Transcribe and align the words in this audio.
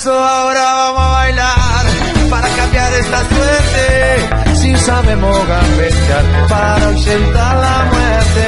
Eso 0.00 0.14
ahora 0.14 0.62
vamos 0.62 1.02
a 1.02 1.10
bailar 1.12 1.84
para 2.30 2.48
cambiar 2.56 2.92
esta 2.94 3.18
suerte. 3.28 4.54
Si 4.54 4.74
sabemos 4.76 5.36
gambetear 5.46 6.24
para 6.48 6.86
ausentar 6.86 7.56
la 7.66 7.84
muerte. 7.92 8.46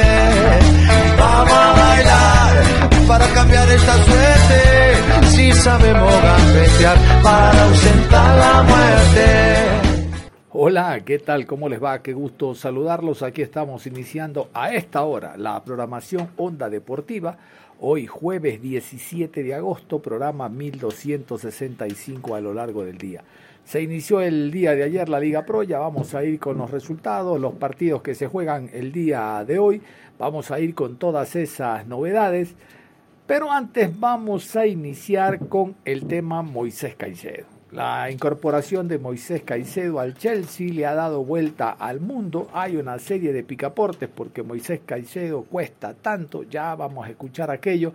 Vamos 1.19 1.53
a 1.53 1.73
bailar 1.73 3.07
para 3.07 3.27
cambiar 3.35 3.69
esta 3.69 3.93
suerte. 4.03 5.27
Si 5.27 5.51
sabemos 5.53 6.13
gambetear 6.23 6.97
para 7.21 7.63
ausentar 7.65 8.37
la 8.37 8.63
muerte. 8.63 9.83
Hola, 10.55 11.01
¿qué 11.05 11.19
tal? 11.19 11.45
¿Cómo 11.45 11.69
les 11.69 11.83
va? 11.83 12.01
Qué 12.01 12.13
gusto 12.13 12.55
saludarlos. 12.55 13.21
Aquí 13.21 13.43
estamos 13.43 13.85
iniciando 13.85 14.49
a 14.55 14.73
esta 14.73 15.03
hora 15.03 15.37
la 15.37 15.63
programación 15.63 16.29
Onda 16.37 16.69
Deportiva 16.69 17.37
Hoy 17.85 18.07
jueves 18.07 18.61
17 18.61 19.43
de 19.43 19.55
agosto, 19.55 20.01
programa 20.01 20.47
1265 20.47 22.33
a 22.33 22.39
lo 22.39 22.53
largo 22.53 22.85
del 22.85 22.97
día. 22.97 23.25
Se 23.65 23.81
inició 23.81 24.21
el 24.21 24.51
día 24.51 24.73
de 24.73 24.83
ayer 24.83 25.09
la 25.09 25.19
Liga 25.19 25.45
Pro, 25.45 25.63
ya 25.63 25.79
vamos 25.79 26.15
a 26.15 26.23
ir 26.23 26.39
con 26.39 26.57
los 26.57 26.71
resultados, 26.71 27.41
los 27.41 27.55
partidos 27.55 28.01
que 28.01 28.15
se 28.15 28.27
juegan 28.27 28.69
el 28.71 28.93
día 28.93 29.43
de 29.45 29.59
hoy, 29.59 29.81
vamos 30.17 30.49
a 30.49 30.61
ir 30.61 30.73
con 30.75 30.95
todas 30.95 31.35
esas 31.35 31.85
novedades, 31.85 32.55
pero 33.27 33.51
antes 33.51 33.99
vamos 33.99 34.55
a 34.55 34.65
iniciar 34.65 35.49
con 35.49 35.75
el 35.83 36.07
tema 36.07 36.41
Moisés 36.41 36.95
Caicedo. 36.95 37.52
La 37.73 38.11
incorporación 38.11 38.87
de 38.87 38.99
Moisés 38.99 39.41
Caicedo 39.41 39.99
al 39.99 40.13
Chelsea 40.13 40.71
le 40.71 40.85
ha 40.85 40.93
dado 40.93 41.25
vuelta 41.25 41.71
al 41.71 42.01
mundo. 42.01 42.47
Hay 42.53 42.75
una 42.75 42.99
serie 42.99 43.33
de 43.33 43.41
picaportes 43.41 44.07
porque 44.13 44.43
Moisés 44.43 44.81
Caicedo 44.85 45.41
cuesta 45.41 45.95
tanto, 45.95 46.43
ya 46.43 46.75
vamos 46.75 47.07
a 47.07 47.09
escuchar 47.09 47.49
aquello, 47.49 47.91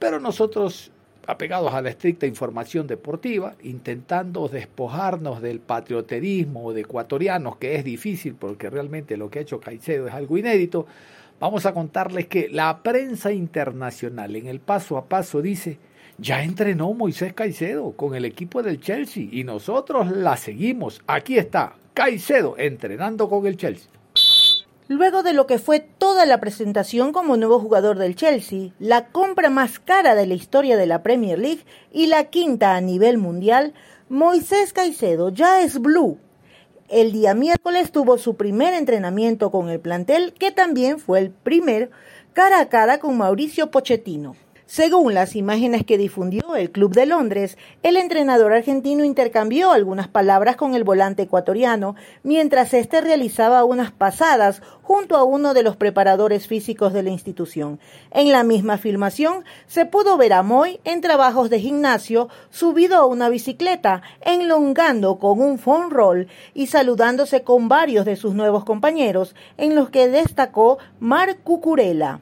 pero 0.00 0.18
nosotros 0.18 0.90
apegados 1.28 1.72
a 1.72 1.80
la 1.80 1.90
estricta 1.90 2.26
información 2.26 2.88
deportiva, 2.88 3.54
intentando 3.62 4.48
despojarnos 4.48 5.40
del 5.40 5.60
patrioterismo 5.60 6.72
de 6.72 6.80
ecuatorianos, 6.80 7.56
que 7.58 7.76
es 7.76 7.84
difícil 7.84 8.34
porque 8.34 8.68
realmente 8.68 9.16
lo 9.16 9.30
que 9.30 9.38
ha 9.38 9.42
hecho 9.42 9.60
Caicedo 9.60 10.08
es 10.08 10.14
algo 10.14 10.38
inédito, 10.38 10.86
vamos 11.38 11.66
a 11.66 11.72
contarles 11.72 12.26
que 12.26 12.48
la 12.48 12.82
prensa 12.82 13.30
internacional 13.30 14.34
en 14.34 14.48
el 14.48 14.58
paso 14.58 14.98
a 14.98 15.04
paso 15.04 15.40
dice 15.40 15.78
ya 16.20 16.42
entrenó 16.42 16.92
Moisés 16.92 17.32
Caicedo 17.32 17.92
con 17.92 18.14
el 18.14 18.24
equipo 18.24 18.62
del 18.62 18.80
Chelsea 18.80 19.26
y 19.30 19.42
nosotros 19.44 20.10
la 20.10 20.36
seguimos. 20.36 21.00
Aquí 21.06 21.38
está 21.38 21.74
Caicedo 21.94 22.56
entrenando 22.58 23.28
con 23.28 23.46
el 23.46 23.56
Chelsea. 23.56 23.90
Luego 24.86 25.22
de 25.22 25.32
lo 25.32 25.46
que 25.46 25.58
fue 25.58 25.80
toda 25.80 26.26
la 26.26 26.40
presentación 26.40 27.12
como 27.12 27.36
nuevo 27.36 27.58
jugador 27.60 27.96
del 27.98 28.16
Chelsea, 28.16 28.70
la 28.78 29.06
compra 29.06 29.48
más 29.48 29.78
cara 29.78 30.14
de 30.14 30.26
la 30.26 30.34
historia 30.34 30.76
de 30.76 30.86
la 30.86 31.02
Premier 31.02 31.38
League 31.38 31.64
y 31.92 32.06
la 32.06 32.24
quinta 32.24 32.74
a 32.74 32.80
nivel 32.80 33.16
mundial, 33.16 33.72
Moisés 34.08 34.72
Caicedo 34.72 35.30
ya 35.30 35.62
es 35.62 35.80
blue. 35.80 36.18
El 36.88 37.12
día 37.12 37.34
miércoles 37.34 37.92
tuvo 37.92 38.18
su 38.18 38.34
primer 38.34 38.74
entrenamiento 38.74 39.52
con 39.52 39.68
el 39.68 39.78
plantel, 39.78 40.32
que 40.32 40.50
también 40.50 40.98
fue 40.98 41.20
el 41.20 41.30
primer 41.30 41.90
cara 42.32 42.58
a 42.58 42.68
cara 42.68 42.98
con 42.98 43.16
Mauricio 43.16 43.70
Pochettino. 43.70 44.34
Según 44.70 45.14
las 45.14 45.34
imágenes 45.34 45.84
que 45.84 45.98
difundió 45.98 46.54
el 46.54 46.70
Club 46.70 46.94
de 46.94 47.04
Londres, 47.04 47.58
el 47.82 47.96
entrenador 47.96 48.52
argentino 48.52 49.02
intercambió 49.02 49.72
algunas 49.72 50.06
palabras 50.06 50.54
con 50.54 50.76
el 50.76 50.84
volante 50.84 51.24
ecuatoriano 51.24 51.96
mientras 52.22 52.72
éste 52.72 53.00
realizaba 53.00 53.64
unas 53.64 53.90
pasadas 53.90 54.62
junto 54.82 55.16
a 55.16 55.24
uno 55.24 55.54
de 55.54 55.64
los 55.64 55.74
preparadores 55.74 56.46
físicos 56.46 56.92
de 56.92 57.02
la 57.02 57.10
institución. 57.10 57.80
En 58.12 58.30
la 58.30 58.44
misma 58.44 58.78
filmación 58.78 59.44
se 59.66 59.86
pudo 59.86 60.16
ver 60.16 60.32
a 60.34 60.44
Moy 60.44 60.78
en 60.84 61.00
trabajos 61.00 61.50
de 61.50 61.58
gimnasio 61.58 62.28
subido 62.50 62.96
a 62.96 63.06
una 63.06 63.28
bicicleta, 63.28 64.02
enlongando 64.20 65.18
con 65.18 65.40
un 65.40 65.58
phone 65.58 65.90
roll 65.90 66.28
y 66.54 66.68
saludándose 66.68 67.42
con 67.42 67.68
varios 67.68 68.04
de 68.04 68.14
sus 68.14 68.34
nuevos 68.34 68.64
compañeros, 68.64 69.34
en 69.56 69.74
los 69.74 69.90
que 69.90 70.06
destacó 70.06 70.78
Marc 71.00 71.42
Cucurella. 71.42 72.20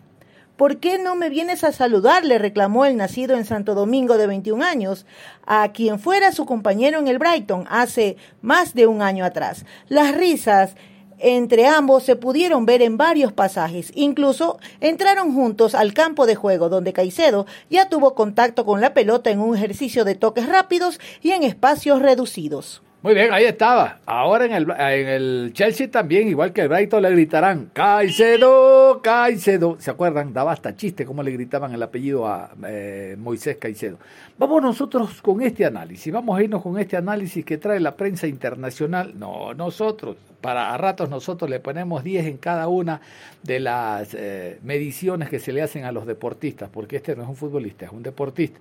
¿Por 0.58 0.78
qué 0.78 0.98
no 0.98 1.14
me 1.14 1.28
vienes 1.28 1.62
a 1.62 1.70
saludar? 1.70 2.24
le 2.24 2.36
reclamó 2.36 2.84
el 2.84 2.96
nacido 2.96 3.36
en 3.36 3.44
Santo 3.44 3.76
Domingo 3.76 4.18
de 4.18 4.26
21 4.26 4.64
años, 4.64 5.06
a 5.46 5.70
quien 5.70 6.00
fuera 6.00 6.32
su 6.32 6.46
compañero 6.46 6.98
en 6.98 7.06
el 7.06 7.20
Brighton 7.20 7.64
hace 7.70 8.16
más 8.42 8.74
de 8.74 8.88
un 8.88 9.00
año 9.00 9.24
atrás. 9.24 9.64
Las 9.86 10.16
risas 10.16 10.74
entre 11.20 11.68
ambos 11.68 12.02
se 12.02 12.16
pudieron 12.16 12.66
ver 12.66 12.82
en 12.82 12.96
varios 12.96 13.32
pasajes. 13.32 13.92
Incluso 13.94 14.58
entraron 14.80 15.32
juntos 15.32 15.76
al 15.76 15.94
campo 15.94 16.26
de 16.26 16.34
juego, 16.34 16.68
donde 16.68 16.92
Caicedo 16.92 17.46
ya 17.70 17.88
tuvo 17.88 18.16
contacto 18.16 18.66
con 18.66 18.80
la 18.80 18.94
pelota 18.94 19.30
en 19.30 19.38
un 19.38 19.56
ejercicio 19.56 20.04
de 20.04 20.16
toques 20.16 20.48
rápidos 20.48 20.98
y 21.22 21.30
en 21.30 21.44
espacios 21.44 22.02
reducidos. 22.02 22.82
Muy 23.00 23.14
bien, 23.14 23.32
ahí 23.32 23.44
estaba. 23.44 24.00
Ahora 24.06 24.44
en 24.44 24.52
el, 24.52 24.68
en 24.70 25.08
el 25.08 25.50
Chelsea 25.52 25.88
también, 25.88 26.26
igual 26.26 26.52
que 26.52 26.62
el 26.62 26.68
Brighton, 26.68 27.00
le 27.00 27.10
gritarán 27.12 27.70
Caicedo, 27.72 29.00
Caicedo. 29.00 29.76
¿Se 29.78 29.92
acuerdan? 29.92 30.32
Daba 30.32 30.50
hasta 30.50 30.74
chiste 30.74 31.06
cómo 31.06 31.22
le 31.22 31.30
gritaban 31.30 31.72
el 31.72 31.80
apellido 31.80 32.26
a 32.26 32.50
eh, 32.66 33.14
Moisés 33.16 33.56
Caicedo. 33.56 33.98
Vamos 34.36 34.62
nosotros 34.62 35.22
con 35.22 35.40
este 35.42 35.64
análisis. 35.64 36.12
Vamos 36.12 36.36
a 36.36 36.42
irnos 36.42 36.60
con 36.60 36.76
este 36.76 36.96
análisis 36.96 37.44
que 37.44 37.56
trae 37.56 37.78
la 37.78 37.94
prensa 37.94 38.26
internacional. 38.26 39.16
No, 39.16 39.54
nosotros. 39.54 40.16
Para 40.40 40.72
a 40.72 40.78
ratos 40.78 41.10
nosotros 41.10 41.50
le 41.50 41.58
ponemos 41.58 42.04
10 42.04 42.26
en 42.26 42.36
cada 42.36 42.68
una 42.68 43.00
de 43.42 43.58
las 43.58 44.14
eh, 44.14 44.58
mediciones 44.62 45.28
que 45.28 45.40
se 45.40 45.52
le 45.52 45.62
hacen 45.62 45.84
a 45.84 45.92
los 45.92 46.06
deportistas, 46.06 46.70
porque 46.70 46.96
este 46.96 47.16
no 47.16 47.24
es 47.24 47.28
un 47.28 47.36
futbolista, 47.36 47.86
es 47.86 47.92
un 47.92 48.02
deportista. 48.02 48.60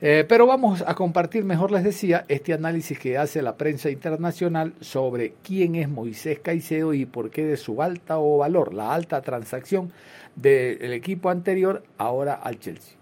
Eh, 0.00 0.24
pero 0.28 0.46
vamos 0.46 0.84
a 0.86 0.94
compartir, 0.94 1.44
mejor 1.44 1.72
les 1.72 1.82
decía, 1.82 2.24
este 2.28 2.52
análisis 2.52 2.98
que 2.98 3.16
hace 3.16 3.42
la 3.42 3.56
prensa 3.56 3.90
internacional 3.90 4.74
sobre 4.80 5.32
quién 5.42 5.74
es 5.74 5.88
Moisés 5.88 6.38
Caicedo 6.38 6.92
y 6.92 7.06
por 7.06 7.30
qué 7.30 7.44
de 7.44 7.56
su 7.56 7.82
alta 7.82 8.18
o 8.18 8.38
valor, 8.38 8.74
la 8.74 8.94
alta 8.94 9.22
transacción 9.22 9.90
del 10.34 10.92
equipo 10.92 11.30
anterior 11.30 11.82
ahora 11.96 12.34
al 12.34 12.60
Chelsea. 12.60 12.94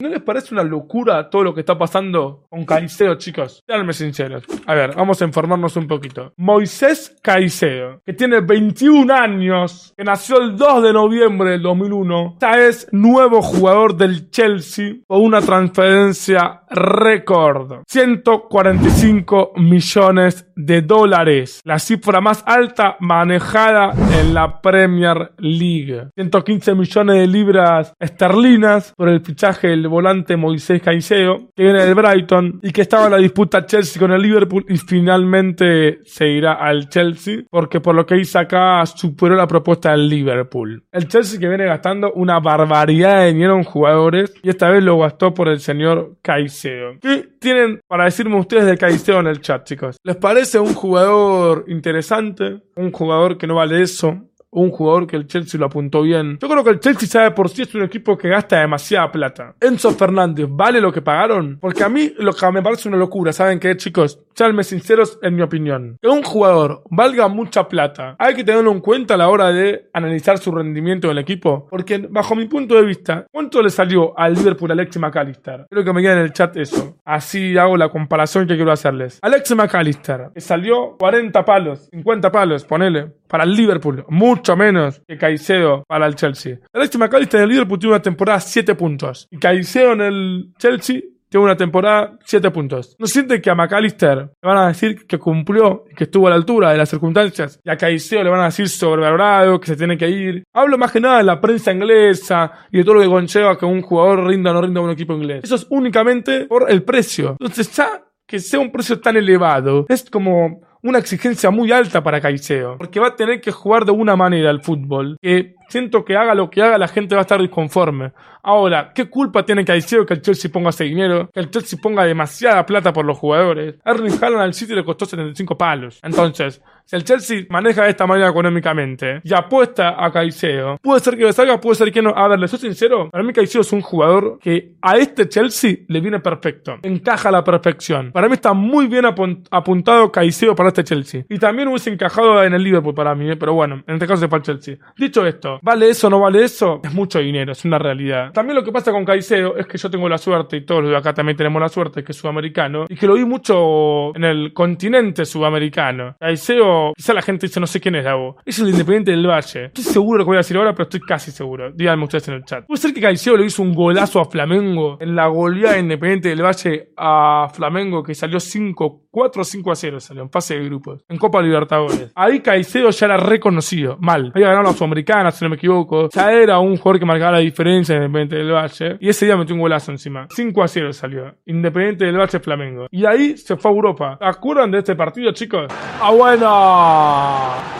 ¿No 0.00 0.08
les 0.08 0.22
parece 0.22 0.54
una 0.54 0.62
locura 0.62 1.28
todo 1.28 1.42
lo 1.42 1.52
que 1.52 1.58
está 1.62 1.76
pasando 1.76 2.46
con 2.48 2.64
Caicedo, 2.64 3.16
chicos? 3.16 3.64
Seanme 3.66 3.92
sinceros. 3.92 4.44
A 4.64 4.72
ver, 4.72 4.94
vamos 4.94 5.20
a 5.20 5.24
informarnos 5.24 5.74
un 5.74 5.88
poquito. 5.88 6.32
Moisés 6.36 7.16
Caicedo, 7.20 8.00
que 8.06 8.12
tiene 8.12 8.40
21 8.40 9.12
años, 9.12 9.92
que 9.96 10.04
nació 10.04 10.40
el 10.40 10.56
2 10.56 10.84
de 10.84 10.92
noviembre 10.92 11.50
del 11.50 11.62
2001, 11.62 12.36
ya 12.40 12.60
es 12.60 12.86
nuevo 12.92 13.42
jugador 13.42 13.96
del 13.96 14.30
Chelsea 14.30 14.98
con 15.04 15.20
una 15.20 15.40
transferencia 15.40 16.62
récord. 16.70 17.82
145 17.88 19.54
millones 19.56 20.46
de 20.54 20.82
dólares. 20.82 21.60
La 21.64 21.80
cifra 21.80 22.20
más 22.20 22.44
alta 22.46 22.96
manejada 23.00 23.94
en 24.20 24.32
la 24.32 24.60
Premier 24.60 25.32
League. 25.38 26.10
115 26.14 26.76
millones 26.76 27.16
de 27.16 27.26
libras 27.26 27.92
esterlinas 27.98 28.92
por 28.96 29.08
el 29.08 29.22
fichaje 29.22 29.66
del 29.66 29.87
volante 29.88 30.36
Moisés 30.36 30.80
Caicedo, 30.82 31.50
que 31.56 31.64
viene 31.64 31.84
del 31.84 31.94
Brighton 31.94 32.60
y 32.62 32.70
que 32.70 32.82
estaba 32.82 33.06
en 33.06 33.12
la 33.12 33.18
disputa 33.18 33.66
Chelsea 33.66 34.00
con 34.00 34.12
el 34.12 34.22
Liverpool 34.22 34.64
y 34.68 34.76
finalmente 34.76 35.98
se 36.04 36.28
irá 36.28 36.54
al 36.54 36.88
Chelsea 36.88 37.42
porque 37.50 37.80
por 37.80 37.94
lo 37.94 38.06
que 38.06 38.18
hizo 38.18 38.38
acá 38.38 38.84
superó 38.86 39.34
la 39.34 39.46
propuesta 39.46 39.90
del 39.90 40.08
Liverpool. 40.08 40.84
El 40.92 41.08
Chelsea 41.08 41.40
que 41.40 41.48
viene 41.48 41.66
gastando 41.66 42.12
una 42.12 42.38
barbaridad 42.40 43.20
de 43.20 43.32
dinero 43.32 43.56
en 43.56 43.64
jugadores 43.64 44.32
y 44.42 44.50
esta 44.50 44.70
vez 44.70 44.82
lo 44.82 44.98
gastó 44.98 45.34
por 45.34 45.48
el 45.48 45.60
señor 45.60 46.16
Caicedo. 46.22 46.98
¿Qué 47.00 47.28
tienen 47.40 47.80
para 47.86 48.04
decirme 48.04 48.38
ustedes 48.38 48.66
de 48.66 48.78
Caicedo 48.78 49.20
en 49.20 49.26
el 49.26 49.40
chat, 49.40 49.64
chicos? 49.64 49.96
¿Les 50.04 50.16
parece 50.16 50.58
un 50.58 50.74
jugador 50.74 51.64
interesante? 51.68 52.62
¿Un 52.76 52.92
jugador 52.92 53.38
que 53.38 53.46
no 53.46 53.56
vale 53.56 53.82
eso? 53.82 54.28
Un 54.60 54.70
jugador 54.70 55.06
que 55.06 55.16
el 55.16 55.26
Chelsea 55.26 55.58
lo 55.58 55.66
apuntó 55.66 56.02
bien. 56.02 56.38
Yo 56.40 56.48
creo 56.48 56.64
que 56.64 56.70
el 56.70 56.80
Chelsea 56.80 57.08
sabe 57.08 57.30
por 57.32 57.48
sí 57.48 57.62
es 57.62 57.74
un 57.74 57.82
equipo 57.82 58.16
que 58.16 58.28
gasta 58.28 58.60
demasiada 58.60 59.10
plata. 59.10 59.54
Enzo 59.60 59.90
Fernández, 59.92 60.46
¿vale 60.48 60.80
lo 60.80 60.92
que 60.92 61.02
pagaron? 61.02 61.58
Porque 61.60 61.84
a 61.84 61.88
mí 61.88 62.12
lo 62.18 62.32
que 62.32 62.50
me 62.50 62.62
parece 62.62 62.88
una 62.88 62.96
locura, 62.96 63.32
¿saben 63.32 63.60
qué, 63.60 63.76
chicos? 63.76 64.20
Seanme 64.34 64.64
sinceros 64.64 65.18
en 65.22 65.34
mi 65.34 65.42
opinión. 65.42 65.98
Que 66.00 66.08
un 66.08 66.22
jugador 66.22 66.82
valga 66.90 67.28
mucha 67.28 67.68
plata, 67.68 68.16
hay 68.18 68.34
que 68.34 68.44
tenerlo 68.44 68.72
en 68.72 68.80
cuenta 68.80 69.14
a 69.14 69.16
la 69.16 69.28
hora 69.28 69.52
de 69.52 69.88
analizar 69.92 70.38
su 70.38 70.52
rendimiento 70.52 71.08
en 71.08 71.12
el 71.12 71.18
equipo. 71.18 71.66
Porque 71.70 71.98
bajo 71.98 72.34
mi 72.34 72.46
punto 72.46 72.74
de 72.74 72.84
vista, 72.84 73.26
¿cuánto 73.30 73.62
le 73.62 73.70
salió 73.70 74.18
al 74.18 74.34
Liverpool 74.34 74.72
Alexis 74.72 75.00
McAllister? 75.00 75.66
Creo 75.70 75.84
que 75.84 75.92
me 75.92 76.02
queda 76.02 76.14
en 76.14 76.20
el 76.20 76.32
chat 76.32 76.56
eso. 76.56 76.96
Así 77.04 77.56
hago 77.56 77.76
la 77.76 77.88
comparación 77.88 78.46
que 78.46 78.56
quiero 78.56 78.72
hacerles. 78.72 79.18
Alexis 79.22 79.56
McAllister, 79.56 80.30
que 80.34 80.40
salió 80.40 80.96
40 80.98 81.44
palos, 81.44 81.88
50 81.90 82.30
palos, 82.30 82.64
ponele, 82.64 83.12
para 83.28 83.44
el 83.44 83.52
Liverpool. 83.54 84.04
Mucho 84.08 84.56
menos 84.56 85.00
que 85.06 85.16
Caicedo 85.16 85.84
para 85.86 86.06
el 86.06 86.14
Chelsea. 86.14 86.58
Alexis 86.72 86.98
McAllister 86.98 87.40
en 87.40 87.44
el 87.44 87.50
Liverpool 87.50 87.78
tuvo 87.78 87.92
una 87.92 88.02
temporada 88.02 88.40
7 88.40 88.74
puntos. 88.74 89.28
Y 89.30 89.38
Caicedo 89.38 89.92
en 89.92 90.00
el 90.00 90.52
Chelsea 90.58 91.00
tiene 91.28 91.44
una 91.44 91.56
temporada 91.56 92.18
7 92.24 92.50
puntos. 92.50 92.96
¿No 92.98 93.06
siente 93.06 93.40
que 93.40 93.50
a 93.50 93.54
McAllister 93.54 94.16
le 94.16 94.48
van 94.48 94.56
a 94.56 94.68
decir 94.68 95.06
que 95.06 95.18
cumplió 95.18 95.84
que 95.94 96.04
estuvo 96.04 96.26
a 96.26 96.30
la 96.30 96.36
altura 96.36 96.72
de 96.72 96.78
las 96.78 96.88
circunstancias? 96.88 97.60
Y 97.62 97.70
a 97.70 97.76
Caicedo 97.76 98.24
le 98.24 98.30
van 98.30 98.40
a 98.40 98.46
decir 98.46 98.68
sobrevalorado, 98.68 99.60
que 99.60 99.66
se 99.66 99.76
tiene 99.76 99.98
que 99.98 100.08
ir. 100.08 100.44
Hablo 100.54 100.78
más 100.78 100.90
que 100.90 101.00
nada 101.00 101.18
de 101.18 101.24
la 101.24 101.40
prensa 101.40 101.72
inglesa 101.72 102.52
y 102.72 102.78
de 102.78 102.84
todo 102.84 102.94
lo 102.94 103.00
que 103.02 103.08
conlleva 103.08 103.58
que 103.58 103.66
un 103.66 103.82
jugador 103.82 104.26
rinda 104.26 104.50
o 104.50 104.54
no 104.54 104.62
rinda 104.62 104.80
a 104.80 104.84
un 104.84 104.90
equipo 104.90 105.14
inglés. 105.14 105.44
Eso 105.44 105.56
es 105.56 105.66
únicamente 105.70 106.46
por 106.46 106.70
el 106.70 106.82
precio. 106.82 107.36
Entonces 107.38 107.70
ya 107.72 108.04
que 108.26 108.38
sea 108.40 108.60
un 108.60 108.70
precio 108.70 109.00
tan 109.00 109.16
elevado 109.16 109.86
es 109.88 110.08
como 110.08 110.60
una 110.82 110.98
exigencia 110.98 111.50
muy 111.50 111.72
alta 111.72 112.02
para 112.02 112.20
Caicedo, 112.20 112.76
porque 112.78 113.00
va 113.00 113.08
a 113.08 113.16
tener 113.16 113.40
que 113.40 113.52
jugar 113.52 113.84
de 113.84 113.92
una 113.92 114.16
manera 114.16 114.50
al 114.50 114.62
fútbol 114.62 115.18
que 115.20 115.54
siento 115.68 116.04
que 116.04 116.16
haga 116.16 116.34
lo 116.34 116.50
que 116.50 116.62
haga 116.62 116.78
la 116.78 116.88
gente 116.88 117.14
va 117.14 117.20
a 117.20 117.22
estar 117.22 117.40
disconforme. 117.40 118.12
Ahora, 118.42 118.92
¿qué 118.94 119.10
culpa 119.10 119.44
tiene 119.44 119.64
Caicedo 119.64 120.06
que 120.06 120.14
el 120.14 120.22
Chelsea 120.22 120.50
ponga 120.50 120.70
ese 120.70 120.84
dinero? 120.84 121.28
Que 121.32 121.40
el 121.40 121.50
Chelsea 121.50 121.78
ponga 121.82 122.04
demasiada 122.04 122.64
plata 122.64 122.92
por 122.92 123.04
los 123.04 123.18
jugadores. 123.18 123.76
Erling 123.84 124.18
Haaland 124.22 124.42
al 124.42 124.54
City 124.54 124.74
le 124.74 124.84
costó 124.84 125.04
75 125.04 125.58
palos. 125.58 126.00
Entonces, 126.02 126.62
si 126.88 126.96
el 126.96 127.04
Chelsea 127.04 127.44
maneja 127.50 127.84
de 127.84 127.90
esta 127.90 128.06
manera 128.06 128.30
económicamente 128.30 129.20
y 129.22 129.34
apuesta 129.34 130.02
a 130.02 130.10
Caicedo, 130.10 130.78
puede 130.80 131.00
ser 131.00 131.18
que 131.18 131.24
le 131.24 131.34
salga, 131.34 131.60
puede 131.60 131.74
ser 131.74 131.92
que 131.92 132.00
no. 132.00 132.14
A 132.16 132.26
ver, 132.28 132.38
le 132.38 132.48
soy 132.48 132.60
sincero, 132.60 133.10
para 133.10 133.22
mí 133.22 133.34
Caicedo 133.34 133.60
es 133.60 133.72
un 133.74 133.82
jugador 133.82 134.38
que 134.40 134.72
a 134.80 134.96
este 134.96 135.28
Chelsea 135.28 135.80
le 135.86 136.00
viene 136.00 136.20
perfecto. 136.20 136.78
Encaja 136.82 137.28
a 137.28 137.32
la 137.32 137.44
perfección. 137.44 138.10
Para 138.10 138.26
mí 138.26 138.32
está 138.32 138.54
muy 138.54 138.86
bien 138.86 139.04
apuntado 139.04 140.10
Caicedo 140.10 140.54
para 140.54 140.70
este 140.70 140.82
Chelsea. 140.82 141.26
Y 141.28 141.38
también 141.38 141.68
hubiese 141.68 141.90
encajado 141.90 142.42
en 142.42 142.54
el 142.54 142.62
Liverpool 142.62 142.94
para 142.94 143.14
mí, 143.14 143.32
¿eh? 143.32 143.36
pero 143.36 143.52
bueno, 143.52 143.82
en 143.86 143.94
este 143.96 144.06
caso 144.06 144.24
es 144.24 144.30
para 144.30 144.38
el 144.38 144.46
Chelsea. 144.46 144.76
Dicho 144.96 145.26
esto, 145.26 145.57
¿vale 145.62 145.90
eso 145.90 146.06
o 146.06 146.10
no 146.10 146.20
vale 146.20 146.44
eso? 146.44 146.80
Es 146.82 146.92
mucho 146.94 147.18
dinero, 147.18 147.52
es 147.52 147.64
una 147.64 147.78
realidad. 147.78 148.32
También 148.32 148.56
lo 148.56 148.64
que 148.64 148.72
pasa 148.72 148.92
con 148.92 149.04
Caicedo 149.04 149.56
es 149.56 149.66
que 149.66 149.78
yo 149.78 149.90
tengo 149.90 150.08
la 150.08 150.18
suerte, 150.18 150.56
y 150.56 150.64
todos 150.64 150.82
los 150.82 150.90
de 150.90 150.96
acá 150.96 151.14
también 151.14 151.36
tenemos 151.36 151.60
la 151.60 151.68
suerte, 151.68 152.02
que 152.02 152.12
es 152.12 152.18
sudamericano, 152.18 152.86
y 152.88 152.96
que 152.96 153.06
lo 153.06 153.14
vi 153.14 153.24
mucho 153.24 154.14
en 154.14 154.24
el 154.24 154.52
continente 154.52 155.24
sudamericano. 155.24 156.16
Caicedo, 156.18 156.92
quizá 156.96 157.14
la 157.14 157.22
gente 157.22 157.46
dice, 157.46 157.60
no 157.60 157.66
sé 157.66 157.80
quién 157.80 157.94
es 157.96 158.04
Davo. 158.04 158.36
Es 158.44 158.58
el 158.58 158.68
Independiente 158.68 159.10
del 159.10 159.26
Valle. 159.26 159.66
Estoy 159.66 159.84
seguro 159.84 160.18
de 160.18 160.18
lo 160.18 160.24
que 160.24 160.28
voy 160.28 160.36
a 160.36 160.38
decir 160.38 160.56
ahora, 160.56 160.72
pero 160.72 160.84
estoy 160.84 161.00
casi 161.00 161.30
seguro. 161.30 161.70
Díganme 161.72 162.04
ustedes 162.04 162.28
en 162.28 162.34
el 162.34 162.44
chat. 162.44 162.66
¿Puede 162.66 162.80
ser 162.80 162.94
que 162.94 163.00
Caicedo 163.00 163.36
le 163.36 163.46
hizo 163.46 163.62
un 163.62 163.74
golazo 163.74 164.20
a 164.20 164.24
Flamengo 164.26 164.98
en 165.00 165.14
la 165.14 165.26
goleada 165.26 165.78
Independiente 165.78 166.28
del 166.28 166.42
Valle 166.42 166.90
a 166.96 167.48
Flamengo 167.52 168.02
que 168.02 168.14
salió 168.14 168.40
5 168.40 169.08
4 169.18 169.42
o 169.42 169.44
5 169.44 169.72
a 169.72 169.74
0 169.74 170.00
salió 170.00 170.22
en 170.22 170.30
fase 170.30 170.56
de 170.56 170.64
grupos, 170.64 171.04
en 171.08 171.18
Copa 171.18 171.42
Libertadores. 171.42 172.12
Ahí 172.14 172.40
Caicedo 172.40 172.90
ya 172.90 173.06
era 173.06 173.16
reconocido, 173.16 173.96
mal. 174.00 174.30
Había 174.32 174.48
ganado 174.48 174.68
a 174.68 174.70
la 174.70 174.76
Sudamericana, 174.76 175.30
me 175.48 175.56
equivoco. 175.56 176.08
Ya 176.10 176.32
era 176.32 176.58
un 176.58 176.76
jugador 176.76 176.98
que 177.00 177.06
marcaba 177.06 177.32
la 177.32 177.38
diferencia 177.38 177.96
en 177.96 178.02
Independiente 178.02 178.36
del 178.36 178.52
Valle. 178.52 178.96
Y 179.00 179.08
ese 179.08 179.26
día 179.26 179.36
metió 179.36 179.54
un 179.54 179.60
golazo 179.60 179.90
encima. 179.90 180.26
5 180.30 180.62
a 180.62 180.68
0 180.68 180.92
salió. 180.92 181.34
Independiente 181.46 182.04
del 182.04 182.16
Valle 182.16 182.40
Flamengo. 182.40 182.86
Y 182.90 183.04
ahí 183.06 183.36
se 183.36 183.56
fue 183.56 183.70
a 183.70 183.74
Europa. 183.74 184.16
¿Se 184.20 184.26
acuerdan 184.26 184.70
de 184.70 184.78
este 184.78 184.94
partido, 184.94 185.32
chicos? 185.32 185.66
¡Ah, 186.00 186.10
bueno! 186.10 187.78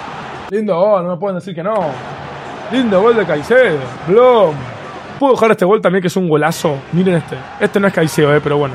Lindo 0.50 0.76
gol, 0.78 1.04
no 1.04 1.10
me 1.10 1.16
pueden 1.18 1.36
decir 1.36 1.54
que 1.54 1.62
no. 1.62 1.74
Lindo 2.72 3.00
gol 3.02 3.16
de 3.16 3.24
Caicedo. 3.24 3.78
Blom. 4.06 4.54
Puedo 5.18 5.34
dejar 5.34 5.50
este 5.50 5.64
gol 5.64 5.80
también 5.80 6.00
que 6.00 6.08
es 6.08 6.16
un 6.16 6.28
golazo. 6.28 6.76
Miren 6.92 7.16
este. 7.16 7.36
Este 7.60 7.80
no 7.80 7.88
es 7.88 7.94
Caicedo, 7.94 8.34
eh, 8.34 8.40
pero 8.42 8.58
bueno. 8.58 8.74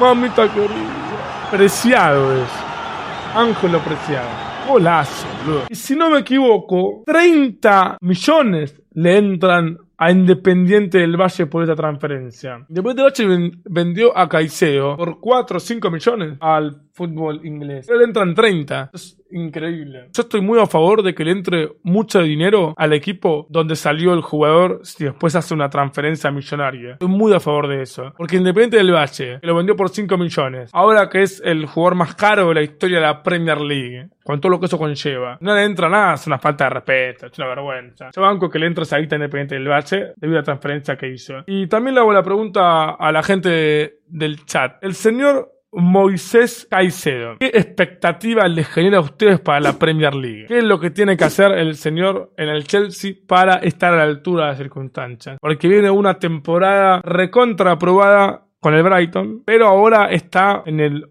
Mamita 0.00 0.48
querida. 0.52 1.48
Preciado 1.50 2.32
es. 2.34 2.48
Ángelo 3.34 3.78
Preciado. 3.80 4.47
Golazo, 4.68 5.26
boludo. 5.44 5.62
Y 5.70 5.74
si 5.74 5.96
no 5.96 6.10
me 6.10 6.18
equivoco, 6.18 7.02
30 7.06 7.96
millones 8.02 8.82
le 8.92 9.16
entran 9.16 9.78
a 9.96 10.10
Independiente 10.10 10.98
del 10.98 11.16
Valle 11.16 11.46
por 11.46 11.62
esta 11.62 11.74
transferencia. 11.74 12.66
Independiente 12.68 13.22
del 13.22 13.40
Valle 13.40 13.58
vendió 13.64 14.16
a 14.16 14.28
Caicedo 14.28 14.96
por 14.96 15.18
4 15.20 15.56
o 15.56 15.60
5 15.60 15.90
millones 15.90 16.36
al 16.40 16.82
fútbol 16.92 17.44
inglés. 17.44 17.86
Pero 17.86 17.98
le 17.98 18.04
entran 18.04 18.34
30. 18.34 18.90
Es 18.92 19.17
increíble. 19.30 20.08
Yo 20.12 20.22
estoy 20.22 20.40
muy 20.40 20.58
a 20.60 20.66
favor 20.66 21.02
de 21.02 21.14
que 21.14 21.24
le 21.24 21.32
entre 21.32 21.68
mucho 21.82 22.20
dinero 22.22 22.74
al 22.76 22.92
equipo 22.92 23.46
donde 23.50 23.76
salió 23.76 24.12
el 24.14 24.20
jugador 24.20 24.80
si 24.84 25.04
después 25.04 25.34
hace 25.36 25.54
una 25.54 25.70
transferencia 25.70 26.30
millonaria. 26.30 26.92
Estoy 26.92 27.08
muy 27.08 27.32
a 27.32 27.40
favor 27.40 27.68
de 27.68 27.82
eso. 27.82 28.12
Porque 28.16 28.36
Independiente 28.36 28.76
del 28.76 28.92
Valle, 28.92 29.38
que 29.40 29.46
lo 29.46 29.56
vendió 29.56 29.76
por 29.76 29.90
5 29.90 30.16
millones, 30.16 30.70
ahora 30.72 31.08
que 31.08 31.22
es 31.22 31.42
el 31.44 31.66
jugador 31.66 31.96
más 31.96 32.14
caro 32.14 32.48
de 32.48 32.54
la 32.54 32.62
historia 32.62 32.98
de 32.98 33.02
la 33.02 33.22
Premier 33.22 33.60
League, 33.60 34.08
con 34.24 34.40
todo 34.40 34.50
lo 34.50 34.60
que 34.60 34.66
eso 34.66 34.78
conlleva, 34.78 35.38
no 35.40 35.54
le 35.54 35.64
entra 35.64 35.88
nada, 35.88 36.14
es 36.14 36.26
una 36.26 36.38
falta 36.38 36.64
de 36.64 36.70
respeto, 36.70 37.26
es 37.26 37.38
una 37.38 37.48
vergüenza. 37.48 38.10
Yo 38.14 38.22
banco 38.22 38.50
que 38.50 38.58
le 38.58 38.66
entre 38.66 38.84
esa 38.84 38.98
guita 38.98 39.16
Independiente 39.16 39.54
del 39.54 39.68
Valle 39.68 40.12
debido 40.16 40.38
a 40.38 40.42
la 40.42 40.44
transferencia 40.44 40.96
que 40.96 41.08
hizo. 41.08 41.34
Y 41.46 41.66
también 41.66 41.94
le 41.94 42.00
hago 42.00 42.12
la 42.12 42.22
pregunta 42.22 42.90
a 42.90 43.12
la 43.12 43.22
gente 43.22 44.00
del 44.06 44.44
chat. 44.44 44.82
El 44.82 44.94
señor 44.94 45.57
Moisés 45.72 46.66
Caicedo. 46.70 47.36
¿Qué 47.38 47.46
expectativa 47.46 48.48
les 48.48 48.66
genera 48.68 48.98
a 48.98 49.02
ustedes 49.02 49.40
para 49.40 49.60
la 49.60 49.78
Premier 49.78 50.14
League? 50.14 50.46
¿Qué 50.48 50.58
es 50.58 50.64
lo 50.64 50.80
que 50.80 50.90
tiene 50.90 51.16
que 51.16 51.24
hacer 51.24 51.52
el 51.52 51.76
señor 51.76 52.32
en 52.36 52.48
el 52.48 52.64
Chelsea 52.64 53.12
para 53.26 53.56
estar 53.56 53.92
a 53.92 53.98
la 53.98 54.02
altura 54.04 54.44
de 54.44 54.48
las 54.50 54.58
circunstancias? 54.58 55.38
Porque 55.40 55.68
viene 55.68 55.90
una 55.90 56.18
temporada 56.18 57.00
recontra 57.02 57.72
aprobada 57.72 58.46
con 58.60 58.74
el 58.74 58.82
Brighton, 58.82 59.42
pero 59.44 59.66
ahora 59.66 60.10
está 60.10 60.62
en 60.64 60.80
el 60.80 61.06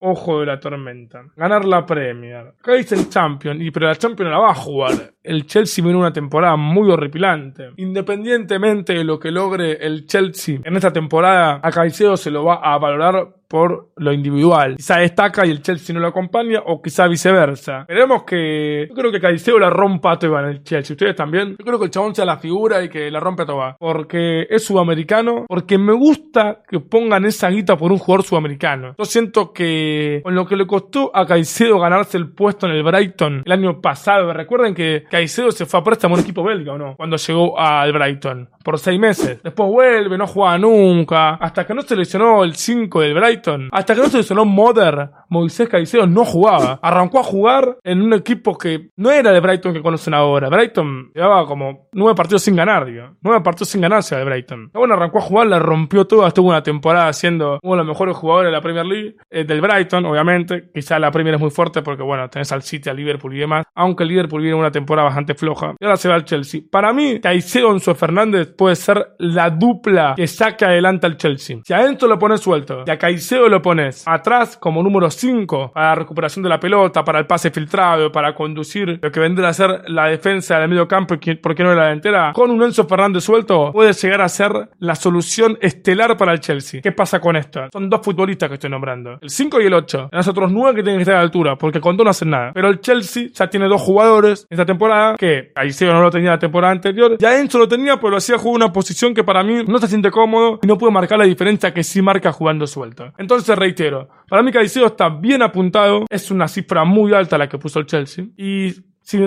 ojo 0.00 0.40
de 0.40 0.46
la 0.46 0.58
tormenta. 0.58 1.22
Ganar 1.36 1.64
la 1.66 1.84
Premier. 1.84 2.54
Acá 2.58 2.72
dice 2.74 2.94
el 2.94 3.08
Champion, 3.08 3.60
y 3.60 3.70
pero 3.70 3.86
la 3.86 3.96
Champion 3.96 4.30
la 4.30 4.38
va 4.38 4.50
a 4.50 4.54
jugar. 4.54 5.12
El 5.22 5.46
Chelsea 5.46 5.84
viene 5.84 5.98
una 5.98 6.12
temporada 6.12 6.56
muy 6.56 6.90
horripilante. 6.90 7.70
Independientemente 7.76 8.94
de 8.94 9.04
lo 9.04 9.18
que 9.18 9.30
logre 9.30 9.72
el 9.86 10.06
Chelsea 10.06 10.60
en 10.64 10.74
esta 10.74 10.92
temporada, 10.92 11.60
a 11.62 11.70
Caicedo 11.70 12.16
se 12.16 12.30
lo 12.30 12.44
va 12.44 12.54
a 12.54 12.78
valorar 12.78 13.39
por 13.50 13.88
lo 13.96 14.12
individual. 14.12 14.76
Quizá 14.76 14.98
destaca 14.98 15.44
y 15.44 15.50
el 15.50 15.60
Chelsea 15.60 15.92
no 15.92 16.00
lo 16.00 16.06
acompaña, 16.06 16.60
o 16.64 16.80
quizá 16.80 17.08
viceversa. 17.08 17.84
Veremos 17.88 18.22
que. 18.22 18.86
Yo 18.88 18.94
creo 18.94 19.10
que 19.10 19.20
Caicedo 19.20 19.58
la 19.58 19.68
rompa 19.68 20.12
a 20.12 20.18
toda 20.20 20.42
en 20.42 20.46
el 20.50 20.62
Chelsea. 20.62 20.94
¿Ustedes 20.94 21.16
también? 21.16 21.56
Yo 21.58 21.64
creo 21.64 21.76
que 21.80 21.86
el 21.86 21.90
chabón 21.90 22.14
sea 22.14 22.24
la 22.24 22.38
figura 22.38 22.80
y 22.84 22.88
que 22.88 23.10
la 23.10 23.18
rompe 23.18 23.42
a 23.42 23.46
toda. 23.46 23.76
Porque 23.80 24.46
es 24.48 24.64
sudamericano. 24.64 25.46
Porque 25.48 25.78
me 25.78 25.92
gusta 25.92 26.62
que 26.68 26.78
pongan 26.78 27.24
esa 27.24 27.50
guita 27.50 27.76
por 27.76 27.90
un 27.90 27.98
jugador 27.98 28.24
sudamericano. 28.24 28.94
Yo 28.96 29.04
siento 29.04 29.52
que 29.52 30.20
con 30.22 30.36
lo 30.36 30.46
que 30.46 30.54
le 30.54 30.68
costó 30.68 31.10
a 31.12 31.26
Caicedo 31.26 31.80
ganarse 31.80 32.18
el 32.18 32.30
puesto 32.30 32.66
en 32.66 32.72
el 32.72 32.84
Brighton 32.84 33.42
el 33.44 33.52
año 33.52 33.80
pasado. 33.80 34.32
Recuerden 34.32 34.74
que 34.74 35.02
Caicedo 35.10 35.50
se 35.50 35.66
fue 35.66 35.80
a 35.80 35.82
préstamo 35.82 36.14
un 36.14 36.20
equipo 36.20 36.44
belga, 36.44 36.74
¿o 36.74 36.78
no? 36.78 36.94
Cuando 36.96 37.16
llegó 37.16 37.58
al 37.58 37.92
Brighton. 37.92 38.48
Por 38.62 38.78
seis 38.78 39.00
meses. 39.00 39.42
Después 39.42 39.68
vuelve, 39.68 40.16
no 40.16 40.28
juega 40.28 40.56
nunca. 40.56 41.30
Hasta 41.34 41.66
que 41.66 41.74
no 41.74 41.82
se 41.82 41.96
lesionó 41.96 42.44
el 42.44 42.54
5 42.54 43.00
del 43.00 43.14
Brighton 43.14 43.39
hasta 43.72 43.94
que 43.94 44.00
no 44.00 44.08
se 44.08 44.18
lesionó 44.18 44.44
Mother, 44.44 45.10
Moisés 45.28 45.68
Caicedo 45.68 46.06
no 46.06 46.24
jugaba. 46.24 46.78
Arrancó 46.82 47.20
a 47.20 47.22
jugar 47.22 47.78
en 47.84 48.02
un 48.02 48.12
equipo 48.12 48.56
que 48.56 48.90
no 48.96 49.10
era 49.10 49.32
de 49.32 49.40
Brighton 49.40 49.72
que 49.72 49.82
conocen 49.82 50.14
ahora. 50.14 50.48
Brighton 50.48 51.10
llevaba 51.14 51.46
como 51.46 51.88
nueve 51.92 52.14
partidos 52.14 52.42
sin 52.42 52.56
ganar, 52.56 52.86
digo. 52.86 53.16
Nueve 53.22 53.42
partidos 53.42 53.68
sin 53.68 53.80
ganarse 53.80 54.16
de 54.16 54.24
Brighton. 54.24 54.70
Bueno, 54.72 54.94
arrancó 54.94 55.18
a 55.18 55.22
jugar, 55.22 55.46
la 55.46 55.58
rompió 55.58 56.06
toda, 56.06 56.28
estuvo 56.28 56.48
una 56.48 56.62
temporada 56.62 57.12
siendo 57.12 57.58
uno 57.62 57.74
de 57.74 57.78
los 57.78 57.86
mejores 57.86 58.16
jugadores 58.16 58.48
de 58.48 58.52
la 58.52 58.60
Premier 58.60 58.86
League, 58.86 59.16
eh, 59.30 59.44
del 59.44 59.60
Brighton, 59.60 60.04
obviamente. 60.06 60.70
Quizá 60.74 60.98
la 60.98 61.10
Premier 61.10 61.34
es 61.34 61.40
muy 61.40 61.50
fuerte 61.50 61.82
porque, 61.82 62.02
bueno, 62.02 62.28
tenés 62.28 62.50
al 62.52 62.62
City, 62.62 62.90
al 62.90 62.96
Liverpool 62.96 63.34
y 63.34 63.40
demás. 63.40 63.64
Aunque 63.74 64.02
el 64.02 64.08
Liverpool 64.08 64.42
viene 64.42 64.56
una 64.56 64.70
temporada 64.70 65.08
bastante 65.08 65.34
floja. 65.34 65.74
Y 65.78 65.84
ahora 65.84 65.96
se 65.96 66.08
va 66.08 66.14
al 66.14 66.24
Chelsea. 66.24 66.62
Para 66.70 66.92
mí, 66.92 67.20
Caicedo 67.20 67.70
Enzo 67.70 67.94
Fernández 67.94 68.54
puede 68.56 68.76
ser 68.76 69.14
la 69.18 69.50
dupla 69.50 70.14
que 70.16 70.26
saque 70.26 70.64
adelante 70.64 71.06
al 71.06 71.16
Chelsea. 71.16 71.58
Si 71.64 71.72
a 71.72 71.84
Enzo 71.86 72.06
lo 72.06 72.18
pone 72.18 72.36
suelto, 72.38 72.84
y 72.86 72.90
a 72.90 72.98
Caicedo 72.98 73.29
Caicedo 73.30 73.48
lo 73.48 73.62
pones 73.62 74.02
atrás 74.08 74.56
como 74.56 74.82
número 74.82 75.08
5 75.08 75.70
para 75.72 75.90
la 75.90 75.94
recuperación 75.94 76.42
de 76.42 76.48
la 76.48 76.58
pelota, 76.58 77.04
para 77.04 77.20
el 77.20 77.28
pase 77.28 77.52
filtrado, 77.52 78.10
para 78.10 78.34
conducir 78.34 78.98
lo 79.00 79.12
que 79.12 79.20
vendrá 79.20 79.48
a 79.48 79.52
ser 79.52 79.84
la 79.86 80.06
defensa 80.06 80.58
del 80.58 80.68
medio 80.68 80.88
campo 80.88 81.14
y 81.14 81.34
por 81.36 81.54
qué 81.54 81.62
no 81.62 81.72
la 81.72 81.84
delantera, 81.84 82.32
con 82.32 82.50
un 82.50 82.60
Enzo 82.60 82.88
Fernández 82.88 83.22
suelto, 83.22 83.70
puede 83.70 83.92
llegar 83.92 84.22
a 84.22 84.28
ser 84.28 84.70
la 84.80 84.96
solución 84.96 85.56
estelar 85.60 86.16
para 86.16 86.32
el 86.32 86.40
Chelsea. 86.40 86.80
¿Qué 86.82 86.90
pasa 86.90 87.20
con 87.20 87.36
esto? 87.36 87.68
Son 87.72 87.88
dos 87.88 88.00
futbolistas 88.02 88.48
que 88.48 88.54
estoy 88.54 88.68
nombrando. 88.68 89.20
El 89.22 89.30
5 89.30 89.60
y 89.60 89.66
el 89.66 89.74
8. 89.74 90.08
Los 90.10 90.26
otros 90.26 90.50
9 90.50 90.74
que 90.74 90.82
tienen 90.82 90.98
que 90.98 91.02
estar 91.02 91.14
a 91.14 91.18
la 91.18 91.22
altura, 91.22 91.54
porque 91.54 91.80
con 91.80 91.96
dos 91.96 92.04
no 92.04 92.10
hacen 92.10 92.30
nada. 92.30 92.50
Pero 92.52 92.66
el 92.66 92.80
Chelsea 92.80 93.28
ya 93.32 93.48
tiene 93.48 93.68
dos 93.68 93.80
jugadores 93.80 94.44
esta 94.50 94.66
temporada, 94.66 95.14
que 95.16 95.52
Caicedo 95.54 95.92
no 95.92 96.02
lo 96.02 96.10
tenía 96.10 96.30
la 96.30 96.40
temporada 96.40 96.72
anterior. 96.72 97.16
Ya 97.20 97.38
Enzo 97.38 97.58
lo 97.58 97.68
tenía, 97.68 97.94
pero 97.98 98.10
lo 98.10 98.16
hacía 98.16 98.38
jugar 98.38 98.56
una 98.56 98.72
posición 98.72 99.14
que 99.14 99.22
para 99.22 99.44
mí 99.44 99.62
no 99.68 99.78
se 99.78 99.86
siente 99.86 100.10
cómodo 100.10 100.58
y 100.60 100.66
no 100.66 100.76
puede 100.76 100.92
marcar 100.92 101.16
la 101.16 101.26
diferencia 101.26 101.72
que 101.72 101.84
sí 101.84 102.02
marca 102.02 102.32
jugando 102.32 102.66
suelto. 102.66 103.12
Entonces 103.20 103.54
reitero, 103.54 104.08
para 104.30 104.42
mí 104.42 104.50
Caicedo 104.50 104.86
está 104.86 105.10
bien 105.10 105.42
apuntado, 105.42 106.06
es 106.08 106.30
una 106.30 106.48
cifra 106.48 106.84
muy 106.84 107.12
alta 107.12 107.36
la 107.36 107.50
que 107.50 107.58
puso 107.58 107.78
el 107.78 107.84
Chelsea 107.84 108.24
y 108.34 108.72
si 109.10 109.18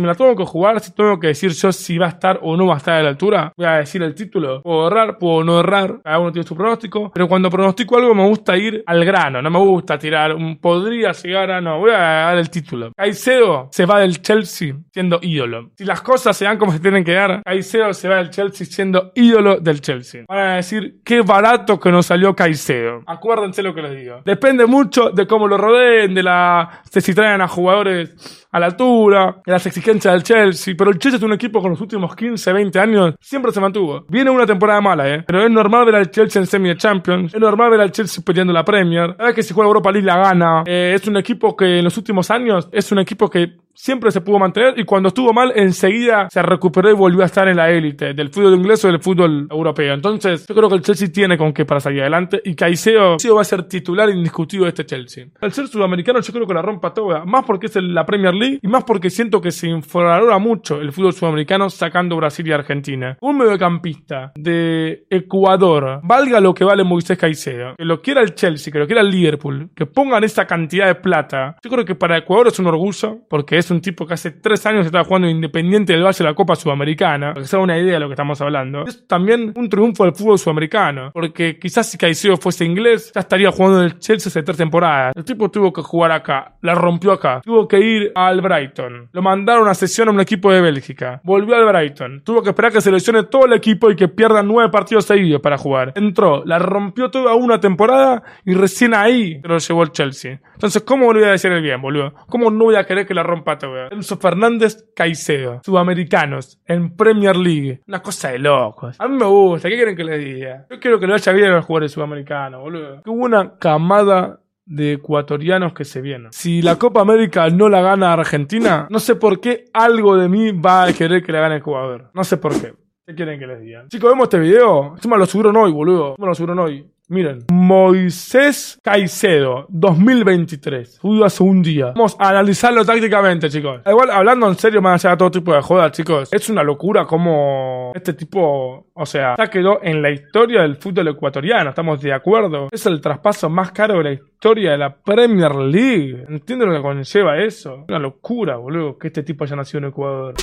me, 0.00 0.08
la 0.08 0.14
tengo 0.16 0.34
que 0.34 0.44
jugar, 0.44 0.80
si 0.80 0.92
tengo 0.92 1.20
que 1.20 1.28
decir 1.28 1.52
yo 1.52 1.70
si 1.70 1.96
va 1.96 2.06
a 2.06 2.08
estar 2.08 2.40
o 2.42 2.56
no 2.56 2.66
va 2.66 2.74
a 2.74 2.78
estar 2.78 2.94
a 2.94 3.02
la 3.04 3.10
altura, 3.10 3.52
voy 3.56 3.66
a 3.66 3.74
decir 3.74 4.02
el 4.02 4.16
título. 4.16 4.62
Puedo 4.62 4.88
errar, 4.88 5.16
puedo 5.18 5.44
no 5.44 5.60
errar, 5.60 6.00
cada 6.02 6.18
uno 6.18 6.32
tiene 6.32 6.46
su 6.46 6.56
pronóstico, 6.56 7.12
pero 7.14 7.28
cuando 7.28 7.48
pronostico 7.48 7.96
algo 7.96 8.14
me 8.16 8.26
gusta 8.26 8.56
ir 8.56 8.82
al 8.84 9.04
grano, 9.04 9.40
no 9.40 9.48
me 9.48 9.58
gusta 9.58 9.96
tirar 9.96 10.34
podría 10.60 11.12
llegar 11.12 11.52
a 11.52 11.60
no, 11.60 11.78
voy 11.78 11.90
a 11.90 11.98
dar 11.98 12.38
el 12.38 12.50
título. 12.50 12.92
Caicedo 12.96 13.68
se 13.70 13.86
va 13.86 14.00
del 14.00 14.20
Chelsea 14.20 14.74
siendo 14.92 15.20
ídolo. 15.22 15.70
Si 15.76 15.84
las 15.84 16.00
cosas 16.00 16.36
se 16.36 16.44
dan 16.44 16.58
como 16.58 16.72
se 16.72 16.80
tienen 16.80 17.04
que 17.04 17.12
dar, 17.12 17.42
Caicedo 17.44 17.92
se 17.94 18.08
va 18.08 18.16
del 18.16 18.30
Chelsea 18.30 18.66
siendo 18.66 19.12
ídolo 19.14 19.60
del 19.60 19.80
Chelsea. 19.80 20.24
Van 20.28 20.38
a 20.38 20.56
decir 20.56 21.00
qué 21.04 21.20
barato 21.20 21.78
que 21.78 21.92
nos 21.92 22.06
salió 22.06 22.34
Caicedo. 22.34 23.02
Acuérdense 23.06 23.62
lo 23.62 23.72
que 23.72 23.82
les 23.82 23.96
digo. 23.96 24.22
Depende 24.24 24.66
mucho 24.66 25.10
de 25.10 25.26
cómo 25.26 25.46
lo 25.46 25.56
rodeen, 25.56 26.14
de 26.14 26.22
la 26.24 26.82
de 26.92 27.00
si 27.00 27.14
traen 27.14 27.40
a 27.40 27.46
jugadores 27.48 28.45
a 28.56 28.60
la 28.60 28.66
altura, 28.66 29.36
de 29.44 29.52
las 29.52 29.66
exigencias 29.66 30.14
del 30.14 30.22
Chelsea, 30.22 30.74
pero 30.76 30.90
el 30.90 30.98
Chelsea 30.98 31.18
es 31.18 31.22
un 31.22 31.34
equipo 31.34 31.60
con 31.60 31.70
los 31.70 31.80
últimos 31.80 32.16
15, 32.16 32.52
20 32.54 32.78
años 32.78 33.14
siempre 33.20 33.52
se 33.52 33.60
mantuvo. 33.60 34.06
Viene 34.08 34.30
una 34.30 34.46
temporada 34.46 34.80
mala, 34.80 35.08
¿eh? 35.08 35.24
Pero 35.26 35.44
es 35.44 35.50
normal 35.50 35.84
ver 35.84 35.96
al 35.96 36.10
Chelsea 36.10 36.40
en 36.40 36.46
semi 36.46 36.70
de 36.70 36.76
Champions, 36.76 37.34
es 37.34 37.40
normal 37.40 37.70
ver 37.70 37.82
al 37.82 37.92
Chelsea 37.92 38.24
peleando 38.24 38.54
la 38.54 38.64
Premier, 38.64 39.14
es 39.18 39.34
que 39.34 39.42
si 39.42 39.52
juega 39.52 39.68
Europa 39.68 39.92
League 39.92 40.06
la 40.06 40.16
gana, 40.16 40.62
eh, 40.66 40.92
es 40.94 41.06
un 41.06 41.18
equipo 41.18 41.54
que 41.54 41.78
en 41.78 41.84
los 41.84 41.96
últimos 41.98 42.30
años 42.30 42.68
es 42.72 42.90
un 42.92 42.98
equipo 42.98 43.28
que 43.28 43.56
siempre 43.76 44.10
se 44.10 44.20
pudo 44.20 44.38
mantener 44.38 44.78
y 44.78 44.84
cuando 44.84 45.08
estuvo 45.08 45.32
mal 45.32 45.52
enseguida 45.54 46.28
se 46.30 46.42
recuperó 46.42 46.90
y 46.90 46.94
volvió 46.94 47.22
a 47.22 47.26
estar 47.26 47.46
en 47.46 47.56
la 47.56 47.70
élite 47.70 48.14
del 48.14 48.30
fútbol 48.30 48.54
inglés 48.54 48.84
o 48.84 48.88
del 48.88 49.00
fútbol 49.00 49.46
europeo. 49.50 49.94
Entonces 49.94 50.46
yo 50.46 50.54
creo 50.54 50.68
que 50.68 50.76
el 50.76 50.82
Chelsea 50.82 51.08
tiene 51.12 51.36
con 51.38 51.52
qué 51.52 51.64
para 51.64 51.80
salir 51.80 52.00
adelante 52.00 52.40
y 52.44 52.54
Caicedo 52.54 53.16
va 53.34 53.40
a 53.40 53.44
ser 53.44 53.64
titular 53.64 54.08
indiscutido 54.08 54.64
de 54.64 54.70
este 54.70 54.86
Chelsea. 54.86 55.26
El 55.40 55.52
ser 55.52 55.68
sudamericano 55.68 56.20
yo 56.20 56.32
creo 56.32 56.46
que 56.46 56.54
la 56.54 56.62
rompa 56.62 56.94
toda, 56.94 57.24
más 57.24 57.44
porque 57.44 57.66
es 57.66 57.76
la 57.76 58.06
Premier 58.06 58.34
League 58.34 58.58
y 58.62 58.68
más 58.68 58.84
porque 58.84 59.10
siento 59.10 59.40
que 59.40 59.50
se 59.50 59.68
infravalora 59.68 60.38
mucho 60.38 60.80
el 60.80 60.92
fútbol 60.92 61.12
sudamericano 61.12 61.68
sacando 61.68 62.16
Brasil 62.16 62.46
y 62.48 62.52
Argentina. 62.52 63.18
Un 63.20 63.38
mediocampista 63.38 64.32
de 64.34 65.04
Ecuador, 65.10 66.00
valga 66.02 66.40
lo 66.40 66.54
que 66.54 66.64
vale 66.64 66.84
Moisés 66.84 67.18
Caicedo, 67.18 67.74
que 67.76 67.84
lo 67.84 68.00
quiera 68.00 68.22
el 68.22 68.34
Chelsea, 68.34 68.72
que 68.72 68.78
lo 68.78 68.86
quiera 68.86 69.02
el 69.02 69.10
Liverpool, 69.10 69.70
que 69.74 69.86
pongan 69.86 70.24
esa 70.24 70.46
cantidad 70.46 70.86
de 70.86 70.94
plata, 70.94 71.56
yo 71.62 71.70
creo 71.70 71.84
que 71.84 71.94
para 71.94 72.18
Ecuador 72.18 72.48
es 72.48 72.58
un 72.58 72.66
orgullo 72.66 73.18
porque 73.28 73.58
es 73.58 73.65
es 73.66 73.70
un 73.72 73.80
tipo 73.80 74.06
que 74.06 74.14
hace 74.14 74.30
tres 74.30 74.64
años 74.66 74.86
estaba 74.86 75.04
jugando 75.04 75.28
Independiente 75.28 75.92
del 75.92 76.04
Valle 76.04 76.18
de 76.18 76.24
la 76.24 76.34
Copa 76.34 76.54
Sudamericana, 76.54 77.32
para 77.32 77.42
que 77.42 77.48
se 77.48 77.56
haga 77.56 77.64
una 77.64 77.78
idea 77.78 77.94
de 77.94 78.00
lo 78.00 78.06
que 78.06 78.14
estamos 78.14 78.40
hablando. 78.40 78.86
Es 78.86 79.06
también 79.06 79.52
un 79.56 79.68
triunfo 79.68 80.04
del 80.04 80.14
fútbol 80.14 80.38
sudamericano, 80.38 81.10
porque 81.12 81.58
quizás 81.58 81.90
si 81.90 81.98
Caicedo 81.98 82.36
fuese 82.36 82.64
inglés, 82.64 83.12
ya 83.14 83.20
estaría 83.20 83.50
jugando 83.50 83.80
en 83.80 83.86
el 83.86 83.98
Chelsea 83.98 84.30
hace 84.30 84.42
tres 84.42 84.56
temporadas. 84.56 85.14
El 85.16 85.24
tipo 85.24 85.50
tuvo 85.50 85.72
que 85.72 85.82
jugar 85.82 86.12
acá, 86.12 86.54
la 86.62 86.74
rompió 86.74 87.12
acá, 87.12 87.40
tuvo 87.44 87.66
que 87.66 87.80
ir 87.80 88.12
al 88.14 88.40
Brighton, 88.40 89.08
lo 89.12 89.22
mandaron 89.22 89.68
a 89.68 89.74
sesión 89.74 90.08
a 90.08 90.12
un 90.12 90.20
equipo 90.20 90.52
de 90.52 90.60
Bélgica, 90.60 91.20
volvió 91.24 91.56
al 91.56 91.66
Brighton, 91.66 92.22
tuvo 92.24 92.42
que 92.42 92.50
esperar 92.50 92.72
que 92.72 92.80
se 92.80 92.92
lesione 92.92 93.24
todo 93.24 93.46
el 93.46 93.52
equipo 93.52 93.90
y 93.90 93.96
que 93.96 94.08
pierdan 94.08 94.46
nueve 94.46 94.70
partidos 94.70 95.06
seguidos 95.06 95.40
para 95.40 95.58
jugar. 95.58 95.92
Entró, 95.96 96.44
la 96.44 96.58
rompió 96.58 97.10
toda 97.10 97.34
una 97.34 97.58
temporada 97.60 98.22
y 98.44 98.54
recién 98.54 98.94
ahí 98.94 99.40
se 99.42 99.48
lo 99.48 99.58
llevó 99.58 99.82
el 99.82 99.90
Chelsea. 99.90 100.40
Entonces, 100.54 100.82
¿cómo 100.82 101.12
le 101.12 101.20
voy 101.20 101.28
a 101.28 101.32
decir 101.32 101.52
el 101.52 101.62
bien, 101.62 101.82
boludo? 101.82 102.14
¿Cómo 102.28 102.50
no 102.50 102.64
voy 102.64 102.76
a 102.76 102.84
querer 102.84 103.06
que 103.06 103.14
la 103.14 103.22
rompa 103.22 103.55
todo? 103.58 103.90
Enzo 103.90 104.16
Fernández 104.16 104.90
Caicedo, 104.94 105.60
sudamericanos, 105.64 106.60
en 106.66 106.96
Premier 106.96 107.36
League. 107.36 107.82
Una 107.86 108.02
cosa 108.02 108.30
de 108.30 108.38
locos. 108.38 108.96
A 108.98 109.08
mí 109.08 109.16
me 109.16 109.26
gusta, 109.26 109.68
¿qué 109.68 109.76
quieren 109.76 109.96
que 109.96 110.04
les 110.04 110.24
diga? 110.24 110.66
Yo 110.70 110.80
quiero 110.80 110.98
que 110.98 111.06
le 111.06 111.12
vaya 111.12 111.32
bien 111.32 111.48
a 111.48 111.56
los 111.56 111.64
jugadores 111.64 111.92
sudamericanos, 111.92 112.60
boludo. 112.60 113.02
Que 113.02 113.10
hubo 113.10 113.24
una 113.24 113.58
camada 113.58 114.40
de 114.66 114.94
ecuatorianos 114.94 115.72
que 115.72 115.84
se 115.84 116.00
vienen. 116.00 116.32
Si 116.32 116.60
la 116.60 116.76
Copa 116.76 117.00
América 117.00 117.48
no 117.50 117.68
la 117.68 117.80
gana 117.80 118.12
Argentina, 118.12 118.86
no 118.90 118.98
sé 118.98 119.14
por 119.14 119.40
qué 119.40 119.64
algo 119.72 120.16
de 120.16 120.28
mí 120.28 120.52
va 120.52 120.84
a 120.84 120.92
querer 120.92 121.22
que 121.22 121.32
la 121.32 121.40
gane 121.40 121.56
el 121.56 121.62
jugador. 121.62 122.10
No 122.12 122.24
sé 122.24 122.36
por 122.36 122.60
qué. 122.60 122.74
¿Qué 123.06 123.14
quieren 123.14 123.38
que 123.38 123.46
les 123.46 123.60
diga? 123.60 123.84
Chicos, 123.86 124.10
vemos 124.10 124.24
este 124.24 124.40
video. 124.40 124.94
Encima 124.96 125.16
lo 125.16 125.26
subieron 125.26 125.56
hoy, 125.56 125.70
boludo. 125.70 126.10
Encima 126.10 126.26
lo 126.26 126.34
subieron 126.34 126.58
hoy. 126.58 126.84
Miren, 127.08 127.44
Moisés 127.52 128.80
Caicedo, 128.82 129.66
2023. 129.68 130.98
Jugó 130.98 131.24
hace 131.24 131.40
un 131.44 131.62
día. 131.62 131.92
Vamos 131.94 132.16
a 132.18 132.30
analizarlo 132.30 132.84
tácticamente, 132.84 133.48
chicos. 133.48 133.80
Igual, 133.86 134.10
hablando 134.10 134.48
en 134.48 134.56
serio, 134.56 134.82
más 134.82 135.04
allá 135.04 135.12
de 135.12 135.18
todo 135.18 135.30
tipo 135.30 135.54
de 135.54 135.62
jodas, 135.62 135.92
chicos. 135.92 136.28
Es 136.32 136.48
una 136.48 136.64
locura 136.64 137.04
como 137.06 137.92
este 137.94 138.14
tipo, 138.14 138.88
o 138.92 139.06
sea, 139.06 139.36
ya 139.38 139.46
quedó 139.46 139.78
en 139.84 140.02
la 140.02 140.10
historia 140.10 140.62
del 140.62 140.78
fútbol 140.78 141.06
ecuatoriano. 141.06 141.70
Estamos 141.70 142.00
de 142.00 142.12
acuerdo. 142.12 142.70
Es 142.72 142.84
el 142.86 143.00
traspaso 143.00 143.48
más 143.48 143.70
caro 143.70 143.98
de 143.98 144.02
la 144.02 144.12
historia 144.12 144.35
de 144.40 144.78
la 144.78 144.94
Premier 144.94 145.54
League. 145.54 146.24
¿Entienden 146.28 146.68
lo 146.68 146.76
que 146.76 146.82
conlleva 146.82 147.36
eso? 147.38 147.84
Una 147.88 147.98
locura, 147.98 148.56
boludo, 148.56 148.96
que 148.96 149.08
este 149.08 149.22
tipo 149.22 149.44
haya 149.44 149.56
nacido 149.56 149.78
en 149.78 149.84
Ecuador. 149.86 150.34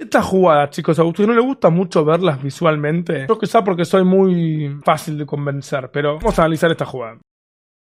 Estas 0.00 0.24
jugadas, 0.24 0.70
chicos, 0.70 0.98
a 0.98 1.04
ustedes 1.04 1.28
no 1.28 1.34
les 1.34 1.44
gusta 1.44 1.70
mucho 1.70 2.04
verlas 2.04 2.42
visualmente. 2.42 3.26
Yo 3.28 3.38
quizá 3.38 3.62
porque 3.62 3.84
soy 3.84 4.04
muy 4.04 4.76
fácil 4.84 5.18
de 5.18 5.26
convencer, 5.26 5.90
pero 5.92 6.16
vamos 6.16 6.38
a 6.38 6.42
analizar 6.42 6.70
esta 6.70 6.84
jugada. 6.84 7.18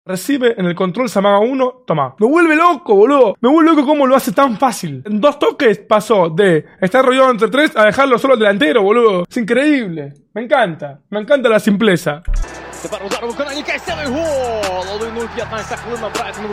Recibe 0.06 0.56
en 0.58 0.66
el 0.66 0.74
control 0.74 1.10
Samaga 1.10 1.40
1, 1.40 1.84
toma. 1.86 2.16
Me 2.18 2.28
vuelve 2.28 2.56
loco, 2.56 2.96
boludo. 2.96 3.36
Me 3.42 3.50
vuelve 3.50 3.72
loco 3.72 3.86
cómo 3.86 4.08
lo 4.08 4.16
hace 4.16 4.32
tan 4.32 4.58
fácil. 4.58 5.04
En 5.06 5.20
dos 5.20 5.38
toques 5.38 5.80
pasó 5.80 6.30
de 6.30 6.64
estar 6.80 7.04
rodeado 7.04 7.30
entre 7.30 7.50
tres 7.50 7.76
a 7.76 7.84
dejarlo 7.84 8.18
solo 8.18 8.38
delantero, 8.38 8.84
boludo. 8.84 9.26
Es 9.30 9.36
increíble. 9.36 10.14
Me 10.34 10.44
encanta. 10.44 11.02
Me 11.10 11.20
encanta 11.20 11.50
la 11.50 11.60
simpleza. 11.60 12.24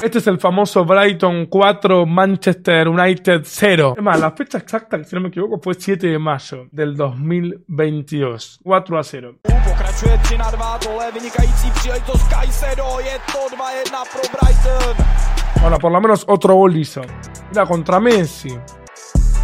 Este 0.03 0.19
es 0.19 0.27
el 0.27 0.39
famoso 0.39 0.85
Brighton 0.85 1.47
4, 1.47 2.07
Manchester 2.07 2.89
United 2.89 3.43
0. 3.45 3.95
Es 3.97 4.03
más, 4.03 4.21
la 4.21 4.31
fecha 4.33 4.59
exacta, 4.59 5.03
si 5.05 5.15
no 5.15 5.23
me 5.23 5.29
equivoco, 5.29 5.61
fue 5.63 5.75
7 5.75 6.07
de 6.07 6.19
mayo 6.19 6.67
del 6.71 6.97
2022. 6.97 8.61
4 8.63 8.99
a 8.99 9.03
0. 9.05 9.35
Bueno, 15.61 15.79
por 15.79 15.93
lo 15.93 16.01
menos 16.01 16.25
otro 16.29 16.55
gol 16.55 16.77
hizo. 16.77 17.03
Era 17.51 17.67
contra 17.67 18.01
Messi. 18.01 18.55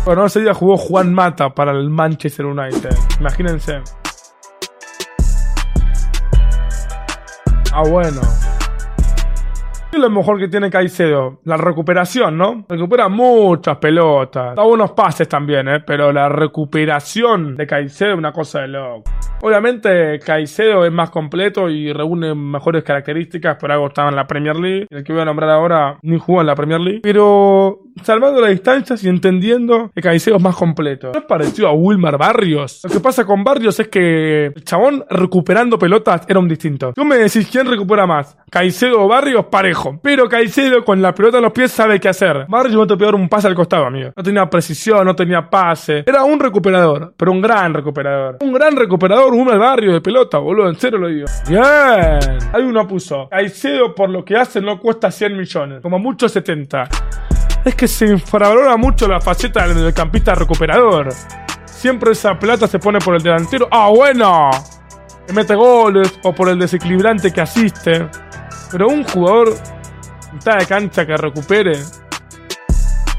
Bueno, 0.04 0.24
ese 0.24 0.40
día 0.40 0.54
jugó 0.54 0.76
Juan 0.76 1.12
Mata 1.12 1.50
para 1.50 1.72
el 1.72 1.90
Manchester 1.90 2.46
United. 2.46 2.94
Imagínense. 3.20 3.82
Ah, 7.72 7.82
bueno. 7.88 8.20
¿Qué 9.90 9.96
es 9.96 10.02
lo 10.02 10.10
mejor 10.10 10.38
que 10.38 10.48
tiene 10.48 10.70
Caicedo? 10.70 11.40
La 11.44 11.56
recuperación, 11.56 12.36
¿no? 12.36 12.64
Recupera 12.68 13.08
muchas 13.08 13.76
pelotas. 13.78 14.54
Da 14.54 14.64
unos 14.64 14.92
pases 14.92 15.28
también, 15.28 15.68
¿eh? 15.68 15.80
Pero 15.84 16.12
la 16.12 16.28
recuperación 16.28 17.56
de 17.56 17.66
Caicedo 17.66 18.12
es 18.12 18.18
una 18.18 18.32
cosa 18.32 18.60
de 18.60 18.68
loco. 18.68 19.04
Obviamente 19.42 20.18
Caicedo 20.18 20.84
es 20.84 20.92
más 20.92 21.10
completo 21.10 21.68
y 21.68 21.92
reúne 21.92 22.34
mejores 22.34 22.84
características, 22.84 23.56
por 23.56 23.72
algo 23.72 23.86
estaba 23.88 24.10
en 24.10 24.16
la 24.16 24.26
Premier 24.26 24.56
League. 24.56 24.86
El 24.90 25.02
que 25.02 25.12
voy 25.12 25.22
a 25.22 25.24
nombrar 25.24 25.50
ahora 25.50 25.98
ni 26.02 26.18
jugó 26.18 26.40
en 26.40 26.46
la 26.48 26.54
Premier 26.54 26.80
League. 26.80 27.00
Pero 27.02 27.78
salvando 28.02 28.40
las 28.40 28.50
distancias 28.50 29.02
y 29.04 29.08
entendiendo 29.08 29.90
que 29.94 30.00
Caicedo 30.00 30.36
es 30.36 30.42
más 30.42 30.56
completo. 30.56 31.12
¿No 31.14 31.26
parecido 31.26 31.68
a 31.68 31.72
Wilmar 31.72 32.18
Barrios? 32.18 32.80
Lo 32.84 32.90
que 32.90 33.00
pasa 33.00 33.24
con 33.24 33.44
Barrios 33.44 33.78
es 33.80 33.88
que 33.88 34.46
el 34.46 34.64
chabón 34.64 35.04
recuperando 35.10 35.78
pelotas 35.78 36.22
era 36.28 36.38
un 36.38 36.48
distinto. 36.48 36.92
Tú 36.94 37.04
me 37.04 37.16
decís 37.16 37.48
quién 37.50 37.66
recupera 37.66 38.06
más, 38.06 38.36
Caicedo 38.50 39.02
o 39.02 39.08
Barrios, 39.08 39.46
parejo. 39.46 39.98
Pero 40.02 40.28
Caicedo 40.28 40.84
con 40.84 41.00
la 41.00 41.12
pelota 41.12 41.38
en 41.38 41.44
los 41.44 41.52
pies 41.52 41.70
sabe 41.70 42.00
qué 42.00 42.08
hacer. 42.08 42.46
Barrios 42.48 42.76
no 42.76 42.86
te 42.86 43.00
un 43.10 43.28
pase 43.28 43.48
al 43.48 43.54
costado, 43.54 43.86
amigo. 43.86 44.10
No 44.16 44.22
tenía 44.22 44.48
precisión, 44.48 45.04
no 45.04 45.14
tenía 45.14 45.48
pase. 45.48 46.04
Era 46.06 46.22
un 46.24 46.38
recuperador, 46.38 47.14
pero 47.16 47.32
un 47.32 47.40
gran 47.40 47.74
recuperador. 47.74 48.38
Un 48.40 48.52
gran 48.52 48.76
recuperador, 48.76 49.32
un 49.34 49.50
Barrio 49.50 49.92
de 49.92 50.00
pelota, 50.00 50.38
boludo, 50.38 50.68
en 50.68 50.76
serio 50.76 50.98
lo 50.98 51.08
digo. 51.08 51.26
Bien. 51.48 51.60
Hay 52.52 52.62
uno 52.62 52.86
puso, 52.86 53.28
Caicedo 53.28 53.94
por 53.94 54.08
lo 54.08 54.24
que 54.24 54.36
hace 54.36 54.60
no 54.60 54.78
cuesta 54.78 55.10
100 55.10 55.36
millones, 55.36 55.80
como 55.82 55.98
mucho 55.98 56.28
70 56.28 56.88
es 57.64 57.74
que 57.74 57.88
se 57.88 58.06
infravalora 58.06 58.76
mucho 58.76 59.06
la 59.06 59.20
faceta 59.20 59.66
del 59.66 59.76
mediocampista 59.76 60.34
recuperador. 60.34 61.12
Siempre 61.66 62.12
esa 62.12 62.38
plata 62.38 62.66
se 62.66 62.78
pone 62.78 62.98
por 62.98 63.14
el 63.16 63.22
delantero. 63.22 63.68
¡Ah, 63.70 63.90
bueno! 63.94 64.50
Que 65.26 65.32
mete 65.32 65.54
goles 65.54 66.18
o 66.22 66.34
por 66.34 66.48
el 66.48 66.58
desequilibrante 66.58 67.32
que 67.32 67.40
asiste. 67.40 68.08
Pero 68.70 68.88
un 68.88 69.04
jugador 69.04 69.54
mitad 70.32 70.58
de 70.58 70.66
cancha 70.66 71.06
que 71.06 71.16
recupere 71.16 71.78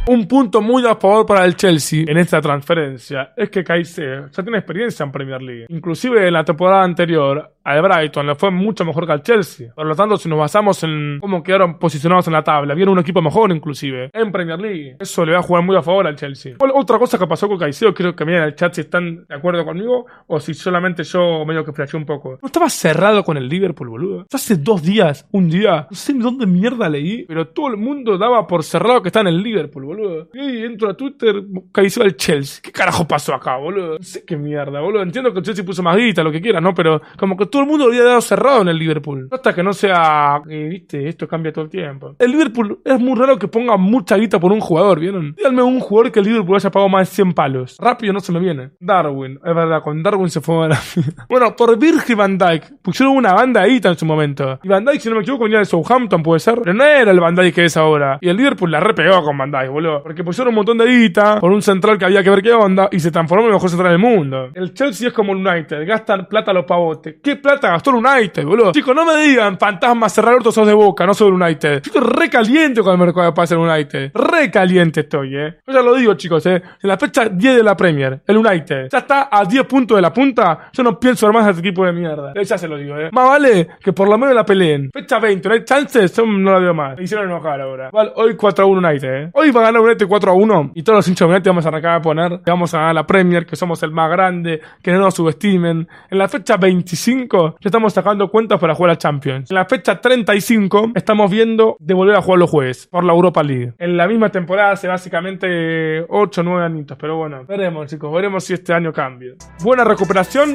un 0.08 0.28
punto 0.28 0.62
muy 0.62 0.86
a 0.86 0.96
favor 0.96 1.26
para 1.26 1.46
el 1.46 1.56
Chelsea 1.56 2.04
en 2.08 2.18
esta 2.18 2.42
transferencia 2.42 3.34
es 3.38 3.50
que 3.50 3.64
Caicedo 3.64 4.30
ya 4.30 4.44
tiene 4.44 4.58
experiencia 4.58 5.04
en 5.04 5.12
Premier 5.12 5.42
League. 5.42 5.66
Inclusive 5.70 6.28
en 6.28 6.34
la 6.34 6.44
temporada 6.44 6.84
anterior 6.84 7.54
al 7.64 7.82
Brighton 7.82 8.28
le 8.28 8.36
fue 8.36 8.52
mucho 8.52 8.86
mejor 8.86 9.06
que 9.06 9.12
al 9.12 9.24
Chelsea. 9.24 9.74
Por 9.74 9.86
lo 9.86 9.96
tanto, 9.96 10.18
si 10.18 10.30
nos 10.30 10.40
basamos 10.40 10.84
en 10.84 11.20
cómo 11.20 11.44
quedaron 11.44 11.78
posicionados 11.78 12.28
en 12.28 12.34
la 12.34 12.44
tabla, 12.44 12.74
vieron 12.74 12.94
un 12.94 13.00
equipo 13.00 13.22
mejor 13.22 13.52
inclusive 13.52 14.10
en 14.14 14.32
Premier 14.32 14.60
League. 14.60 14.98
Eso 15.00 15.26
le 15.26 15.34
va 15.34 15.40
a 15.40 15.44
jugar 15.44 15.64
muy 15.64 15.76
a 15.76 15.82
favor 15.82 16.08
al 16.08 16.16
Chelsea. 16.16 16.56
Otra 16.60 16.98
cosa 16.98 17.18
que 17.18 17.28
pasó 17.28 17.48
con 17.48 17.58
Caicedo, 17.58 17.94
creo 17.94 18.16
que 18.16 18.26
miren 18.26 18.42
en 18.42 18.48
el 18.48 18.56
chat 18.56 18.74
si 18.74 18.82
están 18.82 19.26
de 19.28 19.36
acuerdo 19.36 19.66
conmigo 19.66 20.06
o 20.28 20.40
si 20.40 20.54
solamente 20.54 21.04
yo 21.04 21.46
medio 21.46 21.64
que 21.64 21.74
flasheé 21.74 22.00
un 22.00 22.06
poco. 22.06 22.40
No 22.42 22.46
estaba 22.46 22.70
cerrado 22.70 23.24
con 23.24 23.38
el 23.38 23.48
Liverpool, 23.48 23.90
boludo. 23.90 24.26
Hace 24.32 24.56
dos 24.56 24.82
días, 24.82 25.28
un 25.32 25.50
día, 25.50 25.88
no 25.90 25.96
sé 25.96 26.14
ni 26.14 26.20
dónde 26.20 26.46
mierda 26.46 26.90
leí, 26.90 27.26
pero 27.26 27.48
todo 27.48 27.68
el 27.68 27.78
mundo 27.78 28.18
daba 28.18 28.48
por 28.48 28.64
cerrado 28.64 29.02
que 29.02 29.10
está 29.10 29.22
en 29.22 29.28
el 29.28 29.42
Liverpool, 29.42 29.86
boludo. 29.86 30.30
Y 30.34 30.64
entro 30.64 30.90
a 30.90 30.96
Twitter, 30.96 31.44
Caicedo 31.72 32.06
al 32.06 32.16
Chelsea. 32.16 32.62
¿Qué 32.64 32.72
carajo 32.72 33.08
pasó 33.08 33.34
acá, 33.36 33.58
boludo? 33.58 33.98
No 33.98 34.04
sé 34.04 34.24
qué 34.26 34.36
mierda, 34.36 34.80
boludo. 34.82 35.04
Entiendo 35.04 35.32
que 35.32 35.40
el 35.40 35.46
Chelsea 35.46 35.66
puso 35.66 35.84
más 35.84 35.96
guita, 35.98 36.24
lo 36.24 36.32
que 36.32 36.42
quiera, 36.42 36.60
¿no? 36.60 36.74
Pero 36.74 37.02
como 37.18 37.38
que 37.38 37.51
todo 37.52 37.62
el 37.62 37.68
mundo 37.68 37.86
lo 37.86 37.92
había 37.92 38.04
dado 38.04 38.22
cerrado 38.22 38.62
en 38.62 38.70
el 38.70 38.78
Liverpool. 38.78 39.28
Hasta 39.32 39.54
que 39.54 39.62
no 39.64 39.74
sea, 39.74 40.42
eh, 40.50 40.68
viste, 40.70 41.08
esto 41.08 41.28
cambia 41.28 41.52
todo 41.52 41.66
el 41.66 41.70
tiempo. 41.70 42.16
El 42.18 42.32
Liverpool 42.32 42.80
es 42.84 43.00
muy 43.00 43.18
raro 43.18 43.38
que 43.38 43.48
ponga 43.48 43.78
mucha 43.78 44.18
guita 44.18 44.40
por 44.40 44.52
un 44.52 44.60
jugador, 44.60 45.00
¿vieron? 45.00 45.36
Díganme 45.36 45.62
un 45.62 45.80
jugador 45.80 46.12
que 46.12 46.20
el 46.20 46.26
Liverpool 46.26 46.56
haya 46.56 46.72
pagado 46.72 46.90
más 46.90 47.10
de 47.10 47.16
100 47.16 47.34
palos. 47.34 47.78
Rápido 47.80 48.14
no 48.14 48.20
se 48.20 48.32
me 48.32 48.40
viene. 48.40 48.72
Darwin, 48.80 49.34
es 49.36 49.56
verdad, 49.56 49.82
con 49.84 50.02
Darwin 50.02 50.30
se 50.30 50.42
fue 50.42 50.66
a 50.66 50.70
la. 50.70 50.80
Bueno, 51.30 51.56
por 51.56 51.78
Virgil 51.78 52.16
van 52.16 52.38
Dyke 52.38 52.72
pusieron 52.82 53.16
una 53.16 53.34
banda 53.34 53.66
guita 53.66 53.90
en 53.90 53.98
su 53.98 54.06
momento. 54.06 54.60
Y 54.64 54.68
Van 54.68 54.86
Dyke, 54.86 55.00
si 55.00 55.10
no 55.10 55.16
me 55.16 55.22
equivoco, 55.22 55.44
venía 55.44 55.60
de 55.60 55.66
Southampton, 55.66 56.24
puede 56.24 56.40
ser. 56.40 56.60
Pero 56.60 56.74
no 56.74 56.84
era 56.84 57.12
el 57.12 57.20
Van 57.20 57.36
Dyke 57.36 57.54
que 57.54 57.66
es 57.66 57.78
ahora. 57.78 58.18
Y 58.22 58.30
el 58.30 58.38
Liverpool 58.38 58.72
la 58.72 58.80
repegó 58.80 59.24
con 59.24 59.38
Van 59.38 59.52
Dyke, 59.52 59.70
boludo. 59.70 60.04
Porque 60.04 60.24
pusieron 60.24 60.50
un 60.50 60.56
montón 60.56 60.78
de 60.78 60.86
guita 60.86 61.40
por 61.40 61.52
un 61.52 61.62
central 61.62 61.98
que 61.98 62.06
había 62.06 62.24
que 62.24 62.30
ver 62.30 62.42
qué 62.42 62.54
onda 62.54 62.90
y 62.92 63.00
se 63.00 63.12
transformó 63.12 63.44
en 63.44 63.50
el 63.50 63.54
mejor 63.54 63.70
central 63.70 63.92
del 63.92 64.00
mundo. 64.00 64.50
El 64.54 64.74
Chelsea 64.74 65.10
es 65.10 65.14
como 65.14 65.34
el 65.34 65.46
United, 65.46 65.86
gastan 65.88 66.26
plata 66.28 66.52
a 66.52 66.54
los 66.54 66.66
pavotes. 66.66 67.16
¿Qué 67.22 67.36
plata 67.42 67.70
gastó 67.70 67.92
el 67.92 67.98
United, 67.98 68.46
boludo? 68.46 68.72
Chicos, 68.72 68.96
no 68.96 69.06
me 69.06 69.18
digan 69.18 69.58
fantasmas 69.58 70.14
cerrar 70.14 70.36
orto 70.36 70.52
sos 70.52 70.68
de 70.68 70.74
boca, 70.74 71.06
no 71.06 71.14
soy 71.14 71.32
United. 71.32 71.82
Yo 71.82 71.92
estoy 71.94 72.02
re 72.02 72.30
caliente 72.30 72.82
con 72.82 72.94
el 72.94 73.00
mercado 73.00 73.28
de 73.28 73.34
pase 73.34 73.56
del 73.56 73.64
United. 73.64 74.12
Re 74.14 74.52
caliente 74.52 75.02
estoy, 75.02 75.36
eh. 75.36 75.56
Yo 75.66 75.74
ya 75.74 75.82
lo 75.82 75.96
digo, 75.96 76.14
chicos, 76.14 76.46
eh. 76.46 76.62
En 76.82 76.88
la 76.88 76.98
fecha 76.98 77.28
10 77.30 77.58
de 77.58 77.64
la 77.64 77.76
Premier, 77.76 78.22
el 78.26 78.38
United 78.38 78.90
ya 78.92 79.00
está 79.00 79.30
a 79.32 79.44
10 79.46 79.66
puntos 79.66 79.96
de 79.96 80.02
la 80.02 80.14
punta. 80.14 80.70
Yo 80.72 80.84
no 80.84 81.00
pienso 81.00 81.28
armar 81.28 81.46
a 81.46 81.50
este 81.50 81.62
equipo 81.62 81.86
de 81.86 81.94
mierda. 81.94 82.34
Eh, 82.36 82.44
ya 82.44 82.58
se 82.58 82.68
lo 82.68 82.78
digo, 82.78 82.98
eh. 82.98 83.10
Más 83.12 83.28
vale 83.28 83.68
que 83.84 83.94
por 83.94 84.08
lo 84.08 84.18
menos 84.18 84.36
la 84.36 84.46
peleen. 84.46 84.90
Fecha 84.94 85.20
20, 85.20 85.50
no 85.50 85.56
hay 85.56 85.66
chances, 85.66 86.16
yo 86.16 86.26
no 86.26 86.52
la 86.52 86.60
veo 86.60 86.74
más. 86.74 86.98
Me 86.98 87.04
hicieron 87.04 87.28
enojar 87.28 87.60
ahora. 87.62 87.90
Vale, 87.92 88.12
hoy 88.16 88.36
4 88.36 88.64
a 88.64 88.68
1 88.68 88.88
United, 88.88 89.24
eh. 89.24 89.30
Hoy 89.34 89.52
va 89.52 89.62
a 89.62 89.64
ganar 89.66 89.82
United 89.82 90.08
4 90.08 90.32
a 90.32 90.34
1 90.36 90.72
y 90.76 90.84
todos 90.84 90.98
los 90.98 91.08
hinchas 91.08 91.28
de 91.28 91.34
United 91.34 91.50
vamos 91.50 91.66
a 91.66 91.70
arrancar 91.70 91.96
a 91.96 92.02
poner 92.02 92.42
vamos 92.46 92.74
a 92.74 92.78
ganar 92.78 92.96
la 92.96 93.08
Premier, 93.08 93.46
que 93.46 93.56
somos 93.56 93.82
el 93.84 93.92
más 93.92 94.10
grande, 94.12 94.62
que 94.82 94.92
no 94.92 95.00
nos 95.00 95.16
subestimen. 95.16 95.88
En 96.10 96.18
la 96.18 96.28
fecha 96.28 96.58
25 96.58 97.31
ya 97.32 97.68
estamos 97.68 97.94
sacando 97.94 98.30
cuentas 98.30 98.60
para 98.60 98.76
jugar 98.76 98.92
a 98.92 98.98
Champions. 98.98 99.50
En 99.50 99.56
la 99.56 99.66
fecha 99.66 100.00
35 100.00 100.92
estamos 100.96 101.32
viendo 101.32 101.78
de 101.80 101.94
volver 101.94 102.16
a 102.16 102.22
jugar 102.22 102.40
los 102.40 102.50
jueves 102.50 102.88
por 102.88 103.04
la 103.04 103.14
Europa 103.14 103.44
League. 103.44 103.74
En 103.78 103.98
la 103.98 104.08
misma 104.08 104.30
temporada 104.30 104.72
hace 104.72 104.88
básicamente 104.88 106.06
8 106.10 106.42
o 106.42 106.44
9 106.44 106.66
añitos, 106.66 106.98
pero 107.00 107.18
bueno, 107.18 107.46
veremos 107.46 107.90
chicos, 107.90 108.12
veremos 108.14 108.44
si 108.44 108.54
este 108.54 108.74
año 108.74 108.92
cambia. 108.92 109.34
Buena 109.64 109.84
recuperación 109.84 110.54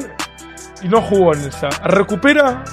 y 0.81 0.87
no 0.87 1.01
jugó 1.01 1.33
en 1.33 1.41
esa. 1.41 1.69
Recupera 1.83 2.63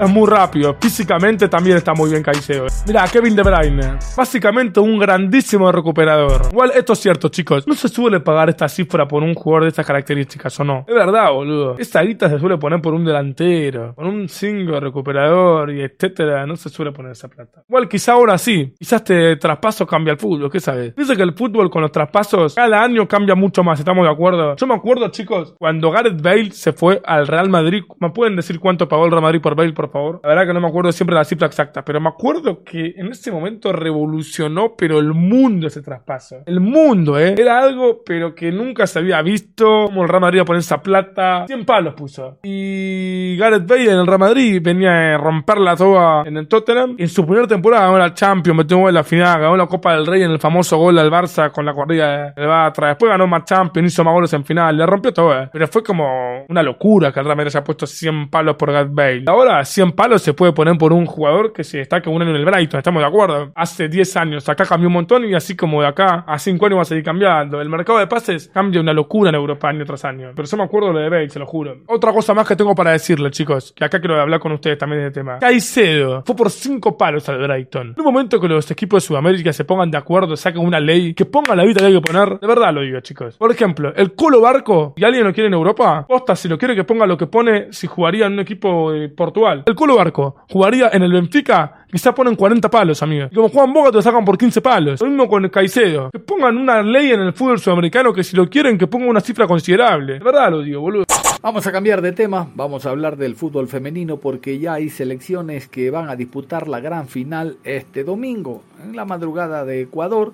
es 0.00 0.10
muy 0.10 0.28
rápido. 0.28 0.76
Físicamente 0.80 1.48
también 1.48 1.76
está 1.76 1.94
muy 1.94 2.10
bien 2.10 2.22
Caicedo. 2.22 2.66
Mira, 2.86 3.06
Kevin 3.08 3.36
De 3.36 3.42
Bruyne. 3.42 3.98
Básicamente 4.16 4.80
un 4.80 4.98
grandísimo 4.98 5.70
recuperador. 5.70 6.48
Igual, 6.50 6.72
esto 6.74 6.92
es 6.94 6.98
cierto, 6.98 7.28
chicos. 7.28 7.66
No 7.66 7.74
se 7.74 7.88
suele 7.88 8.20
pagar 8.20 8.48
esta 8.48 8.68
cifra 8.68 9.06
por 9.06 9.22
un 9.22 9.34
jugador 9.34 9.64
de 9.64 9.68
estas 9.68 9.86
características, 9.86 10.58
¿o 10.60 10.64
no? 10.64 10.84
Es 10.88 10.94
verdad, 10.94 11.30
boludo. 11.32 11.76
Esta 11.78 12.02
guita 12.02 12.28
se 12.28 12.38
suele 12.38 12.58
poner 12.58 12.80
por 12.80 12.94
un 12.94 13.04
delantero, 13.04 13.94
por 13.94 14.06
un 14.06 14.28
single 14.28 14.80
recuperador 14.80 15.70
y 15.70 15.82
etcétera. 15.82 16.46
No 16.46 16.56
se 16.56 16.68
suele 16.68 16.92
poner 16.92 17.12
esa 17.12 17.28
plata. 17.28 17.62
Igual, 17.68 17.88
quizá 17.88 18.12
ahora 18.12 18.38
sí. 18.38 18.74
Quizás 18.78 19.00
este 19.04 19.36
traspaso 19.36 19.86
cambia 19.86 20.12
el 20.12 20.18
fútbol, 20.18 20.50
¿qué 20.50 20.60
sabes? 20.60 20.94
Dice 20.96 21.16
que 21.16 21.22
el 21.22 21.34
fútbol 21.34 21.70
con 21.70 21.82
los 21.82 21.92
traspasos 21.92 22.54
cada 22.54 22.82
año 22.82 23.06
cambia 23.06 23.34
mucho 23.34 23.62
más, 23.62 23.78
¿estamos 23.78 24.04
de 24.06 24.12
acuerdo? 24.12 24.56
Yo 24.56 24.66
me 24.66 24.74
acuerdo, 24.74 25.08
chicos, 25.08 25.54
cuando 25.58 25.90
Gareth 25.90 26.22
Bale 26.22 26.50
se 26.52 26.72
fue 26.72 27.00
al 27.04 27.26
Real 27.26 27.48
Madrid. 27.48 27.82
¿Me 28.00 28.10
pueden 28.10 28.36
decir 28.36 28.58
cuánto 28.58 28.88
pagó 28.88 29.04
el 29.04 29.10
Real 29.10 29.22
Madrid 29.22 29.40
por 29.40 29.54
Bale, 29.54 29.72
favor? 29.90 30.20
La 30.22 30.30
verdad 30.30 30.46
que 30.46 30.54
no 30.54 30.60
me 30.60 30.68
acuerdo 30.68 30.92
siempre 30.92 31.16
la 31.16 31.24
cifra 31.24 31.46
exacta, 31.46 31.84
pero 31.84 32.00
me 32.00 32.08
acuerdo 32.08 32.62
que 32.64 32.94
en 32.96 33.08
ese 33.08 33.30
momento 33.30 33.72
revolucionó, 33.72 34.74
pero 34.76 34.98
el 34.98 35.12
mundo 35.12 35.66
ese 35.66 35.82
traspaso. 35.82 36.42
El 36.46 36.60
mundo, 36.60 37.18
¿eh? 37.18 37.34
Era 37.38 37.60
algo, 37.60 38.02
pero 38.04 38.34
que 38.34 38.50
nunca 38.52 38.86
se 38.86 38.98
había 38.98 39.20
visto. 39.22 39.86
Como 39.86 40.02
el 40.02 40.08
Real 40.08 40.20
Madrid 40.22 40.40
a 40.40 40.44
poner 40.44 40.60
esa 40.60 40.82
plata. 40.82 41.46
100 41.46 41.64
palos 41.64 41.94
puso. 41.94 42.38
Y 42.42 43.36
Gareth 43.36 43.66
Bale 43.66 43.92
en 43.92 43.98
el 43.98 44.06
Real 44.06 44.18
Madrid 44.18 44.60
venía 44.62 45.14
a 45.14 45.18
romper 45.18 45.58
la 45.58 45.76
toga 45.76 46.22
en 46.26 46.36
el 46.36 46.48
Tottenham. 46.48 46.96
En 46.98 47.08
su 47.08 47.24
primera 47.24 47.46
temporada 47.46 47.86
ganó 47.86 47.98
la 47.98 48.14
Champions, 48.14 48.58
metió 48.58 48.88
en 48.88 48.94
la 48.94 49.04
final, 49.04 49.40
ganó 49.40 49.56
la 49.56 49.66
Copa 49.66 49.94
del 49.94 50.06
Rey 50.06 50.22
en 50.22 50.30
el 50.30 50.38
famoso 50.38 50.76
gol 50.78 50.98
al 50.98 51.10
Barça 51.10 51.50
con 51.50 51.64
la 51.64 51.72
corrida 51.72 52.32
del 52.32 52.46
Batra. 52.46 52.88
Después 52.88 53.10
ganó 53.10 53.26
más 53.26 53.44
Champions, 53.44 53.92
hizo 53.92 54.04
más 54.04 54.14
goles 54.14 54.32
en 54.32 54.44
final, 54.44 54.76
le 54.76 54.86
rompió 54.86 55.12
todo. 55.12 55.42
¿eh? 55.42 55.48
Pero 55.52 55.68
fue 55.68 55.82
como 55.82 56.44
una 56.48 56.62
locura 56.62 57.12
que 57.12 57.20
el 57.20 57.26
Real 57.26 57.36
Madrid 57.36 57.52
haya 57.54 57.64
puesto 57.64 57.86
100 57.86 58.30
palos 58.30 58.56
por 58.56 58.72
Gareth 58.72 58.92
Bale. 58.92 59.24
Ahora 59.26 59.64
100 59.74 59.90
palos 59.90 60.22
se 60.22 60.34
puede 60.34 60.52
poner 60.52 60.78
por 60.78 60.92
un 60.92 61.04
jugador 61.04 61.52
que 61.52 61.64
se 61.64 61.78
destaca 61.78 62.08
un 62.08 62.22
año 62.22 62.30
en 62.30 62.36
el 62.36 62.44
Brighton, 62.44 62.78
estamos 62.78 63.02
de 63.02 63.08
acuerdo. 63.08 63.50
Hace 63.56 63.88
10 63.88 64.16
años, 64.18 64.48
acá 64.48 64.64
cambió 64.64 64.86
un 64.86 64.92
montón 64.92 65.24
y 65.24 65.34
así 65.34 65.56
como 65.56 65.82
de 65.82 65.88
acá 65.88 66.24
a 66.28 66.38
5 66.38 66.64
años 66.66 66.78
va 66.78 66.82
a 66.82 66.84
seguir 66.84 67.02
cambiando. 67.02 67.60
El 67.60 67.68
mercado 67.68 67.98
de 67.98 68.06
pases 68.06 68.52
cambia 68.54 68.80
una 68.80 68.92
locura 68.92 69.30
en 69.30 69.34
Europa 69.34 69.68
año 69.68 69.84
tras 69.84 70.04
año. 70.04 70.30
Pero 70.36 70.46
yo 70.46 70.56
me 70.56 70.62
acuerdo 70.62 70.88
de 70.88 70.94
lo 70.94 71.00
de 71.00 71.08
Bale, 71.08 71.28
se 71.28 71.40
lo 71.40 71.46
juro. 71.46 71.78
Otra 71.88 72.12
cosa 72.12 72.34
más 72.34 72.46
que 72.46 72.54
tengo 72.54 72.72
para 72.72 72.92
decirle, 72.92 73.32
chicos, 73.32 73.72
que 73.72 73.84
acá 73.84 73.98
quiero 73.98 74.20
hablar 74.20 74.38
con 74.38 74.52
ustedes 74.52 74.78
también 74.78 75.02
de 75.02 75.08
este 75.08 75.18
tema. 75.18 75.40
Caicedo 75.40 76.22
fue 76.24 76.36
por 76.36 76.50
5 76.50 76.96
palos 76.96 77.28
al 77.28 77.38
Brighton. 77.38 77.94
En 77.96 78.00
un 78.00 78.04
momento 78.04 78.40
que 78.40 78.46
los 78.46 78.70
equipos 78.70 79.02
de 79.02 79.08
Sudamérica 79.08 79.52
se 79.52 79.64
pongan 79.64 79.90
de 79.90 79.98
acuerdo, 79.98 80.36
saquen 80.36 80.64
una 80.64 80.78
ley, 80.78 81.14
que 81.14 81.24
pongan 81.24 81.56
la 81.56 81.64
vida 81.64 81.80
que 81.80 81.86
hay 81.86 81.94
que 81.94 82.00
poner, 82.00 82.38
de 82.38 82.46
verdad 82.46 82.72
lo 82.72 82.82
digo, 82.82 83.00
chicos. 83.00 83.36
Por 83.38 83.50
ejemplo, 83.50 83.92
el 83.96 84.14
Colo 84.14 84.40
Barco, 84.40 84.94
y 84.96 85.02
alguien 85.02 85.24
lo 85.24 85.32
quiere 85.32 85.48
en 85.48 85.54
Europa, 85.54 86.06
posta, 86.06 86.36
si 86.36 86.48
lo 86.48 86.58
quiere 86.58 86.76
que 86.76 86.84
ponga 86.84 87.08
lo 87.08 87.18
que 87.18 87.26
pone 87.26 87.72
si 87.72 87.88
jugaría 87.88 88.26
en 88.26 88.34
un 88.34 88.38
equipo 88.38 88.92
de 88.92 89.08
Portugal. 89.08 89.63
El 89.66 89.74
Colo 89.74 89.96
Barco 89.96 90.36
jugaría 90.50 90.90
en 90.92 91.02
el 91.02 91.12
Benfica, 91.12 91.86
quizá 91.90 92.14
ponen 92.14 92.36
40 92.36 92.68
palos, 92.68 93.02
amigos. 93.02 93.30
Y 93.32 93.34
como 93.34 93.48
Juan 93.48 93.72
Boga 93.72 93.90
te 93.90 93.96
lo 93.96 94.02
sacan 94.02 94.24
por 94.24 94.36
15 94.36 94.60
palos. 94.60 95.00
Lo 95.00 95.06
mismo 95.06 95.26
con 95.26 95.44
el 95.44 95.50
Caicedo. 95.50 96.10
Que 96.10 96.18
pongan 96.18 96.58
una 96.58 96.82
ley 96.82 97.12
en 97.12 97.20
el 97.20 97.32
fútbol 97.32 97.58
sudamericano 97.58 98.12
que 98.12 98.22
si 98.22 98.36
lo 98.36 98.48
quieren 98.48 98.76
que 98.76 98.86
pongan 98.86 99.08
una 99.08 99.20
cifra 99.20 99.46
considerable. 99.46 100.14
De 100.14 100.24
verdad 100.24 100.50
lo 100.50 100.62
digo, 100.62 100.80
boludo. 100.80 101.04
Vamos 101.40 101.66
a 101.66 101.72
cambiar 101.72 102.02
de 102.02 102.12
tema, 102.12 102.48
vamos 102.54 102.86
a 102.86 102.90
hablar 102.90 103.16
del 103.16 103.36
fútbol 103.36 103.68
femenino 103.68 104.18
porque 104.18 104.58
ya 104.58 104.74
hay 104.74 104.88
selecciones 104.88 105.68
que 105.68 105.90
van 105.90 106.08
a 106.08 106.16
disputar 106.16 106.68
la 106.68 106.80
gran 106.80 107.06
final 107.06 107.58
este 107.64 108.04
domingo, 108.04 108.62
en 108.82 108.96
la 108.96 109.04
madrugada 109.04 109.64
de 109.64 109.82
Ecuador, 109.82 110.32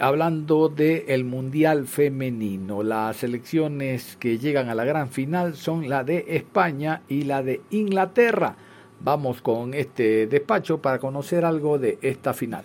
hablando 0.00 0.68
del 0.68 1.04
el 1.06 1.24
Mundial 1.24 1.86
Femenino. 1.86 2.82
Las 2.82 3.18
selecciones 3.18 4.16
que 4.18 4.38
llegan 4.38 4.68
a 4.68 4.74
la 4.74 4.84
gran 4.84 5.10
final 5.10 5.54
son 5.54 5.88
la 5.88 6.04
de 6.04 6.24
España 6.28 7.02
y 7.08 7.22
la 7.22 7.42
de 7.42 7.60
Inglaterra. 7.70 8.56
Vamos 9.00 9.40
con 9.40 9.74
este 9.74 10.26
despacho 10.26 10.78
para 10.78 10.98
conocer 10.98 11.44
algo 11.44 11.78
de 11.78 11.98
esta 12.02 12.34
final. 12.34 12.64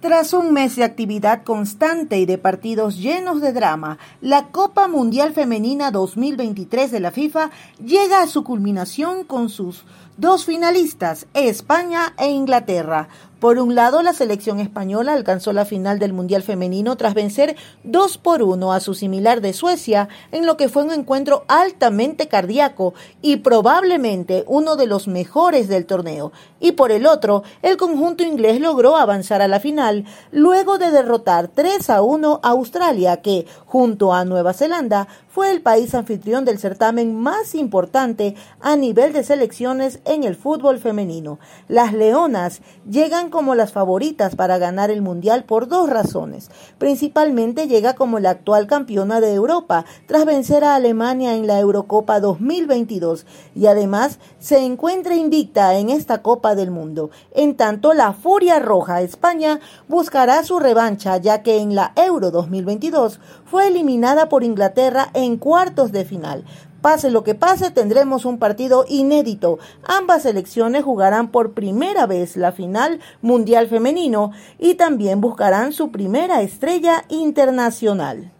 Tras 0.00 0.32
un 0.32 0.52
mes 0.52 0.74
de 0.74 0.82
actividad 0.82 1.44
constante 1.44 2.18
y 2.18 2.26
de 2.26 2.36
partidos 2.36 2.98
llenos 2.98 3.40
de 3.40 3.52
drama, 3.52 3.98
la 4.20 4.48
Copa 4.48 4.88
Mundial 4.88 5.32
Femenina 5.32 5.92
2023 5.92 6.90
de 6.90 6.98
la 6.98 7.12
FIFA 7.12 7.50
llega 7.84 8.20
a 8.20 8.26
su 8.26 8.42
culminación 8.42 9.22
con 9.22 9.48
sus 9.48 9.84
dos 10.16 10.44
finalistas, 10.44 11.26
España 11.34 12.14
e 12.18 12.30
Inglaterra. 12.30 13.08
Por 13.42 13.58
un 13.58 13.74
lado, 13.74 14.02
la 14.02 14.12
selección 14.12 14.60
española 14.60 15.14
alcanzó 15.14 15.52
la 15.52 15.64
final 15.64 15.98
del 15.98 16.12
Mundial 16.12 16.44
Femenino 16.44 16.94
tras 16.94 17.12
vencer 17.12 17.56
2 17.82 18.18
por 18.18 18.40
1 18.40 18.72
a 18.72 18.78
su 18.78 18.94
similar 18.94 19.40
de 19.40 19.52
Suecia, 19.52 20.08
en 20.30 20.46
lo 20.46 20.56
que 20.56 20.68
fue 20.68 20.84
un 20.84 20.92
encuentro 20.92 21.44
altamente 21.48 22.28
cardíaco 22.28 22.94
y 23.20 23.38
probablemente 23.38 24.44
uno 24.46 24.76
de 24.76 24.86
los 24.86 25.08
mejores 25.08 25.66
del 25.66 25.86
torneo. 25.86 26.30
Y 26.60 26.70
por 26.70 26.92
el 26.92 27.04
otro, 27.04 27.42
el 27.62 27.76
conjunto 27.76 28.22
inglés 28.22 28.60
logró 28.60 28.96
avanzar 28.96 29.42
a 29.42 29.48
la 29.48 29.58
final 29.58 30.04
luego 30.30 30.78
de 30.78 30.92
derrotar 30.92 31.48
3 31.48 31.90
a 31.90 32.00
1 32.00 32.38
a 32.44 32.48
Australia, 32.50 33.22
que, 33.22 33.46
junto 33.66 34.12
a 34.12 34.24
Nueva 34.24 34.52
Zelanda, 34.52 35.08
fue 35.28 35.50
el 35.50 35.62
país 35.62 35.94
anfitrión 35.94 36.44
del 36.44 36.58
certamen 36.58 37.18
más 37.18 37.54
importante 37.56 38.36
a 38.60 38.76
nivel 38.76 39.12
de 39.14 39.24
selecciones 39.24 39.98
en 40.04 40.24
el 40.24 40.36
fútbol 40.36 40.78
femenino. 40.78 41.40
Las 41.68 41.94
Leonas 41.94 42.60
llegan 42.88 43.30
como 43.32 43.56
las 43.56 43.72
favoritas 43.72 44.36
para 44.36 44.58
ganar 44.58 44.92
el 44.92 45.02
Mundial 45.02 45.42
por 45.42 45.66
dos 45.66 45.90
razones. 45.90 46.52
Principalmente 46.78 47.66
llega 47.66 47.94
como 47.94 48.20
la 48.20 48.30
actual 48.30 48.68
campeona 48.68 49.20
de 49.20 49.34
Europa 49.34 49.84
tras 50.06 50.24
vencer 50.24 50.62
a 50.62 50.76
Alemania 50.76 51.34
en 51.34 51.48
la 51.48 51.58
Eurocopa 51.58 52.20
2022 52.20 53.26
y 53.56 53.66
además 53.66 54.20
se 54.38 54.58
encuentra 54.58 55.16
invicta 55.16 55.76
en 55.76 55.90
esta 55.90 56.22
Copa 56.22 56.54
del 56.54 56.70
Mundo. 56.70 57.10
En 57.34 57.56
tanto, 57.56 57.94
la 57.94 58.12
Furia 58.12 58.60
Roja 58.60 59.02
España 59.02 59.58
buscará 59.88 60.44
su 60.44 60.60
revancha 60.60 61.16
ya 61.16 61.42
que 61.42 61.58
en 61.58 61.74
la 61.74 61.92
Euro 61.96 62.30
2022 62.30 63.18
fue 63.44 63.66
eliminada 63.66 64.28
por 64.28 64.44
Inglaterra 64.44 65.08
en 65.14 65.38
cuartos 65.38 65.90
de 65.90 66.04
final. 66.04 66.44
Pase 66.82 67.12
lo 67.12 67.22
que 67.22 67.36
pase, 67.36 67.70
tendremos 67.70 68.24
un 68.24 68.40
partido 68.40 68.84
inédito. 68.88 69.60
Ambas 69.84 70.24
selecciones 70.24 70.82
jugarán 70.82 71.30
por 71.30 71.52
primera 71.52 72.06
vez 72.06 72.36
la 72.36 72.50
final 72.50 72.98
mundial 73.20 73.68
femenino 73.68 74.32
y 74.58 74.74
también 74.74 75.20
buscarán 75.20 75.72
su 75.72 75.92
primera 75.92 76.42
estrella 76.42 77.04
internacional. 77.08 78.32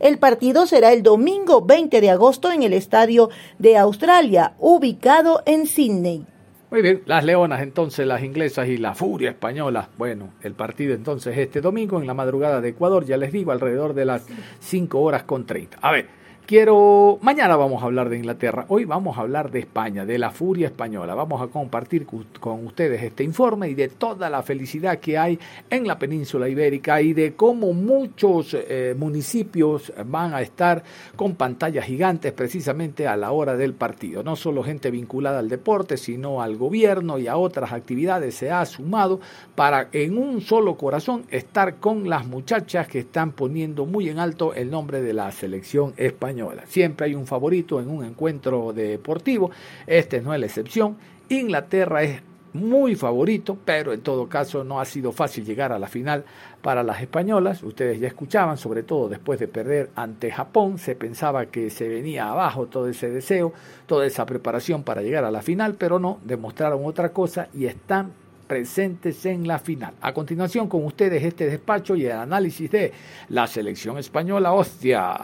El 0.00 0.18
partido 0.18 0.66
será 0.66 0.92
el 0.92 1.04
domingo 1.04 1.64
20 1.64 2.00
de 2.00 2.10
agosto 2.10 2.50
en 2.50 2.64
el 2.64 2.72
Estadio 2.72 3.30
de 3.60 3.78
Australia, 3.78 4.54
ubicado 4.58 5.42
en 5.46 5.68
Sydney. 5.68 6.26
Muy 6.72 6.82
bien, 6.82 7.02
las 7.06 7.24
leonas 7.24 7.62
entonces, 7.62 8.04
las 8.04 8.24
inglesas 8.24 8.66
y 8.66 8.76
la 8.76 8.96
furia 8.96 9.30
española. 9.30 9.88
Bueno, 9.96 10.30
el 10.42 10.54
partido 10.54 10.94
entonces 10.94 11.38
este 11.38 11.60
domingo 11.60 12.00
en 12.00 12.08
la 12.08 12.14
madrugada 12.14 12.60
de 12.60 12.70
Ecuador, 12.70 13.04
ya 13.04 13.16
les 13.16 13.30
digo, 13.30 13.52
alrededor 13.52 13.94
de 13.94 14.04
las 14.04 14.26
5 14.58 15.00
horas 15.00 15.22
con 15.22 15.46
30. 15.46 15.78
A 15.80 15.92
ver, 15.92 16.23
Quiero, 16.46 17.18
mañana 17.22 17.56
vamos 17.56 17.82
a 17.82 17.86
hablar 17.86 18.10
de 18.10 18.18
Inglaterra, 18.18 18.66
hoy 18.68 18.84
vamos 18.84 19.16
a 19.16 19.22
hablar 19.22 19.50
de 19.50 19.60
España, 19.60 20.04
de 20.04 20.18
la 20.18 20.30
furia 20.30 20.66
española. 20.66 21.14
Vamos 21.14 21.40
a 21.40 21.46
compartir 21.46 22.06
con 22.38 22.66
ustedes 22.66 23.02
este 23.02 23.24
informe 23.24 23.70
y 23.70 23.74
de 23.74 23.88
toda 23.88 24.28
la 24.28 24.42
felicidad 24.42 24.98
que 24.98 25.16
hay 25.16 25.38
en 25.70 25.86
la 25.86 25.98
península 25.98 26.46
ibérica 26.46 27.00
y 27.00 27.14
de 27.14 27.32
cómo 27.32 27.72
muchos 27.72 28.52
eh, 28.52 28.94
municipios 28.94 29.90
van 30.04 30.34
a 30.34 30.42
estar 30.42 30.84
con 31.16 31.34
pantallas 31.34 31.86
gigantes 31.86 32.34
precisamente 32.34 33.08
a 33.08 33.16
la 33.16 33.32
hora 33.32 33.56
del 33.56 33.72
partido. 33.72 34.22
No 34.22 34.36
solo 34.36 34.62
gente 34.62 34.90
vinculada 34.90 35.38
al 35.38 35.48
deporte, 35.48 35.96
sino 35.96 36.42
al 36.42 36.56
gobierno 36.58 37.18
y 37.18 37.26
a 37.26 37.38
otras 37.38 37.72
actividades 37.72 38.34
se 38.34 38.50
ha 38.50 38.66
sumado 38.66 39.18
para 39.54 39.88
en 39.92 40.18
un 40.18 40.42
solo 40.42 40.76
corazón 40.76 41.24
estar 41.30 41.76
con 41.76 42.10
las 42.10 42.26
muchachas 42.26 42.86
que 42.86 42.98
están 42.98 43.32
poniendo 43.32 43.86
muy 43.86 44.10
en 44.10 44.18
alto 44.18 44.52
el 44.52 44.70
nombre 44.70 45.00
de 45.00 45.14
la 45.14 45.32
selección 45.32 45.94
española. 45.96 46.33
Siempre 46.66 47.06
hay 47.06 47.14
un 47.14 47.26
favorito 47.26 47.80
en 47.80 47.88
un 47.88 48.04
encuentro 48.04 48.72
deportivo, 48.72 49.50
este 49.86 50.20
no 50.20 50.34
es 50.34 50.40
la 50.40 50.46
excepción. 50.46 50.96
Inglaterra 51.28 52.02
es 52.02 52.22
muy 52.54 52.94
favorito, 52.94 53.58
pero 53.64 53.92
en 53.92 54.00
todo 54.00 54.28
caso 54.28 54.62
no 54.62 54.80
ha 54.80 54.84
sido 54.84 55.10
fácil 55.12 55.44
llegar 55.44 55.72
a 55.72 55.78
la 55.78 55.88
final 55.88 56.24
para 56.62 56.82
las 56.82 57.02
españolas. 57.02 57.62
Ustedes 57.62 58.00
ya 58.00 58.06
escuchaban, 58.06 58.56
sobre 58.56 58.84
todo 58.84 59.08
después 59.08 59.40
de 59.40 59.48
perder 59.48 59.90
ante 59.96 60.30
Japón, 60.30 60.78
se 60.78 60.94
pensaba 60.94 61.46
que 61.46 61.68
se 61.68 61.88
venía 61.88 62.28
abajo 62.28 62.66
todo 62.66 62.88
ese 62.88 63.10
deseo, 63.10 63.52
toda 63.86 64.06
esa 64.06 64.24
preparación 64.24 64.84
para 64.84 65.02
llegar 65.02 65.24
a 65.24 65.32
la 65.32 65.42
final, 65.42 65.74
pero 65.74 65.98
no, 65.98 66.20
demostraron 66.24 66.84
otra 66.84 67.12
cosa 67.12 67.48
y 67.52 67.66
están 67.66 68.12
presentes 68.46 69.26
en 69.26 69.48
la 69.48 69.58
final. 69.58 69.94
A 70.00 70.14
continuación 70.14 70.68
con 70.68 70.84
ustedes 70.84 71.24
este 71.24 71.46
despacho 71.46 71.96
y 71.96 72.06
el 72.06 72.12
análisis 72.12 72.70
de 72.70 72.92
la 73.30 73.48
selección 73.48 73.98
española. 73.98 74.52
Hostia 74.52 75.16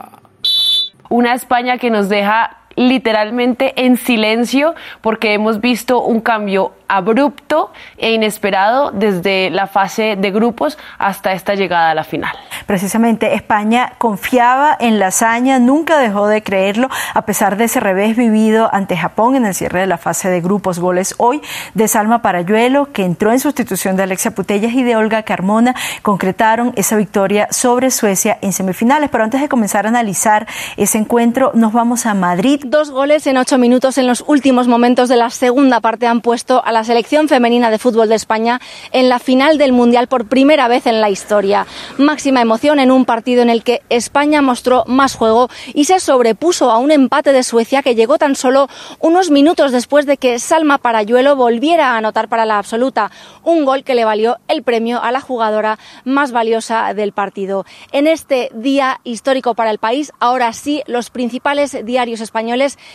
una 1.11 1.35
España 1.35 1.77
que 1.77 1.91
nos 1.91 2.09
deja 2.09 2.60
literalmente 2.77 3.85
en 3.85 3.97
silencio 3.97 4.75
porque 5.01 5.35
hemos 5.35 5.61
visto 5.61 6.03
un 6.03 6.21
cambio 6.21 6.73
abrupto 6.91 7.71
e 7.99 8.13
inesperado 8.13 8.91
desde 8.91 9.49
la 9.51 9.67
fase 9.67 10.17
de 10.17 10.31
grupos 10.31 10.77
hasta 10.99 11.33
esta 11.33 11.55
llegada 11.55 11.91
a 11.91 11.95
la 11.95 12.05
final. 12.05 12.33
Precisamente 12.67 13.35
España 13.35 13.93
confiaba 13.99 14.77
en 14.79 14.99
la 14.99 15.09
hazaña, 15.09 15.59
nunca 15.59 15.99
dejó 15.99 16.27
de 16.27 16.43
creerlo, 16.43 16.89
a 17.15 17.23
pesar 17.23 17.57
de 17.57 17.65
ese 17.65 17.81
revés 17.81 18.17
vivido 18.17 18.69
ante 18.73 18.97
Japón 18.97 19.37
en 19.37 19.47
el 19.47 19.55
cierre 19.55 19.81
de 19.81 19.87
la 19.87 19.99
fase 19.99 20.29
de 20.29 20.41
grupos. 20.41 20.79
Goles 20.79 21.15
hoy 21.19 21.41
de 21.75 21.89
Salma 21.89 22.23
Parayuelo, 22.23 22.93
que 22.93 23.05
entró 23.05 23.33
en 23.33 23.41
sustitución 23.41 23.97
de 23.97 24.03
Alexia 24.03 24.33
Putellas 24.33 24.73
y 24.73 24.83
de 24.83 24.97
Olga 24.97 25.23
Carmona, 25.23 25.75
concretaron 26.03 26.73
esa 26.77 26.97
victoria 26.97 27.49
sobre 27.51 27.91
Suecia 27.91 28.39
en 28.43 28.53
semifinales. 28.53 29.11
Pero 29.11 29.25
antes 29.25 29.41
de 29.41 29.49
comenzar 29.49 29.87
a 29.87 29.89
analizar 29.89 30.47
ese 30.77 30.99
encuentro, 30.99 31.53
nos 31.55 31.73
vamos 31.73 32.07
a 32.07 32.15
Madrid. 32.15 32.60
Dos 32.65 32.91
goles 32.91 33.27
en 33.27 33.39
ocho 33.39 33.57
minutos 33.57 33.97
en 33.97 34.07
los 34.07 34.23
últimos 34.27 34.69
momentos 34.69 35.09
de 35.09 35.17
la 35.17 35.31
segunda 35.31 35.81
parte 35.81 36.07
han 36.07 36.21
puesto 36.21 36.63
a 36.63 36.73
la 36.73 36.85
selección 36.85 37.27
femenina 37.27 37.71
de 37.71 37.79
fútbol 37.79 38.11
de 38.11 38.17
España 38.17 38.61
en 38.93 39.09
la 39.09 39.19
final 39.19 39.57
del 39.57 39.73
Mundial 39.73 40.09
por 40.09 40.27
primera 40.27 40.69
vez 40.69 40.87
en 40.87 41.01
la 41.01 41.09
historia. 41.09 41.67
Máxima 41.97 42.43
emoción 42.43 42.79
en 42.79 42.91
un 42.91 43.07
partido 43.07 43.41
en 43.41 43.49
el 43.49 43.65
que 43.65 43.81
España 43.89 44.43
mostró 44.43 44.85
más 44.87 45.15
juego 45.15 45.49
y 45.73 45.85
se 45.85 46.01
sobrepuso 46.01 46.71
a 46.71 46.77
un 46.77 46.91
empate 46.91 47.33
de 47.33 47.43
Suecia 47.45 47.83
que 47.83 47.95
llegó 47.95 48.19
tan 48.19 48.37
solo 48.37 48.69
unos 48.99 49.31
minutos 49.31 49.73
después 49.73 50.05
de 50.05 50.19
que 50.19 50.39
Salma 50.39 50.77
Parayuelo 50.77 51.37
volviera 51.37 51.93
a 51.93 51.97
anotar 51.97 52.29
para 52.29 52.45
la 52.45 52.59
absoluta, 52.59 53.11
un 53.43 53.65
gol 53.65 53.85
que 53.85 53.95
le 53.95 54.05
valió 54.05 54.37
el 54.49 54.63
premio 54.63 55.03
a 55.03 55.13
la 55.13 55.23
jugadora 55.23 55.79
más 56.05 56.31
valiosa 56.31 56.93
del 56.93 57.13
partido. 57.13 57.65
En 57.93 58.07
este 58.07 58.51
día 58.53 59.01
histórico 59.03 59.55
para 59.55 59.71
el 59.71 59.79
país, 59.79 60.13
ahora 60.21 60.53
sí, 60.53 60.83
los 60.87 61.09
principales 61.09 61.85
diarios 61.85 62.21
españoles, 62.21 62.50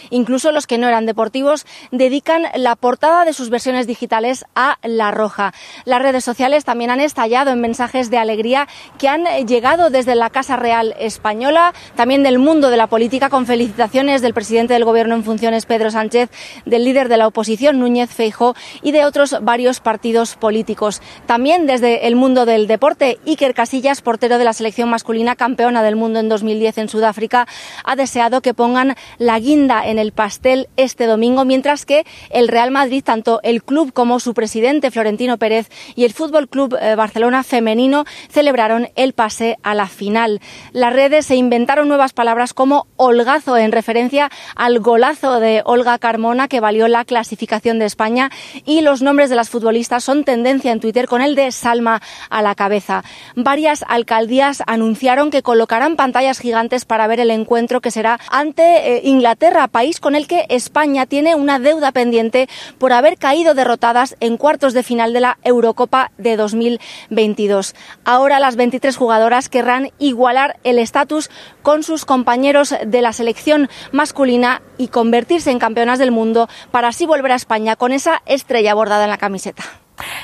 incluso 0.10 0.52
los 0.52 0.68
que 0.68 0.78
no 0.78 0.88
eran 0.88 1.06
deportivos, 1.06 1.66
dedican 1.92 2.44
la 2.56 2.76
portada 2.76 3.26
de 3.26 3.34
sus 3.34 3.50
versiones 3.50 3.88
digitales 3.88 4.46
a 4.56 4.78
La 4.84 5.12
Roja. 5.12 5.54
Las 5.86 6.02
redes 6.02 6.24
sociales 6.24 6.66
también 6.66 6.92
han 6.92 7.00
estallado 7.00 7.52
en 7.52 7.62
mensajes 7.62 8.10
de 8.10 8.18
alegría 8.18 8.68
que 8.98 9.08
han 9.08 9.26
llegado 9.48 9.90
desde 9.90 10.16
la 10.16 10.30
Casa 10.30 10.56
Real 10.56 10.96
Española, 11.00 11.74
también 11.96 12.24
del 12.24 12.40
mundo 12.40 12.70
de 12.70 12.78
la 12.78 12.88
política, 12.88 13.30
con 13.30 13.46
felicitaciones 13.46 14.22
del 14.22 14.34
presidente 14.34 14.74
del 14.74 14.86
Gobierno 14.86 15.16
en 15.16 15.24
funciones, 15.24 15.66
Pedro 15.66 15.92
Sánchez, 15.92 16.30
del 16.66 16.84
líder 16.84 17.10
de 17.10 17.18
la 17.18 17.28
oposición, 17.28 17.80
Núñez 17.80 18.10
Feijó, 18.10 18.56
y 18.82 18.92
de 18.92 19.06
otros 19.06 19.38
varios 19.42 19.80
partidos 19.80 20.36
políticos. 20.36 21.02
También 21.26 21.68
desde 21.68 22.08
el 22.08 22.16
mundo 22.16 22.46
del 22.46 22.68
deporte, 22.68 23.20
Iker 23.26 23.54
Casillas, 23.54 24.02
portero 24.02 24.38
de 24.38 24.44
la 24.44 24.54
selección 24.54 24.90
masculina 24.90 25.36
campeona 25.36 25.84
del 25.84 25.96
mundo 25.96 26.20
en 26.20 26.30
2010 26.30 26.78
en 26.78 26.90
Sudáfrica, 26.90 27.48
ha 27.84 27.96
deseado 27.96 28.42
que 28.42 28.54
pongan 28.54 28.96
la 29.18 29.40
guinda 29.46 29.86
en 29.86 30.00
el 30.00 30.12
pastel 30.12 30.68
este 30.76 31.06
domingo, 31.06 31.46
mientras 31.46 31.86
que 31.86 32.04
el 32.32 32.48
Real 32.48 32.72
Madrid, 32.72 33.04
tanto 33.04 33.40
el 33.44 33.64
club 33.64 33.94
como 33.94 34.20
su 34.20 34.34
presidente 34.34 34.90
Florentino 34.90 35.38
Pérez 35.38 35.70
y 35.96 36.04
el 36.04 36.14
Fútbol 36.14 36.50
Club 36.50 36.76
eh, 36.82 36.96
Barcelona 36.96 37.44
femenino 37.44 38.06
celebraron 38.30 38.90
el 38.96 39.14
pase 39.14 39.58
a 39.62 39.76
la 39.76 39.88
final. 39.88 40.42
Las 40.74 40.94
redes 40.94 41.28
se 41.28 41.36
inventaron 41.36 41.88
nuevas 41.88 42.12
palabras 42.12 42.54
como 42.54 42.88
holgazo 42.98 43.56
en 43.56 43.72
referencia 43.72 44.32
al 44.56 44.80
golazo 44.80 45.40
de 45.40 45.62
Olga 45.64 46.00
Carmona 46.00 46.48
que 46.48 46.60
valió 46.60 46.88
la 46.88 47.06
clasificación 47.06 47.78
de 47.78 47.86
España 47.86 48.32
y 48.66 48.82
los 48.82 49.04
nombres 49.04 49.30
de 49.30 49.36
las 49.36 49.50
futbolistas 49.50 50.04
son 50.04 50.24
tendencia 50.24 50.72
en 50.72 50.80
Twitter 50.80 51.08
con 51.08 51.22
el 51.22 51.36
de 51.36 51.52
Salma 51.52 52.02
a 52.32 52.42
la 52.42 52.56
cabeza. 52.56 53.04
Varias 53.36 53.86
alcaldías 53.88 54.64
anunciaron 54.66 55.30
que 55.30 55.44
colocarán 55.44 55.98
pantallas 55.98 56.40
gigantes 56.40 56.86
para 56.86 57.06
ver 57.06 57.20
el 57.20 57.30
encuentro 57.30 57.80
que 57.80 57.92
será 57.92 58.20
ante 58.32 58.64
eh, 58.64 59.02
Inglaterra, 59.36 59.68
país 59.68 60.00
con 60.00 60.16
el 60.16 60.28
que 60.28 60.46
España 60.48 61.06
tiene 61.08 61.36
una 61.36 61.60
deuda 61.60 61.92
pendiente 61.92 62.48
por 62.78 62.94
haber 62.94 63.18
caído 63.18 63.54
derrotadas 63.54 64.16
en 64.22 64.38
cuartos 64.38 64.74
de 64.74 64.82
final 64.82 65.12
de 65.12 65.20
la 65.20 65.38
Eurocopa 65.44 66.14
de 66.18 66.38
2022. 66.38 67.76
Ahora 68.06 68.40
las 68.40 68.56
23 68.56 68.96
jugadoras 68.96 69.50
querrán 69.50 69.90
igualar 70.00 70.58
el 70.64 70.80
estatus 70.80 71.30
con 71.64 71.84
sus 71.84 72.06
compañeros 72.06 72.74
de 72.86 73.02
la 73.02 73.12
selección 73.12 73.68
masculina 73.92 74.62
y 74.78 74.88
convertirse 74.88 75.52
en 75.52 75.60
campeonas 75.60 76.00
del 76.00 76.12
mundo 76.12 76.48
para 76.72 76.88
así 76.88 77.06
volver 77.06 77.34
a 77.34 77.36
España 77.36 77.76
con 77.76 77.92
esa 77.92 78.22
estrella 78.26 78.74
bordada 78.74 79.04
en 79.04 79.10
la 79.10 79.18
camiseta. 79.18 79.64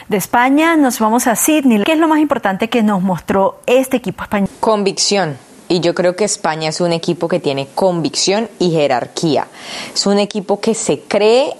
De 0.07 0.15
España 0.15 0.77
nos 0.77 0.99
vamos 0.99 1.27
a 1.27 1.35
Sydney. 1.35 1.83
¿Qué 1.83 1.93
es 1.93 1.99
lo 1.99 2.07
más 2.07 2.19
importante 2.19 2.69
que 2.69 2.81
nos 2.81 3.01
mostró 3.01 3.59
este 3.65 3.97
equipo 3.97 4.23
español? 4.23 4.47
Convicción. 4.61 5.50
Y 5.71 5.79
yo 5.79 5.95
creo 5.95 6.17
que 6.17 6.25
España 6.25 6.67
es 6.67 6.81
un 6.81 6.91
equipo 6.91 7.29
que 7.29 7.39
tiene 7.39 7.65
convicción 7.73 8.49
y 8.59 8.71
jerarquía. 8.71 9.47
Es 9.93 10.05
un 10.05 10.19
equipo 10.19 10.59
que 10.59 10.75
se 10.75 10.99
cree 10.99 11.53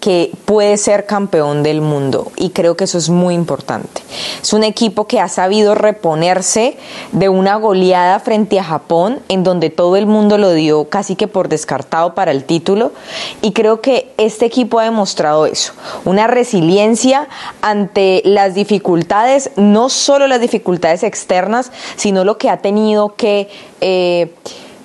que 0.00 0.30
puede 0.44 0.76
ser 0.76 1.06
campeón 1.06 1.62
del 1.62 1.80
mundo 1.80 2.30
y 2.36 2.50
creo 2.50 2.76
que 2.76 2.84
eso 2.84 2.98
es 2.98 3.08
muy 3.08 3.34
importante. 3.34 4.02
Es 4.40 4.52
un 4.52 4.64
equipo 4.64 5.06
que 5.06 5.20
ha 5.20 5.28
sabido 5.28 5.74
reponerse 5.74 6.76
de 7.12 7.28
una 7.28 7.56
goleada 7.56 8.20
frente 8.20 8.58
a 8.58 8.64
Japón 8.64 9.20
en 9.28 9.44
donde 9.44 9.70
todo 9.70 9.96
el 9.96 10.06
mundo 10.06 10.38
lo 10.38 10.52
dio 10.52 10.88
casi 10.88 11.16
que 11.16 11.28
por 11.28 11.48
descartado 11.48 12.14
para 12.14 12.30
el 12.30 12.44
título 12.44 12.92
y 13.42 13.52
creo 13.52 13.80
que 13.80 14.12
este 14.18 14.46
equipo 14.46 14.78
ha 14.78 14.84
demostrado 14.84 15.46
eso, 15.46 15.72
una 16.04 16.26
resiliencia 16.26 17.28
ante 17.60 18.22
las 18.24 18.54
dificultades, 18.54 19.50
no 19.56 19.88
solo 19.88 20.26
las 20.26 20.40
dificultades 20.40 21.02
externas, 21.02 21.72
sino 21.96 22.24
lo 22.24 22.38
que 22.38 22.50
ha 22.50 22.58
tenido 22.58 23.14
que... 23.16 23.48
Eh, 23.80 24.34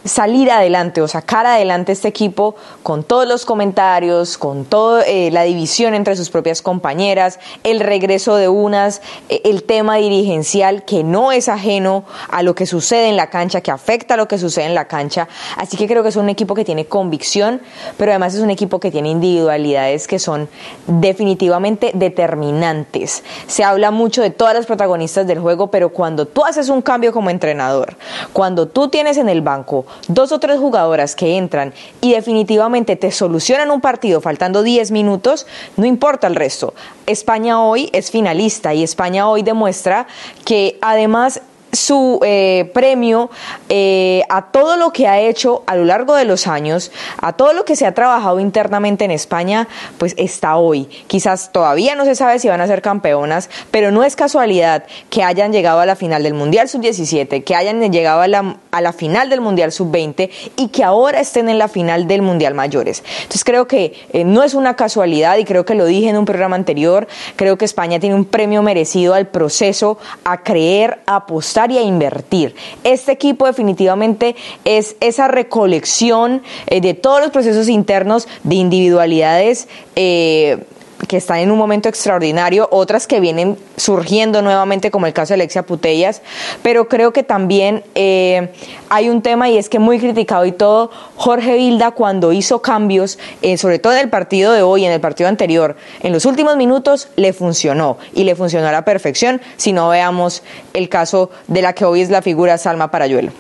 salir 0.06 0.52
adelante 0.52 1.02
o 1.02 1.08
sacar 1.08 1.46
adelante 1.46 1.92
este 1.92 2.08
equipo 2.08 2.56
con 2.82 3.04
todos 3.04 3.28
los 3.28 3.46
comentarios, 3.46 4.38
con 4.38 4.66
toda 4.66 5.04
eh, 5.04 5.32
la 5.32 5.44
división 5.44 5.94
entre 5.94 6.16
sus 6.16 6.30
propias 6.30 6.62
compañeras, 6.62 7.40
el 7.64 7.80
regreso 7.80 8.36
de 8.36 8.50
unas, 8.50 9.02
eh, 9.30 9.42
el 9.46 9.64
tema 9.64 9.98
dirigencial 9.98 10.84
que 10.84 11.04
no 11.04 11.32
es 11.32 11.50
ajeno 11.50 12.06
a 12.30 12.44
lo 12.44 12.56
que 12.56 12.66
sucede 12.66 13.08
en 13.10 13.18
la 13.18 13.30
cancha, 13.30 13.62
que 13.62 13.72
afecta 13.72 14.16
a 14.16 14.18
lo 14.18 14.28
que 14.28 14.38
sucede 14.38 14.66
en 14.66 14.76
la 14.76 14.88
cancha. 14.88 15.28
Así 15.58 15.78
que 15.78 15.88
creo 15.88 16.04
que 16.04 16.10
es 16.10 16.16
un 16.16 16.30
equipo 16.30 16.56
que 16.56 16.66
tiene 16.66 16.86
convicción, 16.86 17.62
pero 17.98 18.12
además 18.12 18.36
es 18.36 18.42
un 18.42 18.50
equipo 18.50 18.80
que 18.80 18.92
tiene 18.92 19.10
individualidades 19.10 20.08
que 20.08 20.20
son 20.20 20.50
definitivamente 20.88 21.92
determinantes. 21.94 23.24
Se 23.48 23.64
habla 23.64 23.92
mucho 23.92 24.22
de 24.22 24.30
todas 24.30 24.54
las 24.54 24.66
protagonistas 24.66 25.28
del 25.28 25.40
juego, 25.40 25.68
pero 25.68 25.90
cuando 25.90 26.26
tú 26.26 26.44
haces 26.44 26.70
un 26.70 26.82
cambio 26.82 27.14
como 27.14 27.30
entrenador, 27.30 27.96
cuando 28.34 28.68
tú 28.68 28.90
tienes 28.90 29.18
en 29.18 29.30
el 29.30 29.42
banco 29.42 29.86
dos 30.08 30.32
o 30.32 30.40
tres 30.40 30.60
jugadoras 30.60 31.16
que 31.16 31.38
entran 31.38 31.74
y 32.02 32.14
definitivamente 32.14 32.96
te 32.96 33.12
solucionan 33.12 33.72
un 33.72 33.82
partido 33.82 34.22
faltando 34.22 34.64
10 34.64 34.92
minutos, 34.92 35.48
no 35.78 35.86
importa 35.86 36.28
el 36.28 36.36
resto. 36.36 36.74
España 37.08 37.62
hoy 37.62 37.90
es 37.94 38.12
finalista 38.12 38.74
y 38.74 38.84
España 38.84 39.28
hoy 39.28 39.44
demuestra 39.44 40.08
que 40.46 40.78
además 40.82 41.42
su 41.74 42.20
eh, 42.24 42.70
premio 42.74 43.30
eh, 43.70 44.24
a 44.30 44.52
todo 44.52 44.78
lo 44.78 44.94
que 44.94 45.08
ha 45.08 45.20
hecho 45.20 45.64
a 45.66 45.76
lo 45.76 45.86
largo 45.86 46.16
de 46.16 46.26
los 46.26 46.48
años, 46.48 46.92
a 47.18 47.34
todo 47.34 47.54
lo 47.54 47.66
que 47.66 47.76
se 47.76 47.86
ha 47.86 47.94
trabajado 47.94 48.40
internamente 48.40 49.06
en 49.06 49.12
España, 49.12 49.68
pues 49.98 50.14
está 50.18 50.56
hoy. 50.58 50.86
Quizás 51.08 51.52
todavía 51.52 51.96
no 51.96 52.06
se 52.06 52.16
sabe 52.16 52.40
si 52.40 52.48
van 52.48 52.62
a 52.62 52.68
ser 52.68 52.82
campeonas, 52.82 53.50
pero 53.72 53.92
no 53.92 54.04
es 54.04 54.16
casualidad 54.16 54.86
que 55.10 55.24
hayan 55.24 55.52
llegado 55.52 55.80
a 55.80 55.86
la 55.86 55.96
final 55.96 56.24
del 56.24 56.36
Mundial 56.36 56.70
Sub-17, 56.70 57.44
que 57.44 57.56
hayan 57.56 57.82
llegado 57.92 58.22
a 58.22 58.28
la, 58.28 58.58
a 58.72 58.82
la 58.82 58.94
final 58.94 59.30
del 59.30 59.42
Mundial 59.42 59.72
Sub-20 59.72 60.30
y 60.56 60.68
que 60.68 60.84
ahora 60.84 61.20
estén 61.20 61.50
en 61.50 61.58
la 61.58 61.68
final 61.68 62.08
del 62.08 62.22
Mundial 62.22 62.54
Mayores. 62.54 63.04
Entonces 63.18 63.44
creo 63.44 63.68
que 63.68 63.94
eh, 64.14 64.24
no 64.24 64.44
es 64.44 64.54
una 64.54 64.76
casualidad 64.76 65.38
y 65.38 65.46
creo 65.46 65.66
que 65.66 65.76
lo 65.76 65.86
dije 65.86 66.10
en 66.10 66.18
un 66.18 66.26
programa 66.26 66.56
anterior, 66.56 67.08
creo 67.36 67.58
que 67.58 67.66
España 67.66 68.00
tiene 68.00 68.16
un 68.16 68.26
premio 68.26 68.62
merecido 68.62 69.14
al 69.16 69.28
proceso, 69.28 69.98
a 70.24 70.44
creer, 70.44 71.02
a 71.08 71.18
apostar 71.18 71.63
y 71.72 71.78
a 71.78 71.82
invertir. 71.82 72.56
Este 72.84 73.12
equipo 73.12 73.46
definitivamente 73.46 74.36
es 74.66 74.96
esa 75.00 75.28
recolección 75.28 76.44
eh, 76.68 76.82
de 76.82 76.94
todos 76.94 77.22
los 77.22 77.32
procesos 77.32 77.70
internos 77.70 78.28
de 78.44 78.56
individualidades. 78.56 79.68
Eh, 79.96 80.66
que 81.08 81.18
están 81.18 81.40
en 81.40 81.52
un 81.52 81.58
momento 81.58 81.90
extraordinario, 81.90 82.68
otras 82.72 83.08
que 83.08 83.20
vienen 83.20 83.58
surgiendo 83.78 84.42
nuevamente, 84.42 84.92
como 84.92 85.06
el 85.06 85.14
caso 85.14 85.30
de 85.30 85.36
Alexia 85.36 85.64
Putellas, 85.64 86.22
pero 86.62 86.88
creo 86.88 87.14
que 87.14 87.24
también 87.24 87.84
eh, 87.96 88.52
hay 88.90 89.10
un 89.10 89.22
tema 89.22 89.50
y 89.50 89.58
es 89.58 89.70
que 89.70 89.80
muy 89.80 90.00
criticado 90.00 90.46
y 90.46 90.52
todo, 90.52 90.92
Jorge 91.16 91.56
Vilda 91.56 91.92
cuando 91.92 92.32
hizo 92.32 92.62
cambios, 92.62 93.20
eh, 93.42 93.58
sobre 93.58 93.80
todo 93.80 93.94
en 93.94 94.00
el 94.00 94.10
partido 94.10 94.54
de 94.54 94.62
hoy, 94.62 94.86
en 94.86 94.92
el 94.92 95.02
partido 95.02 95.30
anterior, 95.30 95.76
en 96.02 96.12
los 96.12 96.26
últimos 96.26 96.58
minutos 96.58 97.10
le 97.16 97.34
funcionó 97.34 97.98
y 98.14 98.24
le 98.24 98.36
funcionó 98.36 98.68
a 98.68 98.72
la 98.72 98.86
perfección, 98.86 99.42
si 99.58 99.74
no 99.74 99.90
veamos 99.90 100.44
el 100.74 100.90
caso 100.90 101.30
de 101.48 101.62
la 101.62 101.74
que 101.74 101.86
hoy 101.86 102.02
es 102.02 102.10
la 102.10 102.22
figura 102.22 102.58
Salma 102.58 102.92
Parayuelo. 102.92 103.32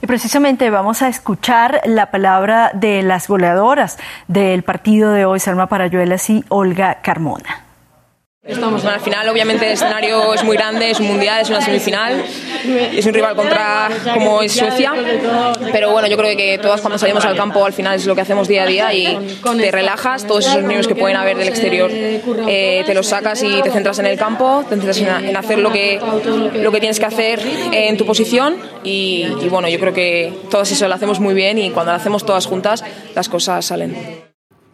Y 0.00 0.06
precisamente 0.06 0.70
vamos 0.70 1.02
a 1.02 1.08
escuchar 1.08 1.80
la 1.84 2.10
palabra 2.10 2.70
de 2.74 3.02
las 3.02 3.28
goleadoras 3.28 3.98
del 4.28 4.62
partido 4.62 5.12
de 5.12 5.24
hoy, 5.24 5.40
Salma 5.40 5.68
Parayuelas 5.68 6.28
y 6.30 6.44
Olga 6.48 7.00
Carmona. 7.02 7.71
Estamos 8.44 8.82
la 8.82 8.98
final, 8.98 9.28
obviamente 9.28 9.66
el 9.66 9.74
escenario 9.74 10.34
es 10.34 10.42
muy 10.42 10.56
grande, 10.56 10.90
es 10.90 10.98
un 10.98 11.06
mundial, 11.06 11.42
es 11.42 11.48
una 11.48 11.60
semifinal, 11.60 12.24
es 12.92 13.06
un 13.06 13.14
rival 13.14 13.36
contra 13.36 13.88
como 14.12 14.42
es 14.42 14.52
Suecia, 14.52 14.92
pero 15.70 15.92
bueno, 15.92 16.08
yo 16.08 16.16
creo 16.16 16.36
que 16.36 16.58
todas 16.58 16.80
cuando 16.80 16.98
salimos 16.98 17.24
al 17.24 17.36
campo 17.36 17.64
al 17.64 17.72
final 17.72 17.94
es 17.94 18.04
lo 18.04 18.16
que 18.16 18.20
hacemos 18.20 18.48
día 18.48 18.64
a 18.64 18.66
día 18.66 18.92
y 18.92 19.38
te 19.58 19.70
relajas, 19.70 20.26
todos 20.26 20.44
esos 20.48 20.64
niños 20.64 20.88
que 20.88 20.96
pueden 20.96 21.16
haber 21.16 21.36
del 21.36 21.46
exterior 21.46 21.88
eh, 21.92 22.82
te 22.84 22.94
los 22.94 23.06
sacas 23.06 23.44
y 23.44 23.62
te 23.62 23.70
centras 23.70 24.00
en 24.00 24.06
el 24.06 24.18
campo, 24.18 24.64
te 24.68 24.70
centras 24.70 24.98
en, 24.98 25.36
hacer 25.36 25.58
lo 25.58 25.70
que, 25.70 26.00
lo 26.54 26.72
que 26.72 26.80
tienes 26.80 26.98
que 26.98 27.06
hacer 27.06 27.40
en 27.70 27.96
tu 27.96 28.04
posición 28.04 28.56
y, 28.82 29.24
y 29.40 29.48
bueno, 29.50 29.68
yo 29.68 29.78
creo 29.78 29.94
que 29.94 30.32
todo 30.50 30.62
eso 30.62 30.88
lo 30.88 30.94
hacemos 30.96 31.20
muy 31.20 31.34
bien 31.34 31.58
y 31.58 31.70
cuando 31.70 31.92
lo 31.92 31.96
hacemos 31.96 32.26
todas 32.26 32.46
juntas 32.46 32.82
las 33.14 33.28
cosas 33.28 33.64
salen. 33.64 34.21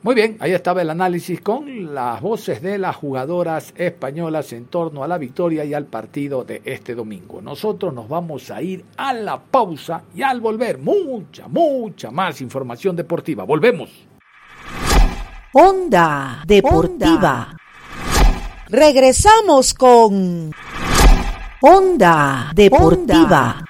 Muy 0.00 0.14
bien, 0.14 0.36
ahí 0.38 0.52
estaba 0.52 0.80
el 0.80 0.90
análisis 0.90 1.40
con 1.40 1.92
las 1.92 2.20
voces 2.20 2.62
de 2.62 2.78
las 2.78 2.94
jugadoras 2.94 3.74
españolas 3.76 4.52
en 4.52 4.66
torno 4.66 5.02
a 5.02 5.08
la 5.08 5.18
victoria 5.18 5.64
y 5.64 5.74
al 5.74 5.86
partido 5.86 6.44
de 6.44 6.62
este 6.64 6.94
domingo. 6.94 7.42
Nosotros 7.42 7.92
nos 7.92 8.08
vamos 8.08 8.48
a 8.52 8.62
ir 8.62 8.84
a 8.96 9.12
la 9.12 9.40
pausa 9.40 10.04
y 10.14 10.22
al 10.22 10.40
volver 10.40 10.78
mucha, 10.78 11.48
mucha 11.48 12.12
más 12.12 12.40
información 12.40 12.94
deportiva. 12.94 13.42
Volvemos. 13.42 13.90
Onda 15.52 16.44
Deportiva. 16.46 17.56
Regresamos 18.68 19.74
con 19.74 20.52
Onda 21.60 22.52
Deportiva. 22.54 23.64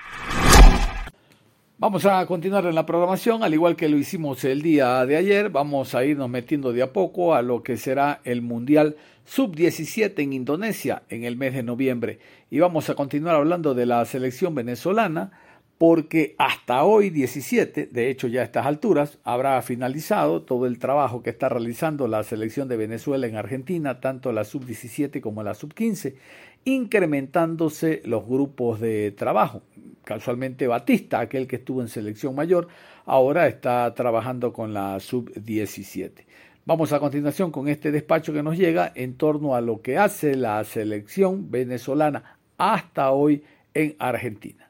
Vamos 1.81 2.05
a 2.07 2.27
continuar 2.27 2.67
en 2.67 2.75
la 2.75 2.85
programación, 2.85 3.45
al 3.45 3.55
igual 3.55 3.77
que 3.77 3.89
lo 3.89 3.97
hicimos 3.97 4.43
el 4.43 4.63
día 4.63 5.07
de 5.07 5.17
ayer, 5.17 5.49
vamos 5.49 5.95
a 5.95 6.05
irnos 6.05 6.29
metiendo 6.29 6.73
de 6.73 6.83
a 6.83 6.93
poco 6.93 7.37
a 7.37 7.43
lo 7.43 7.63
que 7.63 7.77
será 7.77 8.21
el 8.25 8.43
Mundial 8.43 8.97
Sub-17 9.27 10.21
en 10.25 10.33
Indonesia 10.33 11.05
en 11.09 11.23
el 11.23 11.37
mes 11.37 11.55
de 11.55 11.63
noviembre. 11.63 12.19
Y 12.51 12.59
vamos 12.59 12.91
a 12.91 12.97
continuar 12.97 13.37
hablando 13.37 13.75
de 13.75 13.87
la 13.87 14.05
selección 14.07 14.57
venezolana, 14.57 15.31
porque 15.79 16.35
hasta 16.39 16.83
hoy 16.83 17.11
17, 17.11 17.87
de 17.93 18.11
hecho 18.11 18.27
ya 18.27 18.41
a 18.41 18.45
estas 18.45 18.67
alturas, 18.67 19.19
habrá 19.23 19.63
finalizado 19.63 20.43
todo 20.43 20.67
el 20.67 20.81
trabajo 20.81 21.23
que 21.23 21.31
está 21.31 21.49
realizando 21.49 22.09
la 22.09 22.25
selección 22.25 22.67
de 22.67 22.77
Venezuela 22.77 23.29
en 23.29 23.37
Argentina, 23.37 24.01
tanto 24.01 24.33
la 24.33 24.43
Sub-17 24.43 25.21
como 25.21 25.45
la 25.45 25.55
Sub-15, 25.55 26.17
incrementándose 26.65 28.03
los 28.05 28.27
grupos 28.27 28.81
de 28.81 29.13
trabajo. 29.13 29.63
Casualmente 30.05 30.67
Batista, 30.67 31.21
aquel 31.21 31.47
que 31.47 31.57
estuvo 31.57 31.83
en 31.83 31.89
selección 31.89 32.35
mayor, 32.35 32.69
ahora 33.05 33.47
está 33.47 33.93
trabajando 33.95 34.53
con 34.53 34.73
la 34.73 34.99
sub-17. 35.01 36.25
Vamos 36.65 36.93
a 36.93 37.01
continuación 37.01 37.51
con 37.51 37.69
este 37.69 37.91
despacho 37.91 38.33
que 38.33 38.43
nos 38.43 38.59
llega 38.59 38.93
en 38.95 39.17
torno 39.17 39.55
a 39.55 39.63
lo 39.63 39.81
que 39.81 39.97
hace 39.97 40.35
la 40.35 40.63
selección 40.65 41.51
venezolana 41.51 42.39
hasta 42.59 43.11
hoy 43.13 43.43
en 43.73 43.97
Argentina. 43.99 44.69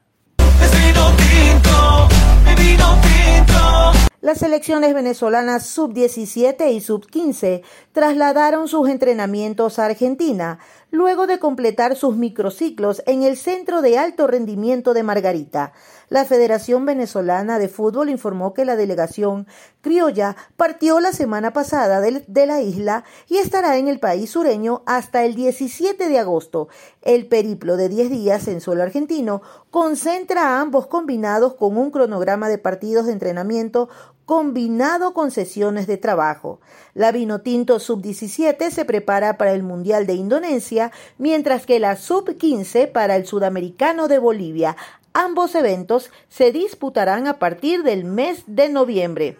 Las 4.21 4.39
selecciones 4.39 4.93
venezolanas 4.93 5.65
sub-17 5.67 6.73
y 6.73 6.81
sub-15 6.81 7.63
trasladaron 7.93 8.67
sus 8.67 8.89
entrenamientos 8.89 9.79
a 9.79 9.85
Argentina, 9.85 10.59
luego 10.91 11.27
de 11.27 11.39
completar 11.39 11.95
sus 11.95 12.15
microciclos 12.15 13.03
en 13.05 13.23
el 13.23 13.37
Centro 13.37 13.81
de 13.81 13.97
Alto 13.97 14.27
Rendimiento 14.27 14.93
de 14.93 15.03
Margarita. 15.03 15.73
La 16.09 16.25
Federación 16.25 16.85
Venezolana 16.85 17.59
de 17.59 17.69
Fútbol 17.69 18.09
informó 18.09 18.53
que 18.53 18.65
la 18.65 18.75
delegación 18.75 19.45
criolla 19.81 20.35
partió 20.57 20.99
la 20.99 21.11
semana 21.11 21.53
pasada 21.53 22.01
de, 22.01 22.45
la 22.47 22.61
isla 22.61 23.03
y 23.27 23.37
estará 23.37 23.77
en 23.77 23.87
el 23.87 23.99
país 23.99 24.31
sureño 24.31 24.81
hasta 24.87 25.23
el 25.23 25.35
17 25.35 26.09
de 26.09 26.19
agosto. 26.19 26.67
El 27.03 27.27
periplo 27.27 27.77
de 27.77 27.89
10 27.89 28.09
días 28.09 28.47
en 28.47 28.59
suelo 28.59 28.81
argentino 28.81 29.43
concentra 29.69 30.47
a 30.47 30.61
ambos 30.61 30.87
combinados 30.87 31.53
con 31.53 31.77
un 31.77 31.91
cronograma 31.91 32.49
de 32.49 32.57
partidos 32.57 33.05
de 33.05 33.13
entrenamiento 33.13 33.89
combinado 34.29 35.15
con 35.15 35.31
sesiones 35.31 35.87
de 35.87 35.97
trabajo. 35.97 36.59
La 36.93 37.11
Vinotinto 37.11 37.79
Sub-17 37.79 38.69
se 38.69 38.85
prepara 38.85 39.39
para 39.39 39.53
el 39.53 39.63
Mundial 39.63 40.05
de 40.05 40.13
Indonesia, 40.13 40.91
mientras 41.17 41.65
que 41.65 41.79
la 41.79 41.95
Sub-15 41.95 42.91
para 42.91 43.15
el 43.15 43.25
Sudamericano 43.25 44.07
de 44.07 44.19
Bolivia. 44.19 44.77
Ambos 45.13 45.55
eventos 45.55 46.11
se 46.27 46.51
disputarán 46.51 47.25
a 47.25 47.39
partir 47.39 47.81
del 47.81 48.03
mes 48.03 48.43
de 48.45 48.69
noviembre. 48.69 49.39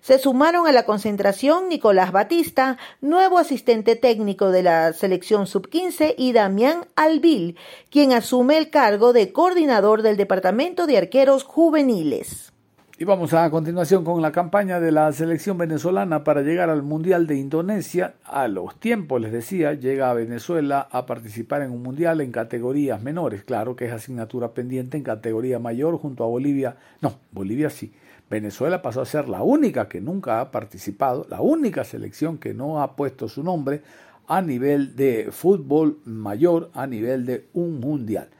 Se 0.00 0.18
sumaron 0.18 0.66
a 0.66 0.72
la 0.72 0.86
concentración 0.86 1.68
Nicolás 1.68 2.10
Batista, 2.10 2.78
nuevo 3.02 3.36
asistente 3.36 3.96
técnico 3.96 4.50
de 4.50 4.62
la 4.62 4.94
selección 4.94 5.46
sub-15, 5.46 6.14
y 6.16 6.32
Damián 6.32 6.86
Albil, 6.96 7.58
quien 7.90 8.14
asume 8.14 8.56
el 8.56 8.70
cargo 8.70 9.12
de 9.12 9.34
coordinador 9.34 10.00
del 10.00 10.16
Departamento 10.16 10.86
de 10.86 10.96
Arqueros 10.96 11.44
Juveniles. 11.44 12.55
Y 12.98 13.04
vamos 13.04 13.34
a 13.34 13.50
continuación 13.50 14.04
con 14.04 14.22
la 14.22 14.32
campaña 14.32 14.80
de 14.80 14.90
la 14.90 15.12
selección 15.12 15.58
venezolana 15.58 16.24
para 16.24 16.40
llegar 16.40 16.70
al 16.70 16.82
Mundial 16.82 17.26
de 17.26 17.36
Indonesia. 17.36 18.14
A 18.24 18.48
los 18.48 18.80
tiempos, 18.80 19.20
les 19.20 19.32
decía, 19.32 19.74
llega 19.74 20.08
a 20.08 20.14
Venezuela 20.14 20.88
a 20.90 21.04
participar 21.04 21.60
en 21.60 21.72
un 21.72 21.82
Mundial 21.82 22.22
en 22.22 22.32
categorías 22.32 23.02
menores. 23.02 23.44
Claro 23.44 23.76
que 23.76 23.84
es 23.84 23.92
asignatura 23.92 24.54
pendiente 24.54 24.96
en 24.96 25.02
categoría 25.02 25.58
mayor 25.58 25.98
junto 25.98 26.24
a 26.24 26.28
Bolivia. 26.28 26.76
No, 27.02 27.18
Bolivia 27.32 27.68
sí. 27.68 27.92
Venezuela 28.30 28.80
pasó 28.80 29.02
a 29.02 29.04
ser 29.04 29.28
la 29.28 29.42
única 29.42 29.90
que 29.90 30.00
nunca 30.00 30.40
ha 30.40 30.50
participado, 30.50 31.26
la 31.28 31.42
única 31.42 31.84
selección 31.84 32.38
que 32.38 32.54
no 32.54 32.80
ha 32.80 32.96
puesto 32.96 33.28
su 33.28 33.42
nombre 33.42 33.82
a 34.26 34.40
nivel 34.40 34.96
de 34.96 35.28
fútbol 35.32 35.98
mayor, 36.06 36.70
a 36.72 36.86
nivel 36.86 37.26
de 37.26 37.44
un 37.52 37.78
Mundial 37.78 38.30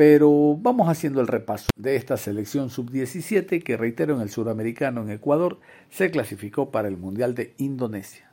Pero 0.00 0.56
vamos 0.56 0.88
haciendo 0.88 1.20
el 1.20 1.26
repaso 1.26 1.66
de 1.76 1.94
esta 1.94 2.16
selección 2.16 2.70
sub-17 2.70 3.62
que, 3.62 3.76
reitero, 3.76 4.14
en 4.14 4.22
el 4.22 4.30
suramericano 4.30 5.02
en 5.02 5.10
Ecuador 5.10 5.58
se 5.90 6.10
clasificó 6.10 6.70
para 6.70 6.88
el 6.88 6.96
Mundial 6.96 7.34
de 7.34 7.52
Indonesia. 7.58 8.32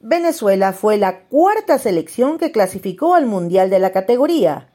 Venezuela 0.00 0.72
fue 0.72 0.98
la 0.98 1.24
cuarta 1.24 1.78
selección 1.78 2.38
que 2.38 2.52
clasificó 2.52 3.16
al 3.16 3.26
Mundial 3.26 3.70
de 3.70 3.80
la 3.80 3.90
categoría. 3.90 4.68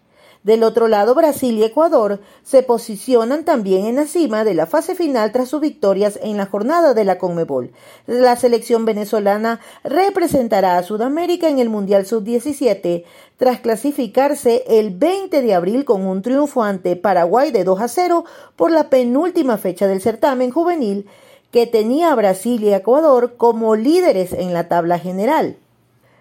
Del 0.48 0.64
otro 0.64 0.88
lado, 0.88 1.14
Brasil 1.14 1.58
y 1.58 1.66
Ecuador 1.66 2.22
se 2.42 2.64
posicionan 2.64 3.44
también 3.44 3.86
en 3.86 3.98
la 3.98 4.06
cima 4.06 4.46
de 4.46 4.54
la 4.54 4.66
fase 4.66 4.96
final 4.96 5.34
tras 5.34 5.50
sus 5.50 5.60
victorias 5.60 6.18
en 6.24 6.38
la 6.38 6.46
jornada 6.46 6.94
de 6.94 7.04
la 7.04 7.18
Conmebol. 7.18 7.74
La 8.06 8.38
selección 8.38 8.86
venezolana 8.86 9.60
representará 9.84 10.78
a 10.78 10.84
Sudamérica 10.84 11.50
en 11.50 11.60
el 11.60 11.68
Mundial 11.68 12.06
Sub-17 12.06 13.04
tras 13.36 13.60
clasificarse 13.60 14.64
el 14.70 14.92
20 14.92 15.42
de 15.42 15.54
abril 15.54 15.84
con 15.84 16.06
un 16.06 16.22
triunfo 16.22 16.64
ante 16.64 16.96
Paraguay 16.96 17.52
de 17.52 17.66
2 17.66 17.82
a 17.82 17.90
0 17.90 18.24
por 18.56 18.72
la 18.72 18.90
penúltima 18.90 19.58
fecha 19.58 19.86
del 19.86 20.00
certamen 20.00 20.52
juvenil 20.52 21.10
que 21.52 21.68
tenía 21.68 22.14
a 22.14 22.16
Brasil 22.16 22.64
y 22.64 22.74
Ecuador 22.74 23.36
como 23.36 23.76
líderes 23.76 24.32
en 24.32 24.54
la 24.54 24.70
tabla 24.70 24.98
general. 24.98 25.58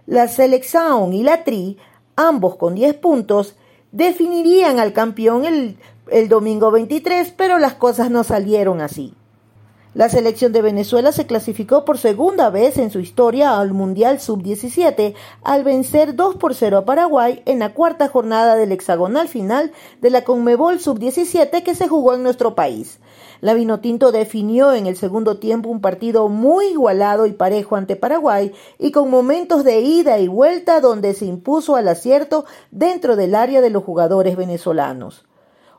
La 0.05 0.27
selección 0.27 1.13
y 1.13 1.23
la 1.23 1.45
Tri, 1.45 1.79
ambos 2.17 2.57
con 2.57 2.75
10 2.75 2.97
puntos, 2.97 3.55
definirían 3.97 4.79
al 4.79 4.93
campeón 4.93 5.45
el, 5.45 5.79
el 6.11 6.29
domingo 6.29 6.71
23, 6.71 7.33
pero 7.37 7.59
las 7.59 7.75
cosas 7.75 8.11
no 8.11 8.25
salieron 8.25 8.81
así. 8.81 9.15
La 9.95 10.11
selección 10.11 10.53
de 10.53 10.61
Venezuela 10.61 11.11
se 11.11 11.27
clasificó 11.27 11.87
por 11.87 11.97
segunda 11.97 12.51
vez 12.51 12.77
en 12.77 12.91
su 12.91 13.01
historia 13.01 13.59
al 13.59 13.73
Mundial 13.73 14.21
Sub-17 14.21 15.15
al 15.43 15.65
vencer 15.65 16.15
2 16.15 16.37
por 16.37 16.55
0 16.55 16.77
a 16.77 16.85
Paraguay 16.85 17.43
en 17.47 17.61
la 17.61 17.73
cuarta 17.73 18.09
jornada 18.09 18.57
del 18.57 18.73
hexagonal 18.73 19.27
final 19.29 19.73
de 20.03 20.11
la 20.11 20.23
Conmebol 20.23 20.81
Sub-17 20.81 21.63
que 21.63 21.75
se 21.75 21.89
jugó 21.89 22.13
en 22.13 22.23
nuestro 22.23 22.55
país. 22.55 22.99
La 23.41 23.55
Vinotinto 23.55 24.13
definió 24.13 24.73
en 24.73 24.87
el 24.87 24.97
segundo 24.97 25.39
tiempo 25.39 25.69
un 25.69 25.81
partido 25.81 26.29
muy 26.29 26.67
igualado 26.67 27.27
y 27.27 27.33
parejo 27.33 27.77
ante 27.77 27.97
Paraguay 27.97 28.53
y 28.79 28.93
con 28.93 29.11
momentos 29.11 29.65
de 29.65 29.81
ida 29.81 30.19
y 30.19 30.29
vuelta 30.29 30.81
donde 30.81 31.15
se 31.15 31.27
impuso 31.27 31.77
al 31.77 31.89
acierto 31.89 32.45
dentro 32.71 33.17
del 33.17 33.35
área 33.35 33.61
de 33.61 33.71
los 33.71 33.85
jugadores 33.85 34.37
venezolanos. 34.37 35.27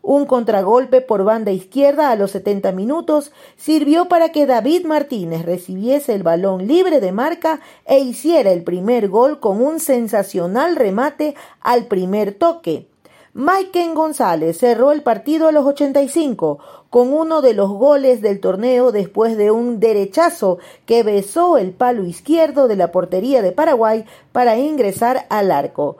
Un 0.02 0.26
contragolpe 0.26 1.02
por 1.02 1.26
banda 1.26 1.52
izquierda 1.52 2.12
a 2.12 2.16
los 2.16 2.32
70 2.32 2.72
minutos 2.72 3.34
sirvió 3.58 4.08
para 4.08 4.30
que 4.30 4.46
David 4.46 4.86
Martínez 4.86 5.46
recibiese 5.46 6.14
el 6.14 6.24
balón 6.24 6.66
libre 6.66 7.02
de 7.02 7.12
marca 7.12 7.60
e 7.86 8.00
hiciera 8.00 8.52
el 8.52 8.64
primer 8.64 9.10
gol 9.10 9.42
con 9.42 9.62
un 9.62 9.82
sensacional 9.82 10.78
remate 10.78 11.36
al 11.60 11.88
primer 11.88 12.36
toque. 12.36 12.88
Maiken 13.38 13.94
González 13.94 14.58
cerró 14.58 14.92
el 14.92 15.04
partido 15.04 15.48
a 15.48 15.52
los 15.52 15.64
85 15.64 16.58
con 16.90 17.14
uno 17.14 17.44
de 17.44 17.54
los 17.54 17.70
goles 17.70 18.24
del 18.24 18.40
torneo 18.40 18.92
después 18.92 19.38
de 19.38 19.52
un 19.52 19.80
derechazo 19.80 20.58
que 20.88 21.04
besó 21.04 21.60
el 21.60 21.70
palo 21.70 22.04
izquierdo 22.04 22.68
de 22.68 22.76
la 22.76 22.92
portería 22.92 23.44
de 23.44 23.52
Paraguay 23.52 24.06
para 24.32 24.58
ingresar 24.58 25.28
al 25.30 25.52
arco. 25.52 25.98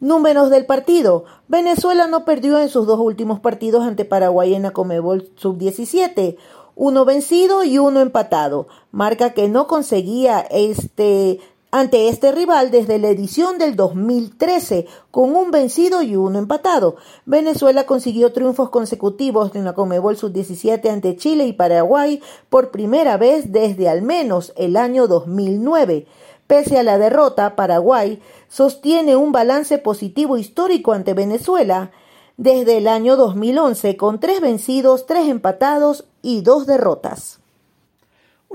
Números 0.00 0.50
del 0.50 0.66
partido. 0.66 1.24
Venezuela 1.46 2.08
no 2.08 2.24
perdió 2.24 2.58
en 2.58 2.68
sus 2.68 2.84
dos 2.84 2.98
últimos 2.98 3.38
partidos 3.38 3.86
ante 3.86 4.04
Paraguay 4.04 4.52
en 4.52 4.62
la 4.62 4.72
Comebol 4.72 5.30
Sub-17. 5.36 6.36
Uno 6.74 7.04
vencido 7.04 7.62
y 7.62 7.78
uno 7.78 8.00
empatado. 8.00 8.66
Marca 8.90 9.34
que 9.34 9.48
no 9.48 9.68
conseguía 9.68 10.40
este 10.40 11.38
ante 11.78 12.08
este 12.08 12.32
rival 12.32 12.70
desde 12.70 12.98
la 12.98 13.08
edición 13.08 13.58
del 13.58 13.76
2013, 13.76 14.86
con 15.10 15.36
un 15.36 15.50
vencido 15.50 16.00
y 16.00 16.16
uno 16.16 16.38
empatado. 16.38 16.96
Venezuela 17.26 17.84
consiguió 17.84 18.32
triunfos 18.32 18.70
consecutivos 18.70 19.54
en 19.54 19.66
la 19.66 19.74
Comebol 19.74 20.16
Sub-17 20.16 20.88
ante 20.88 21.16
Chile 21.16 21.44
y 21.44 21.52
Paraguay 21.52 22.22
por 22.48 22.70
primera 22.70 23.18
vez 23.18 23.52
desde 23.52 23.90
al 23.90 24.00
menos 24.00 24.54
el 24.56 24.74
año 24.78 25.06
2009. 25.06 26.06
Pese 26.46 26.78
a 26.78 26.82
la 26.82 26.96
derrota, 26.96 27.56
Paraguay 27.56 28.22
sostiene 28.48 29.14
un 29.14 29.30
balance 29.30 29.76
positivo 29.76 30.38
histórico 30.38 30.94
ante 30.94 31.12
Venezuela 31.12 31.90
desde 32.38 32.78
el 32.78 32.88
año 32.88 33.18
2011 33.18 33.98
con 33.98 34.18
tres 34.18 34.40
vencidos, 34.40 35.04
tres 35.04 35.28
empatados 35.28 36.06
y 36.22 36.40
dos 36.40 36.66
derrotas. 36.66 37.40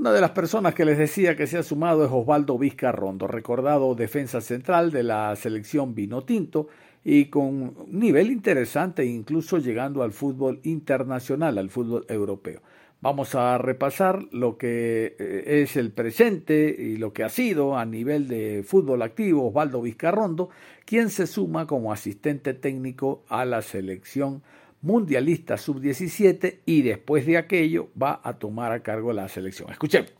Una 0.01 0.13
de 0.13 0.21
las 0.21 0.31
personas 0.31 0.73
que 0.73 0.83
les 0.83 0.97
decía 0.97 1.35
que 1.35 1.45
se 1.45 1.59
ha 1.59 1.61
sumado 1.61 2.03
es 2.03 2.09
Osvaldo 2.11 2.57
Vizcarrondo, 2.57 3.27
recordado 3.27 3.93
defensa 3.93 4.41
central 4.41 4.89
de 4.89 5.03
la 5.03 5.35
selección 5.35 5.93
Vinotinto 5.93 6.69
y 7.03 7.25
con 7.25 7.45
un 7.45 7.85
nivel 7.87 8.31
interesante 8.31 9.05
incluso 9.05 9.59
llegando 9.59 10.01
al 10.01 10.11
fútbol 10.11 10.59
internacional, 10.63 11.59
al 11.59 11.69
fútbol 11.69 12.03
europeo. 12.09 12.63
Vamos 12.99 13.35
a 13.35 13.59
repasar 13.59 14.23
lo 14.31 14.57
que 14.57 15.15
eh, 15.19 15.61
es 15.61 15.77
el 15.77 15.91
presente 15.91 16.75
y 16.79 16.97
lo 16.97 17.13
que 17.13 17.23
ha 17.23 17.29
sido 17.29 17.77
a 17.77 17.85
nivel 17.85 18.27
de 18.27 18.63
fútbol 18.65 19.03
activo 19.03 19.49
Osvaldo 19.49 19.83
Vizcarrondo, 19.83 20.49
quien 20.83 21.11
se 21.11 21.27
suma 21.27 21.67
como 21.67 21.93
asistente 21.93 22.55
técnico 22.55 23.23
a 23.29 23.45
la 23.45 23.61
selección 23.61 24.41
mundialista 24.81 25.57
sub-17 25.57 26.59
y 26.65 26.81
después 26.81 27.25
de 27.25 27.37
aquello 27.37 27.89
va 28.01 28.21
a 28.23 28.33
tomar 28.33 28.71
a 28.71 28.81
cargo 28.81 29.13
la 29.13 29.27
selección. 29.27 29.71
Escuchemos. 29.71 30.11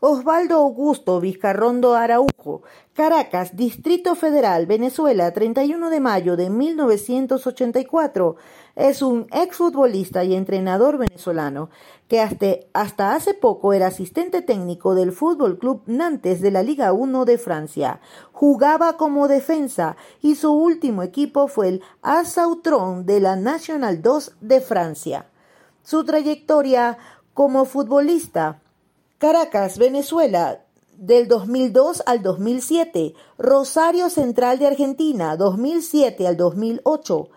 Osvaldo 0.00 0.56
Augusto 0.56 1.20
Vizcarrondo 1.20 1.94
Araujo, 1.94 2.60
Caracas, 2.92 3.56
Distrito 3.56 4.14
Federal, 4.14 4.66
Venezuela, 4.66 5.32
31 5.32 5.88
de 5.88 6.00
mayo 6.00 6.36
de 6.36 6.50
1984. 6.50 8.36
Es 8.74 9.00
un 9.00 9.26
exfutbolista 9.32 10.22
y 10.22 10.34
entrenador 10.34 10.98
venezolano 10.98 11.70
que 12.08 12.20
hasta, 12.20 12.46
hasta 12.74 13.14
hace 13.14 13.32
poco 13.32 13.72
era 13.72 13.86
asistente 13.86 14.42
técnico 14.42 14.94
del 14.94 15.12
Fútbol 15.12 15.58
Club 15.58 15.80
Nantes 15.86 16.42
de 16.42 16.50
la 16.50 16.62
Liga 16.62 16.92
1 16.92 17.24
de 17.24 17.38
Francia. 17.38 18.00
Jugaba 18.32 18.98
como 18.98 19.28
defensa 19.28 19.96
y 20.20 20.34
su 20.34 20.52
último 20.52 21.04
equipo 21.04 21.48
fue 21.48 21.68
el 21.68 21.82
Asautron 22.02 23.06
de 23.06 23.20
la 23.20 23.36
National 23.36 24.02
2 24.02 24.36
de 24.42 24.60
Francia. 24.60 25.26
Su 25.82 26.04
trayectoria 26.04 26.98
como 27.32 27.64
futbolista 27.64 28.60
Caracas, 29.18 29.78
Venezuela, 29.78 30.60
del 30.98 31.26
2002 31.26 32.02
al 32.04 32.22
2007. 32.22 33.14
Rosario 33.38 34.10
Central 34.10 34.58
de 34.58 34.66
Argentina, 34.66 35.38
2007 35.38 36.26
al 36.26 36.36
2008. 36.36 37.30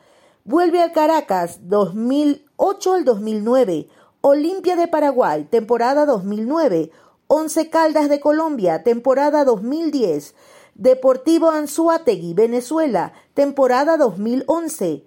Vuelve 0.44 0.82
a 0.82 0.92
Caracas, 0.92 1.60
2008 1.70 2.94
al 2.94 3.06
2009. 3.06 3.88
Olimpia 4.20 4.76
de 4.76 4.90
Paraguay, 4.90 5.46
temporada 5.46 6.06
2009. 6.06 6.92
Once 7.28 7.70
Caldas 7.70 8.10
de 8.10 8.20
Colombia, 8.20 8.84
temporada 8.84 9.46
2010. 9.46 10.36
Deportivo 10.76 11.50
Anzuategui, 11.50 12.34
Venezuela, 12.34 13.14
temporada 13.34 13.96
2011. 13.96 15.06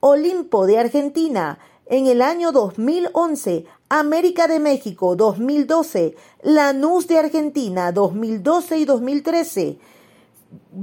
Olimpo 0.00 0.64
de 0.64 0.78
Argentina, 0.78 1.58
en 1.86 2.06
el 2.06 2.22
año 2.22 2.52
2011, 2.52 3.66
América 3.88 4.46
de 4.48 4.60
México 4.60 5.16
2012, 5.16 6.16
Lanús 6.42 7.06
de 7.06 7.18
Argentina 7.18 7.92
2012 7.92 8.78
y 8.78 8.84
2013. 8.84 9.78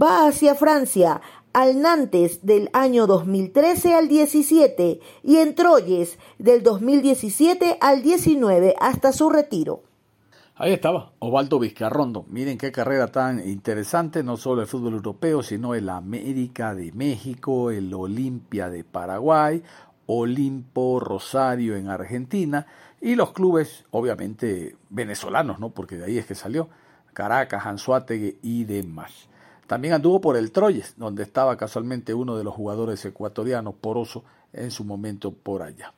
Va 0.02 0.28
hacia 0.28 0.56
Francia, 0.56 1.22
al 1.54 1.82
Nantes 1.82 2.46
del 2.46 2.70
año 2.74 3.08
2013 3.08 3.94
al 3.94 4.08
17 4.08 5.00
y 5.24 5.38
en 5.38 5.56
Troyes 5.56 6.18
del 6.38 6.64
2017 6.64 7.78
al 7.82 8.02
19 8.02 8.76
hasta 8.80 9.12
su 9.12 9.30
retiro. 9.30 9.84
Ahí 10.56 10.74
estaba, 10.74 11.12
Osvaldo 11.18 11.58
Vizcarrondo. 11.58 12.26
Miren 12.30 12.58
qué 12.58 12.72
carrera 12.72 13.08
tan 13.08 13.40
interesante, 13.48 14.22
no 14.22 14.38
solo 14.38 14.62
el 14.62 14.68
fútbol 14.68 14.94
europeo, 14.94 15.42
sino 15.42 15.74
el 15.74 15.90
América 15.90 16.76
de 16.76 16.92
México, 16.92 17.72
el 17.72 17.92
Olimpia 17.94 18.70
de 18.70 18.84
Paraguay, 18.84 19.64
Olimpo, 20.06 21.00
Rosario 21.00 21.76
en 21.76 21.90
Argentina 21.90 22.66
y 23.00 23.16
los 23.16 23.32
clubes, 23.32 23.86
obviamente, 23.92 24.76
venezolanos, 24.90 25.60
¿no? 25.60 25.70
Porque 25.70 25.98
de 25.98 26.06
ahí 26.06 26.18
es 26.18 26.26
que 26.26 26.36
salió, 26.36 26.70
Caracas, 27.14 27.66
Anzuategui 27.66 28.38
y 28.42 28.64
demás. 28.66 29.30
También 29.68 29.94
anduvo 29.94 30.20
por 30.22 30.36
el 30.38 30.52
Troyes, 30.52 30.96
donde 30.98 31.24
estaba 31.24 31.56
casualmente 31.56 32.14
uno 32.14 32.38
de 32.38 32.44
los 32.44 32.54
jugadores 32.54 33.04
ecuatorianos, 33.06 33.76
Poroso, 33.76 34.24
en 34.54 34.70
su 34.70 34.84
momento 34.84 35.32
por 35.32 35.62
allá. 35.64 35.94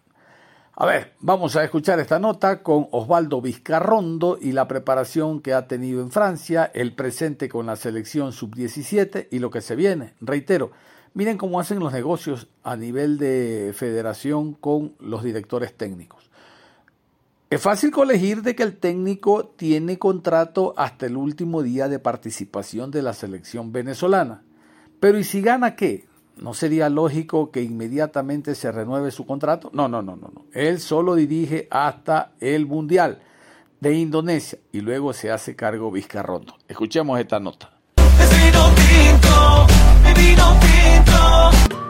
A 0.76 0.88
ver, 0.88 1.14
vamos 1.20 1.56
a 1.56 1.64
escuchar 1.64 2.00
esta 2.00 2.18
nota 2.18 2.64
con 2.64 2.88
Osvaldo 2.92 3.42
Vizcarrondo 3.42 4.40
y 4.42 4.54
la 4.54 4.68
preparación 4.68 5.40
que 5.40 5.54
ha 5.54 5.68
tenido 5.68 6.02
en 6.02 6.10
Francia, 6.10 6.72
el 6.74 6.96
presente 6.96 7.48
con 7.48 7.68
la 7.68 7.76
selección 7.76 8.32
sub-17 8.32 9.28
y 9.30 9.38
lo 9.38 9.52
que 9.52 9.62
se 9.62 9.76
viene. 9.76 10.16
Reitero, 10.20 10.72
Miren 11.14 11.38
cómo 11.38 11.60
hacen 11.60 11.80
los 11.80 11.94
negocios 11.94 12.48
a 12.64 12.76
nivel 12.76 13.18
de 13.18 13.72
federación 13.76 14.54
con 14.54 14.94
los 15.00 15.24
directores 15.24 15.74
técnicos. 15.76 16.32
Es 17.52 17.62
fácil 17.62 17.92
colegir 17.92 18.42
de 18.42 18.56
que 18.56 18.64
el 18.64 18.78
técnico 18.78 19.46
tiene 19.46 20.00
contrato 20.00 20.74
hasta 20.76 21.06
el 21.06 21.16
último 21.16 21.62
día 21.62 21.88
de 21.88 22.00
participación 22.00 22.90
de 22.90 23.04
la 23.04 23.14
selección 23.14 23.72
venezolana. 23.72 24.42
Pero 25.00 25.20
¿y 25.20 25.24
si 25.24 25.42
gana 25.42 25.76
qué? 25.76 26.08
¿No 26.38 26.56
sería 26.56 26.90
lógico 26.90 27.52
que 27.52 27.62
inmediatamente 27.62 28.56
se 28.56 28.72
renueve 28.72 29.12
su 29.12 29.28
contrato? 29.28 29.70
No, 29.72 29.88
no, 29.88 30.02
no, 30.02 30.16
no, 30.16 30.32
no. 30.34 30.46
Él 30.52 30.80
solo 30.80 31.14
dirige 31.14 31.68
hasta 31.70 32.32
el 32.40 32.66
Mundial 32.66 33.22
de 33.80 33.94
Indonesia 33.94 34.58
y 34.72 34.82
luego 34.82 35.14
se 35.14 35.30
hace 35.30 35.56
cargo 35.56 35.92
Vizcarrondo. 35.92 36.56
Escuchemos 36.68 37.20
esta 37.20 37.40
nota. 37.40 37.70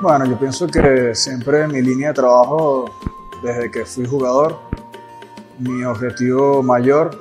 Bueno, 0.04 0.26
yo 0.26 0.38
pienso 0.38 0.68
que 0.68 1.16
siempre 1.16 1.66
mi 1.66 1.82
línea 1.82 2.10
de 2.10 2.16
trabajo, 2.16 2.92
desde 3.42 3.72
que 3.72 3.86
fui 3.86 4.06
jugador, 4.06 4.60
mi 5.60 5.84
objetivo 5.86 6.62
mayor 6.62 7.12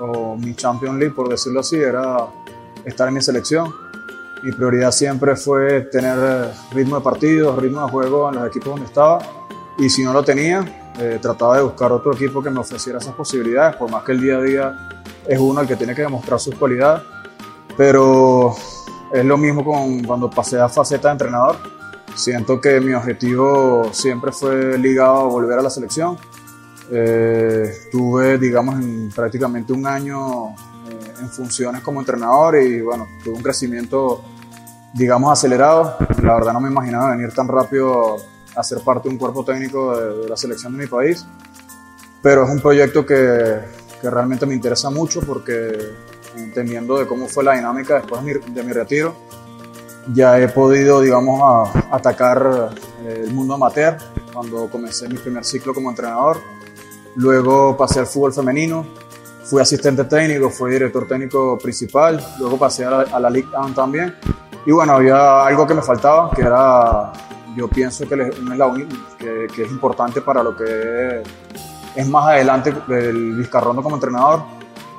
o 0.00 0.34
mi 0.34 0.54
Champion 0.54 0.98
League, 0.98 1.14
por 1.14 1.28
decirlo 1.28 1.60
así, 1.60 1.76
era 1.76 2.26
estar 2.86 3.08
en 3.08 3.14
mi 3.14 3.20
selección. 3.20 3.70
Mi 4.42 4.50
prioridad 4.52 4.92
siempre 4.92 5.36
fue 5.36 5.82
tener 5.92 6.50
ritmo 6.72 6.96
de 6.96 7.02
partido, 7.02 7.54
ritmo 7.54 7.84
de 7.84 7.90
juego 7.90 8.30
en 8.30 8.36
los 8.36 8.48
equipos 8.48 8.70
donde 8.70 8.86
estaba. 8.86 9.18
Y 9.78 9.90
si 9.90 10.02
no 10.02 10.14
lo 10.14 10.22
tenía, 10.22 10.92
eh, 10.98 11.18
trataba 11.20 11.58
de 11.58 11.64
buscar 11.64 11.92
otro 11.92 12.14
equipo 12.14 12.42
que 12.42 12.48
me 12.48 12.60
ofreciera 12.60 12.98
esas 12.98 13.14
posibilidades, 13.14 13.76
por 13.76 13.90
más 13.90 14.04
que 14.04 14.12
el 14.12 14.22
día 14.22 14.38
a 14.38 14.40
día 14.40 14.88
es 15.26 15.38
uno 15.38 15.60
el 15.60 15.66
que 15.66 15.76
tiene 15.76 15.94
que 15.94 16.02
demostrar 16.02 16.40
sus 16.40 16.54
cualidades. 16.54 17.02
Pero 17.76 18.56
es 19.16 19.24
lo 19.24 19.38
mismo 19.38 19.64
con 19.64 20.04
cuando 20.04 20.28
pasé 20.28 20.60
a 20.60 20.68
faceta 20.68 21.08
de 21.08 21.12
entrenador. 21.12 21.56
Siento 22.14 22.60
que 22.60 22.80
mi 22.80 22.92
objetivo 22.92 23.88
siempre 23.92 24.32
fue 24.32 24.78
ligado 24.78 25.16
a 25.16 25.24
volver 25.24 25.58
a 25.58 25.62
la 25.62 25.70
selección. 25.70 26.18
Eh, 26.90 27.72
tuve, 27.90 28.38
digamos, 28.38 28.76
en 28.76 29.10
prácticamente 29.10 29.72
un 29.72 29.86
año 29.86 30.48
eh, 30.48 31.14
en 31.20 31.28
funciones 31.30 31.82
como 31.82 32.00
entrenador 32.00 32.56
y 32.56 32.80
bueno, 32.80 33.06
tuve 33.24 33.34
un 33.34 33.42
crecimiento, 33.42 34.22
digamos, 34.94 35.32
acelerado. 35.32 35.96
La 36.22 36.34
verdad 36.34 36.52
no 36.52 36.60
me 36.60 36.70
imaginaba 36.70 37.10
venir 37.10 37.32
tan 37.32 37.48
rápido 37.48 38.16
a 38.54 38.62
ser 38.62 38.80
parte 38.80 39.08
de 39.08 39.14
un 39.14 39.18
cuerpo 39.18 39.44
técnico 39.44 39.96
de, 39.96 40.28
la 40.28 40.36
selección 40.36 40.76
de 40.76 40.84
mi 40.84 40.86
país. 40.88 41.26
Pero 42.22 42.44
es 42.44 42.50
un 42.50 42.60
proyecto 42.60 43.04
que, 43.04 43.60
que 44.00 44.10
realmente 44.10 44.46
me 44.46 44.54
interesa 44.54 44.90
mucho 44.90 45.20
porque 45.20 45.76
entendiendo 46.36 46.98
de 46.98 47.06
cómo 47.06 47.26
fue 47.26 47.44
la 47.44 47.54
dinámica 47.54 47.94
después 47.94 48.24
de 48.24 48.34
mi, 48.34 48.54
de 48.54 48.62
mi 48.62 48.72
retiro, 48.72 49.14
ya 50.14 50.38
he 50.38 50.48
podido, 50.48 51.00
digamos, 51.00 51.40
a, 51.42 51.94
atacar 51.96 52.70
eh, 53.04 53.22
el 53.24 53.32
mundo 53.32 53.54
amateur 53.54 53.96
cuando 54.32 54.68
comencé 54.68 55.08
mi 55.08 55.16
primer 55.16 55.44
ciclo 55.44 55.74
como 55.74 55.90
entrenador. 55.90 56.38
Luego 57.16 57.76
pasé 57.76 58.00
al 58.00 58.06
fútbol 58.06 58.32
femenino, 58.32 58.86
fui 59.44 59.60
asistente 59.60 60.04
técnico, 60.04 60.50
fui 60.50 60.70
director 60.70 61.08
técnico 61.08 61.58
principal, 61.58 62.22
luego 62.38 62.58
pasé 62.58 62.84
a 62.84 62.90
la, 62.90 63.00
a 63.00 63.20
la 63.20 63.30
League 63.30 63.48
One 63.54 63.74
también. 63.74 64.14
Y 64.66 64.72
bueno, 64.72 64.94
había 64.94 65.46
algo 65.46 65.66
que 65.66 65.74
me 65.74 65.82
faltaba, 65.82 66.30
que 66.32 66.42
era, 66.42 67.12
yo 67.56 67.68
pienso 67.68 68.06
que, 68.06 68.14
es 68.14 68.38
la 68.40 68.74
que, 69.16 69.46
que 69.54 69.62
es 69.62 69.70
importante 69.70 70.20
para 70.20 70.42
lo 70.42 70.56
que 70.56 71.22
es, 71.94 72.08
más 72.08 72.26
adelante 72.26 72.74
el 72.88 73.36
Vizcarrondo 73.36 73.82
como 73.82 73.94
entrenador, 73.94 74.42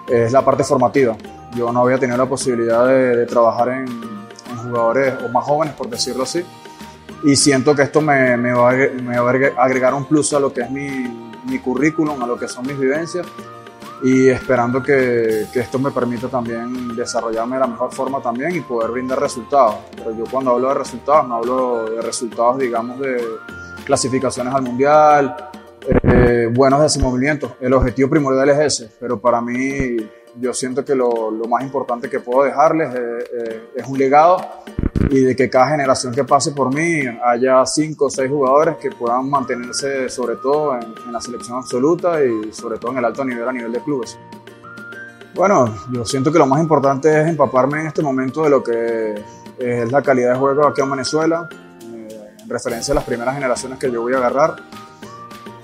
es 0.07 0.31
la 0.31 0.43
parte 0.43 0.63
formativa. 0.63 1.15
Yo 1.55 1.71
no 1.71 1.81
había 1.81 1.97
tenido 1.97 2.17
la 2.17 2.25
posibilidad 2.25 2.87
de, 2.87 3.15
de 3.15 3.25
trabajar 3.25 3.69
en, 3.69 3.87
en, 3.87 4.57
jugadores 4.57 5.13
o 5.23 5.29
más 5.29 5.45
jóvenes, 5.45 5.73
por 5.75 5.89
decirlo 5.89 6.23
así, 6.23 6.43
y 7.23 7.35
siento 7.35 7.75
que 7.75 7.83
esto 7.83 8.01
me, 8.01 8.37
me, 8.37 8.51
va, 8.51 8.71
a, 8.71 8.73
me 8.73 9.19
va 9.19 9.31
a 9.31 9.63
agregar 9.63 9.93
un 9.93 10.05
plus 10.05 10.33
a 10.33 10.39
lo 10.39 10.53
que 10.53 10.61
es 10.61 10.71
mi, 10.71 10.89
mi 11.45 11.59
currículum, 11.59 12.21
a 12.21 12.27
lo 12.27 12.37
que 12.37 12.47
son 12.47 12.65
mis 12.67 12.77
vivencias 12.77 13.25
y 14.03 14.27
esperando 14.27 14.83
que, 14.83 15.47
que, 15.51 15.59
esto 15.59 15.79
me 15.79 15.89
permita 15.89 16.27
también 16.27 16.95
desarrollarme 16.95 17.55
de 17.55 17.61
la 17.61 17.67
mejor 17.67 17.91
forma 17.91 18.21
también 18.21 18.55
y 18.55 18.61
poder 18.61 18.91
brindar 18.91 19.19
resultados. 19.19 19.75
Pero 19.95 20.15
yo 20.15 20.23
cuando 20.29 20.51
hablo 20.51 20.67
de 20.69 20.75
resultados, 20.75 21.27
no 21.27 21.35
hablo 21.35 21.85
de 21.89 22.01
resultados, 22.01 22.59
digamos, 22.59 22.99
de 22.99 23.17
clasificaciones 23.85 24.53
al 24.53 24.61
mundial, 24.61 25.35
eh, 25.87 26.49
buenos 26.51 26.81
desenvolvimientos. 26.81 27.53
El 27.59 27.73
objetivo 27.73 28.09
primordial 28.09 28.49
es 28.49 28.59
ese, 28.59 28.91
pero 28.99 29.19
para 29.19 29.41
mí 29.41 29.97
yo 30.39 30.53
siento 30.53 30.83
que 30.83 30.95
lo, 30.95 31.31
lo 31.31 31.45
más 31.45 31.63
importante 31.63 32.09
que 32.09 32.19
puedo 32.19 32.43
dejarles 32.43 32.93
es, 32.93 33.29
es, 33.75 33.87
un 33.87 33.97
legado 33.97 34.37
y 35.09 35.21
de 35.21 35.35
que 35.35 35.49
cada 35.49 35.69
generación 35.69 36.13
que 36.13 36.23
pase 36.23 36.51
por 36.51 36.73
mí 36.73 37.01
haya 37.23 37.65
cinco 37.65 38.05
o 38.05 38.09
seis 38.09 38.29
jugadores 38.29 38.75
que 38.77 38.91
puedan 38.91 39.29
mantenerse 39.29 40.09
sobre 40.09 40.35
todo 40.35 40.75
en, 40.75 40.83
en, 41.05 41.13
la 41.13 41.21
selección 41.21 41.57
absoluta 41.57 42.23
y 42.23 42.51
sobre 42.53 42.77
todo 42.77 42.91
en 42.91 42.99
el 42.99 43.05
alto 43.05 43.25
nivel 43.25 43.47
a 43.47 43.51
nivel 43.51 43.71
de 43.71 43.79
clubes. 43.79 44.17
Bueno, 45.33 45.73
yo 45.91 46.03
siento 46.03 46.31
que 46.31 46.39
lo 46.39 46.47
más 46.47 46.59
importante 46.59 47.21
es 47.21 47.27
empaparme 47.27 47.81
en 47.81 47.87
este 47.87 48.01
momento 48.01 48.43
de 48.43 48.49
lo 48.49 48.63
que 48.63 49.15
es 49.59 49.91
la 49.91 50.01
calidad 50.01 50.33
de 50.33 50.39
juego 50.39 50.67
aquí 50.67 50.81
en 50.81 50.89
Venezuela, 50.89 51.47
eh, 51.93 52.29
en 52.41 52.49
referencia 52.49 52.91
a 52.91 52.95
las 52.95 53.03
primeras 53.03 53.35
generaciones 53.35 53.79
que 53.79 53.91
yo 53.91 54.01
voy 54.01 54.13
a 54.13 54.17
agarrar. 54.17 54.55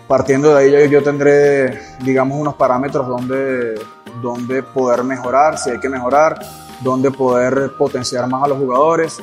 Partiendo 0.08 0.54
de 0.54 0.78
ahí 0.78 0.90
yo, 0.90 1.02
tendré, 1.02 1.80
digamos, 2.04 2.40
unos 2.40 2.56
parámetros 2.56 3.08
donde 3.08 3.80
dónde 4.22 4.62
poder 4.64 5.04
mejorar, 5.04 5.58
si 5.58 5.72
hay 5.72 5.80
que 5.80 5.90
mejorar, 5.90 6.40
dónde 6.82 7.12
poder 7.12 7.72
potenciar 7.78 8.28
más 8.28 8.44
a 8.44 8.48
los 8.50 8.58
jugadores 8.58 9.22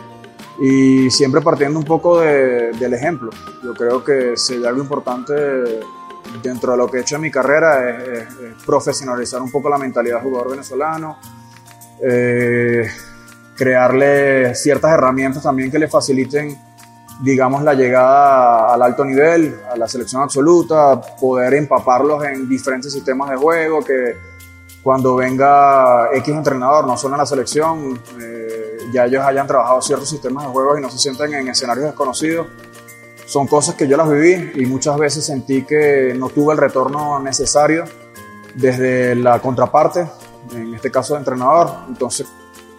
y 0.60 1.10
siempre 1.10 1.40
partiendo 1.40 1.78
un 1.78 1.84
poco 1.84 2.20
de, 2.20 2.72
del 2.72 2.94
ejemplo. 2.94 3.30
Yo 3.62 3.72
creo 3.74 4.02
que 4.04 4.34
hay 4.50 4.64
algo 4.64 4.82
importante 4.82 5.80
dentro 6.42 6.72
de 6.72 6.78
lo 6.78 6.90
que 6.90 6.98
he 6.98 7.00
hecho 7.00 7.16
en 7.16 7.22
mi 7.22 7.30
carrera 7.30 7.90
es 7.90 8.28
profesionalizar 8.64 9.40
un 9.42 9.50
poco 9.50 9.68
la 9.68 9.78
mentalidad 9.78 10.16
del 10.16 10.24
jugador 10.24 10.50
venezolano, 10.50 11.18
eh, 12.02 12.88
crearle 13.56 14.54
ciertas 14.54 14.92
herramientas 14.92 15.42
también 15.42 15.70
que 15.70 15.78
le 15.78 15.88
faciliten 15.88 16.56
digamos, 17.22 17.62
la 17.62 17.74
llegada 17.74 18.72
al 18.72 18.82
alto 18.82 19.04
nivel, 19.04 19.60
a 19.70 19.76
la 19.76 19.86
selección 19.86 20.22
absoluta, 20.22 21.00
poder 21.20 21.54
empaparlos 21.54 22.24
en 22.24 22.48
diferentes 22.48 22.92
sistemas 22.92 23.30
de 23.30 23.36
juego, 23.36 23.84
que 23.84 24.16
cuando 24.82 25.16
venga 25.16 26.08
X 26.14 26.34
entrenador, 26.34 26.86
no 26.86 26.96
solo 26.96 27.14
en 27.14 27.18
la 27.18 27.26
selección, 27.26 28.00
eh, 28.18 28.78
ya 28.92 29.04
ellos 29.04 29.22
hayan 29.24 29.46
trabajado 29.46 29.82
ciertos 29.82 30.08
sistemas 30.08 30.44
de 30.44 30.50
juego 30.50 30.78
y 30.78 30.80
no 30.80 30.90
se 30.90 30.98
sienten 30.98 31.34
en 31.34 31.48
escenarios 31.48 31.86
desconocidos. 31.86 32.46
Son 33.26 33.46
cosas 33.46 33.74
que 33.74 33.86
yo 33.86 33.96
las 33.96 34.10
viví 34.10 34.52
y 34.56 34.66
muchas 34.66 34.98
veces 34.98 35.24
sentí 35.24 35.64
que 35.64 36.14
no 36.16 36.30
tuve 36.30 36.54
el 36.54 36.58
retorno 36.58 37.20
necesario 37.20 37.84
desde 38.54 39.14
la 39.14 39.38
contraparte, 39.40 40.06
en 40.54 40.74
este 40.74 40.90
caso 40.90 41.14
de 41.14 41.20
entrenador. 41.20 41.70
Entonces, 41.88 42.26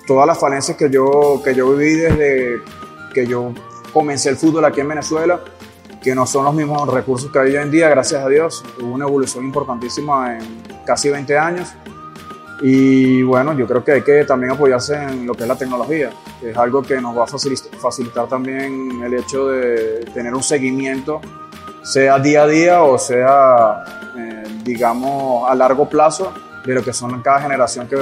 todas 0.08 0.26
las 0.28 0.38
falencias 0.40 0.76
que 0.76 0.90
yo, 0.90 1.42
que 1.44 1.54
yo 1.54 1.70
viví 1.72 1.96
desde 1.96 2.62
que 3.14 3.28
yo 3.28 3.54
comencé 3.94 4.30
el 4.30 4.38
fútbol 4.38 4.66
aquí 4.66 4.82
en 4.82 4.90
Venezuela, 4.90 5.40
que 6.02 6.16
no 6.16 6.26
son 6.26 6.46
los 6.46 6.54
mismos 6.54 6.88
recursos 6.88 7.32
que 7.32 7.40
hay 7.40 7.56
hoy 7.56 7.62
en 7.62 7.72
día, 7.72 7.90
gracias 7.90 8.24
a 8.24 8.28
Dios. 8.28 8.64
Hubo 8.80 8.94
una 8.94 9.06
evolución 9.06 9.46
importantísima 9.46 10.38
en 10.38 10.62
casi 10.86 11.10
20 11.10 11.38
años. 11.38 11.74
Y 12.62 13.24
bueno, 13.24 13.54
yo 13.54 13.68
creo 13.68 13.84
que 13.84 13.92
hay 13.94 14.02
que 14.02 14.24
también 14.24 14.52
apoyarse 14.54 14.96
en 14.96 15.26
lo 15.26 15.34
que 15.34 15.44
es 15.44 15.48
la 15.48 15.56
tecnología. 15.56 16.12
Es 16.42 16.56
algo 16.58 16.82
que 16.84 17.02
nos 17.02 17.18
va 17.18 17.24
a 17.24 17.28
facilitar 17.28 18.28
también 18.28 19.02
el 19.04 19.14
hecho 19.16 19.48
de 19.48 20.06
tener 20.14 20.34
un 20.34 20.44
seguimiento, 20.44 21.22
sea 21.84 22.20
día 22.20 22.44
a 22.44 22.48
día 22.48 22.84
o 22.84 23.00
sea, 23.00 23.84
eh, 24.16 24.44
digamos, 24.64 25.50
a 25.50 25.56
largo 25.56 25.90
plazo, 25.90 26.32
de 26.66 26.76
lo 26.76 26.84
que 26.84 26.94
son 26.94 27.20
cada 27.22 27.42
generación 27.42 27.88
que, 27.88 27.98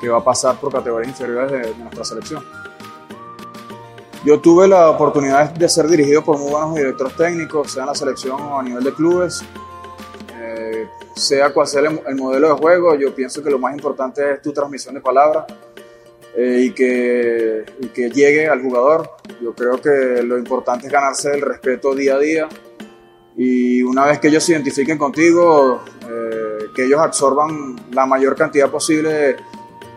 que 0.00 0.08
va 0.08 0.18
a 0.18 0.24
pasar 0.24 0.56
por 0.56 0.72
categorías 0.72 1.08
inferiores 1.08 1.52
de, 1.52 1.58
de 1.58 1.74
nuestra 1.76 2.04
selección. 2.04 2.42
Yo 4.24 4.40
tuve 4.40 4.66
la 4.66 4.88
oportunidad 4.88 5.50
de 5.50 5.68
ser 5.68 5.86
dirigido 5.86 6.24
por 6.24 6.38
muy 6.38 6.50
buenos 6.50 6.74
directores 6.74 7.14
técnicos, 7.14 7.72
sea 7.72 7.82
en 7.82 7.88
la 7.88 7.94
selección 7.94 8.40
o 8.40 8.58
a 8.58 8.62
nivel 8.62 8.82
de 8.82 8.94
clubes. 8.94 9.44
Eh, 10.40 10.88
sea 11.14 11.52
cual 11.52 11.66
sea 11.66 11.82
el, 11.82 12.00
el, 12.06 12.16
modelo 12.16 12.48
de 12.48 12.54
juego, 12.54 12.94
yo 12.94 13.14
pienso 13.14 13.42
que 13.42 13.50
lo 13.50 13.58
más 13.58 13.74
importante 13.74 14.32
es 14.32 14.42
tu 14.42 14.52
transmisión 14.52 14.94
de 14.94 15.02
palabras 15.02 15.44
eh, 16.36 16.62
y, 16.62 16.70
que, 16.72 17.64
y 17.80 17.88
que 17.88 18.10
llegue 18.10 18.48
al 18.48 18.62
jugador. 18.62 19.10
Yo 19.42 19.54
creo 19.54 19.80
que 19.80 20.22
lo 20.22 20.38
importante 20.38 20.86
es 20.86 20.92
ganarse 20.92 21.34
el 21.34 21.42
respeto 21.42 21.94
día 21.94 22.14
a 22.14 22.18
día 22.18 22.48
y 23.36 23.82
una 23.82 24.06
vez 24.06 24.20
que 24.20 24.28
ellos 24.28 24.42
se 24.42 24.52
identifiquen 24.52 24.96
contigo, 24.96 25.82
eh, 26.08 26.66
que 26.74 26.84
ellos 26.84 27.00
absorban 27.00 27.76
la 27.92 28.06
mayor 28.06 28.36
cantidad 28.36 28.70
posible 28.70 29.12
de 29.12 29.36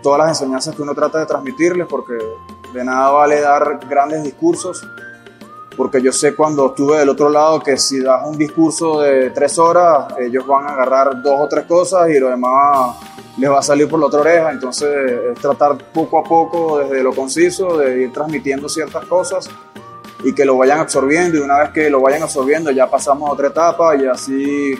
todas 0.02 0.20
las 0.20 0.30
enseñanzas 0.30 0.76
que 0.76 0.82
uno 0.82 0.94
trata 0.94 1.20
de 1.20 1.26
transmitirles, 1.26 1.88
porque 1.88 2.18
de 2.74 2.84
nada 2.84 3.10
vale 3.12 3.42
dar 3.42 3.80
grandes 3.90 4.24
discursos, 4.24 4.86
porque 5.76 6.02
yo 6.02 6.12
sé 6.12 6.36
cuando 6.36 6.68
estuve 6.68 7.00
del 7.00 7.10
otro 7.10 7.30
lado 7.30 7.60
que 7.60 7.78
si 7.78 8.00
das 8.00 8.22
un 8.26 8.38
discurso 8.38 9.02
de 9.02 9.30
tres 9.30 9.58
horas, 9.60 10.08
ellos 10.20 10.46
van 10.46 10.66
a 10.66 10.74
agarrar 10.74 11.22
dos 11.22 11.36
o 11.40 11.48
tres 11.48 11.66
cosas 11.66 12.10
y 12.10 12.20
lo 12.20 12.30
demás 12.30 12.96
les 13.38 13.50
va 13.50 13.60
a 13.60 13.62
salir 13.62 13.88
por 13.88 14.00
la 14.00 14.08
otra 14.08 14.22
oreja. 14.22 14.52
Entonces 14.52 14.90
es 15.32 15.40
tratar 15.40 15.78
poco 15.94 16.20
a 16.20 16.24
poco, 16.24 16.80
desde 16.80 17.04
lo 17.04 17.14
conciso, 17.14 17.78
de 17.78 18.04
ir 18.04 18.14
transmitiendo 18.14 18.68
ciertas 18.68 19.06
cosas 19.06 19.50
y 20.24 20.34
que 20.34 20.46
lo 20.46 20.58
vayan 20.58 20.80
absorbiendo 20.80 21.38
y 21.38 21.42
una 21.42 21.60
vez 21.60 21.70
que 21.70 21.90
lo 21.90 22.02
vayan 22.02 22.24
absorbiendo 22.24 22.72
ya 22.72 22.90
pasamos 22.90 23.30
a 23.30 23.34
otra 23.34 23.50
etapa 23.50 23.96
y 23.96 24.08
así 24.08 24.74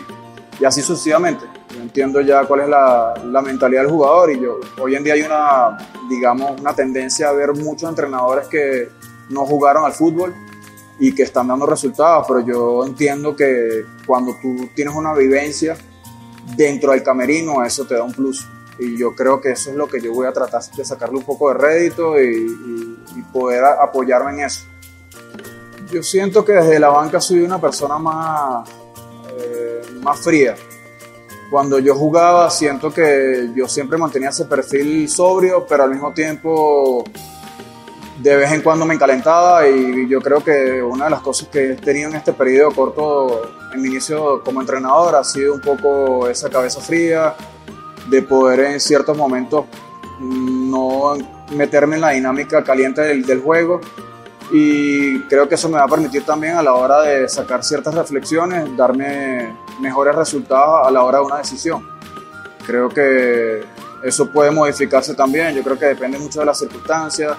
y 0.58 0.64
así 0.64 0.82
sucesivamente. 0.82 1.44
Yo 1.74 1.80
entiendo 1.80 2.20
ya 2.20 2.44
cuál 2.44 2.60
es 2.60 2.68
la, 2.68 3.14
la, 3.24 3.42
mentalidad 3.42 3.82
del 3.82 3.90
jugador 3.90 4.30
y 4.32 4.40
yo, 4.40 4.58
hoy 4.80 4.96
en 4.96 5.04
día 5.04 5.14
hay 5.14 5.22
una, 5.22 5.76
digamos, 6.08 6.60
una 6.60 6.74
tendencia 6.74 7.28
a 7.28 7.32
ver 7.32 7.52
muchos 7.54 7.88
entrenadores 7.88 8.48
que 8.48 8.88
no 9.30 9.46
jugaron 9.46 9.84
al 9.84 9.92
fútbol 9.92 10.34
y 10.98 11.14
que 11.14 11.22
están 11.22 11.46
dando 11.46 11.66
resultados, 11.66 12.26
pero 12.26 12.40
yo 12.40 12.84
entiendo 12.84 13.36
que 13.36 13.84
cuando 14.06 14.34
tú 14.42 14.68
tienes 14.74 14.94
una 14.94 15.14
vivencia 15.14 15.76
dentro 16.56 16.92
del 16.92 17.02
camerino, 17.02 17.64
eso 17.64 17.84
te 17.84 17.94
da 17.94 18.02
un 18.02 18.12
plus. 18.12 18.46
Y 18.80 18.96
yo 18.96 19.14
creo 19.14 19.40
que 19.40 19.52
eso 19.52 19.70
es 19.70 19.76
lo 19.76 19.88
que 19.88 20.00
yo 20.00 20.12
voy 20.12 20.26
a 20.26 20.32
tratar 20.32 20.62
de 20.62 20.84
sacarle 20.84 21.18
un 21.18 21.24
poco 21.24 21.48
de 21.48 21.54
rédito 21.54 22.20
y, 22.20 22.96
poder 23.32 23.62
apoyarme 23.64 24.30
en 24.30 24.40
eso. 24.46 24.62
Yo 25.92 26.02
siento 26.02 26.44
que 26.44 26.52
desde 26.52 26.78
la 26.78 26.88
banca 26.88 27.20
soy 27.20 27.40
una 27.40 27.60
persona 27.60 27.98
más, 27.98 28.68
eh, 29.38 29.82
más 30.02 30.20
fría. 30.20 30.54
Cuando 31.50 31.78
yo 31.78 31.94
jugaba 31.94 32.50
siento 32.50 32.92
que 32.92 33.50
yo 33.54 33.66
siempre 33.68 33.96
mantenía 33.96 34.28
ese 34.28 34.44
perfil 34.44 35.08
sobrio, 35.08 35.66
pero 35.66 35.84
al 35.84 35.90
mismo 35.90 36.12
tiempo 36.12 37.04
de 38.18 38.36
vez 38.36 38.52
en 38.52 38.62
cuando 38.62 38.84
me 38.84 38.94
encalentaba 38.94 39.66
y 39.68 40.08
yo 40.08 40.20
creo 40.20 40.42
que 40.42 40.82
una 40.82 41.04
de 41.04 41.10
las 41.10 41.20
cosas 41.20 41.48
que 41.48 41.72
he 41.72 41.76
tenido 41.76 42.10
en 42.10 42.16
este 42.16 42.32
periodo 42.32 42.72
corto 42.72 43.42
en 43.72 43.80
mi 43.80 43.88
inicio 43.88 44.42
como 44.42 44.60
entrenador 44.60 45.14
ha 45.14 45.24
sido 45.24 45.54
un 45.54 45.60
poco 45.60 46.28
esa 46.28 46.50
cabeza 46.50 46.80
fría, 46.80 47.34
de 48.08 48.22
poder 48.22 48.60
en 48.60 48.80
ciertos 48.80 49.16
momentos 49.16 49.66
no 50.20 51.16
meterme 51.54 51.96
en 51.96 52.00
la 52.02 52.10
dinámica 52.10 52.64
caliente 52.64 53.02
del 53.02 53.40
juego 53.40 53.80
y 54.50 55.20
creo 55.22 55.48
que 55.48 55.56
eso 55.56 55.68
me 55.68 55.76
va 55.76 55.84
a 55.84 55.88
permitir 55.88 56.24
también 56.24 56.56
a 56.56 56.62
la 56.62 56.74
hora 56.74 57.02
de 57.02 57.28
sacar 57.28 57.62
ciertas 57.62 57.94
reflexiones, 57.94 58.76
darme 58.76 59.54
mejores 59.80 60.14
resultados 60.14 60.86
a 60.86 60.90
la 60.90 61.02
hora 61.02 61.18
de 61.18 61.24
una 61.24 61.38
decisión. 61.38 61.86
Creo 62.66 62.88
que 62.88 63.62
eso 64.02 64.30
puede 64.30 64.50
modificarse 64.50 65.14
también, 65.14 65.54
yo 65.54 65.62
creo 65.62 65.78
que 65.78 65.86
depende 65.86 66.18
mucho 66.18 66.40
de 66.40 66.46
las 66.46 66.58
circunstancias, 66.58 67.36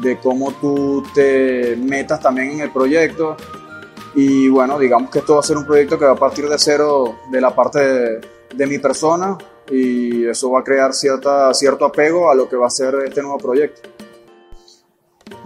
de 0.00 0.18
cómo 0.20 0.52
tú 0.52 1.02
te 1.14 1.76
metas 1.76 2.20
también 2.20 2.52
en 2.52 2.60
el 2.60 2.70
proyecto 2.70 3.36
y 4.14 4.48
bueno, 4.48 4.78
digamos 4.78 5.10
que 5.10 5.18
esto 5.18 5.34
va 5.34 5.40
a 5.40 5.42
ser 5.42 5.56
un 5.56 5.66
proyecto 5.66 5.98
que 5.98 6.04
va 6.04 6.12
a 6.12 6.16
partir 6.16 6.48
de 6.48 6.58
cero 6.58 7.16
de 7.30 7.40
la 7.40 7.54
parte 7.54 7.78
de, 7.78 8.20
de 8.54 8.66
mi 8.66 8.78
persona 8.78 9.36
y 9.70 10.26
eso 10.26 10.50
va 10.50 10.60
a 10.60 10.64
crear 10.64 10.94
cierta, 10.94 11.52
cierto 11.52 11.84
apego 11.84 12.30
a 12.30 12.34
lo 12.34 12.48
que 12.48 12.56
va 12.56 12.68
a 12.68 12.70
ser 12.70 12.94
este 13.04 13.22
nuevo 13.22 13.38
proyecto. 13.38 13.97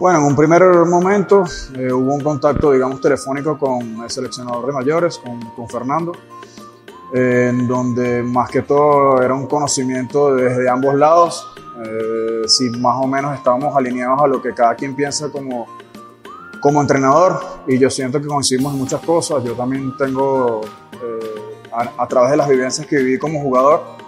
Bueno, 0.03 0.19
en 0.19 0.25
un 0.25 0.35
primer 0.35 0.65
momento 0.85 1.45
eh, 1.77 1.93
hubo 1.93 2.15
un 2.15 2.21
contacto, 2.21 2.73
digamos, 2.73 3.01
telefónico 3.01 3.57
con 3.57 4.03
el 4.03 4.11
seleccionador 4.11 4.67
de 4.67 4.73
mayores, 4.73 5.17
con, 5.19 5.39
con 5.53 5.69
Fernando, 5.69 6.11
en 7.15 7.69
donde 7.69 8.21
más 8.25 8.51
que 8.51 8.63
todo 8.63 9.23
era 9.23 9.33
un 9.33 9.47
conocimiento 9.47 10.35
desde 10.35 10.69
ambos 10.69 10.97
lados, 10.97 11.55
eh, 11.87 12.43
si 12.49 12.69
más 12.71 12.97
o 13.01 13.07
menos 13.07 13.37
estábamos 13.37 13.77
alineados 13.77 14.21
a 14.23 14.27
lo 14.27 14.43
que 14.43 14.53
cada 14.53 14.75
quien 14.75 14.97
piensa 14.97 15.31
como, 15.31 15.69
como 16.61 16.81
entrenador, 16.81 17.39
y 17.69 17.79
yo 17.79 17.89
siento 17.89 18.21
que 18.21 18.27
coincidimos 18.27 18.73
en 18.73 18.81
muchas 18.81 19.03
cosas. 19.03 19.45
Yo 19.45 19.53
también 19.53 19.97
tengo, 19.97 20.63
eh, 20.95 21.69
a, 21.73 22.03
a 22.03 22.09
través 22.09 22.33
de 22.33 22.39
las 22.39 22.49
vivencias 22.49 22.89
que 22.89 22.97
viví 22.97 23.21
como 23.21 23.41
jugador, 23.41 24.02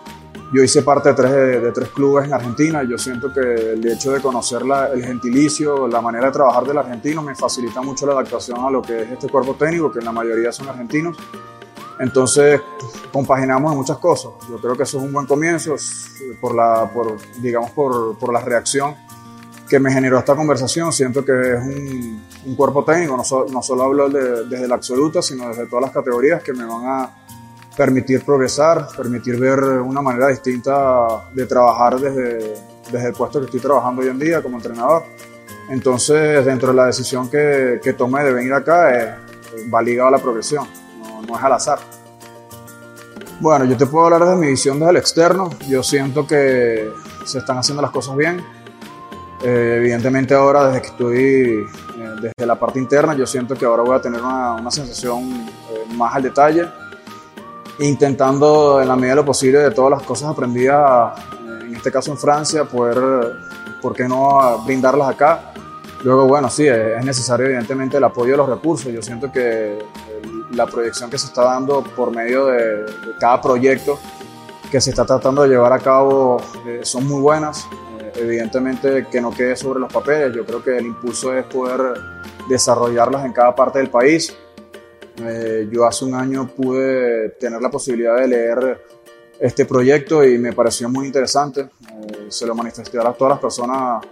yo 0.55 0.63
hice 0.63 0.83
parte 0.83 1.09
de 1.09 1.15
tres, 1.17 1.33
de 1.63 1.73
tres 1.73 1.89
clubes 1.89 2.27
en 2.27 2.33
Argentina 2.33 2.85
y 2.85 2.89
yo 2.89 2.97
siento 2.97 3.33
que 3.33 3.41
el 3.41 3.85
hecho 3.89 4.13
de 4.13 4.21
conocer 4.21 4.63
el 4.95 5.05
gentilicio, 5.05 5.89
la 5.89 6.01
manera 6.01 6.27
de 6.27 6.33
trabajar 6.33 6.65
del 6.65 6.79
argentino 6.79 7.23
me 7.23 7.35
facilita 7.35 7.83
mucho 7.83 8.07
la 8.07 8.13
adaptación 8.13 8.65
a 8.65 8.71
lo 8.71 8.81
que 8.81 9.03
es 9.03 9.11
este 9.11 9.29
cuerpo 9.29 9.57
técnico, 9.57 9.91
que 9.91 9.99
en 9.99 10.05
la 10.05 10.13
mayoría 10.13 10.53
son 10.53 10.69
argentinos. 10.69 11.17
Entonces, 11.99 12.61
compaginamos 13.13 13.73
en 13.73 13.79
muchas 13.79 13.99
cosas. 13.99 14.31
Yo 14.49 14.59
creo 14.59 14.77
que 14.77 14.85
eso 14.85 14.99
es 14.99 15.05
un 15.05 15.13
buen 15.13 15.27
comienzo, 15.27 15.75
por 16.41 16.55
la, 16.55 16.89
digamos, 17.39 17.73
por, 17.73 18.17
por 18.17 18.33
la 18.33 18.41
reacción 18.41 18.95
que 19.69 19.81
me 19.81 19.93
generó 19.93 20.21
esta 20.21 20.37
conversación. 20.37 20.93
Siento 20.93 21.25
que 21.25 21.33
es 21.33 21.61
un, 21.61 22.23
un 22.47 22.55
cuerpo 22.55 22.85
técnico, 22.85 23.17
no, 23.17 23.25
so, 23.25 23.47
no 23.51 23.61
solo 23.61 23.83
hablo 23.83 24.09
de, 24.09 24.45
desde 24.45 24.69
la 24.69 24.77
absoluta, 24.77 25.21
sino 25.21 25.49
desde 25.49 25.67
todas 25.67 25.87
las 25.87 25.93
categorías 25.93 26.45
que 26.45 26.53
me 26.53 26.65
van 26.65 26.85
a 26.85 27.24
permitir 27.77 28.25
progresar, 28.25 28.89
permitir 28.97 29.39
ver 29.39 29.61
una 29.61 30.01
manera 30.01 30.29
distinta 30.29 31.07
de 31.33 31.47
trabajar 31.47 31.99
desde, 31.99 32.55
desde 32.91 33.09
el 33.09 33.13
puesto 33.13 33.41
que 33.41 33.47
estoy 33.47 33.61
trabajando 33.61 34.03
hoy 34.03 34.09
en 34.09 34.19
día 34.19 34.43
como 34.43 34.57
entrenador. 34.57 35.03
Entonces, 35.69 36.45
dentro 36.45 36.69
de 36.69 36.75
la 36.75 36.87
decisión 36.87 37.29
que, 37.31 37.81
que 37.83 37.95
tomé 37.95 38.23
de 38.23 38.33
venir 38.33 38.53
acá, 38.53 38.95
eh, 38.95 39.15
va 39.73 39.83
ligado 39.83 40.09
a 40.09 40.13
la 40.13 40.19
progresión, 40.19 40.67
no, 41.27 41.37
es 41.37 41.43
al 41.43 41.53
azar. 41.53 41.79
Bueno, 43.41 43.65
yo 43.65 43.77
te 43.77 43.87
puedo 43.87 44.05
hablar 44.05 44.25
desde 44.25 44.37
mi 44.37 44.49
visión 44.49 44.79
desde 44.79 44.91
el 44.91 44.97
externo. 44.97 45.51
Yo 45.69 45.83
siento 45.83 46.27
que 46.27 46.89
se 47.25 47.39
están 47.39 47.59
haciendo 47.59 47.83
las 47.83 47.91
cosas 47.91 48.17
bien. 48.17 48.41
Eh, 49.43 49.77
evidentemente 49.79 50.35
ahora, 50.35 50.69
desde 50.69 50.83
que 50.83 50.89
estoy 50.89 51.17
eh, 51.19 52.15
desde 52.21 52.47
la 52.47 52.59
parte 52.59 52.79
interna, 52.79 53.15
yo 53.15 53.27
siento 53.27 53.55
que 53.57 53.65
ahora 53.65 53.83
voy 53.83 53.97
a 53.97 54.01
tener 54.01 54.21
una, 54.21 54.55
una 54.55 54.71
sensación 54.71 55.51
más 55.97 56.15
al 56.15 56.23
detalle 56.23 56.67
intentando 57.79 58.81
en 58.81 58.89
la 58.89 58.97
medida 58.97 59.11
de 59.11 59.17
lo 59.17 59.25
posible 59.25 59.59
de 59.59 59.71
todas 59.71 59.91
las 59.91 60.03
cosas 60.03 60.31
aprendidas, 60.31 61.19
en 61.63 61.75
este 61.75 61.91
caso 61.91 62.11
en 62.11 62.19
Francia, 62.19 62.65
poder, 62.65 63.37
¿por 63.83 63.95
qué 63.95 64.09
no 64.09 64.59
brindarlas 64.65 65.09
acá? 65.09 65.53
Luego, 66.03 66.27
bueno, 66.27 66.51
sí, 66.51 66.67
es 66.67 67.05
necesario 67.05 67.47
evidentemente 67.47 67.97
el 67.97 68.05
apoyo 68.05 68.33
de 68.33 68.37
los 68.37 68.49
recursos. 68.49 68.93
Yo 68.93 69.03
siento 69.03 69.33
que 69.33 69.79
la 70.53 70.67
proyección 70.67 71.11
que 71.11 71.19
se 71.19 71.27
está 71.27 71.45
dando 71.45 71.83
por 71.83 72.15
medio 72.15 72.47
de, 72.47 72.83
de 72.83 73.17
cada 73.19 73.41
proyecto 73.41 73.99
que 74.71 74.81
se 74.81 74.91
está 74.91 75.05
tratando 75.05 75.43
de 75.43 75.51
llevar 75.51 75.73
a 75.73 75.79
cabo 75.79 76.39
eh, 76.67 76.81
son 76.83 77.07
muy 77.07 77.23
buenas. 77.23 77.67
Eh, 78.01 78.13
evidentemente 78.17 79.07
que 79.11 79.21
no 79.21 79.31
quede 79.31 79.57
sobre 79.57 79.81
los 79.81 79.93
papeles. 79.93 80.35
Yo 80.35 80.45
creo 80.45 80.63
que 80.63 80.77
el 80.77 80.87
impulso 80.87 81.33
es 81.33 81.45
poder 81.47 81.95
desarrollarlas 82.49 83.25
en 83.25 83.33
cada 83.33 83.55
parte 83.55 83.79
del 83.79 83.89
país 83.89 84.37
eh, 85.17 85.69
yo 85.71 85.87
hace 85.87 86.05
un 86.05 86.15
año 86.15 86.49
pude 86.49 87.31
tener 87.41 87.61
la 87.61 87.71
posibilidad 87.71 88.17
de 88.17 88.29
leer 88.29 88.85
este 89.39 89.65
proyecto 89.65 90.25
y 90.25 90.39
me 90.39 90.53
pareció 90.53 90.89
muy 90.89 91.07
interesante. 91.07 91.61
Eh, 91.61 92.27
se 92.29 92.47
lo 92.47 92.55
manifesté 92.55 92.99
a 92.99 93.13
todas 93.13 93.33
las 93.33 93.41
personas 93.41 94.05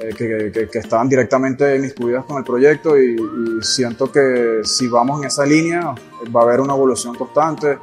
eh, 0.00 0.10
que, 0.16 0.50
que, 0.52 0.68
que, 0.68 0.78
estaban 0.78 1.08
directamente 1.08 1.76
inmiscuidas 1.76 2.24
con 2.24 2.38
el 2.38 2.44
proyecto 2.44 2.98
y, 2.98 3.14
y, 3.14 3.62
siento 3.62 4.10
que 4.10 4.60
si 4.64 4.88
vamos 4.88 5.20
en 5.20 5.28
esa 5.28 5.46
línea 5.46 5.94
va 6.34 6.40
a 6.40 6.42
haber 6.44 6.60
una 6.60 6.74
evolución 6.74 7.14
constante 7.14 7.78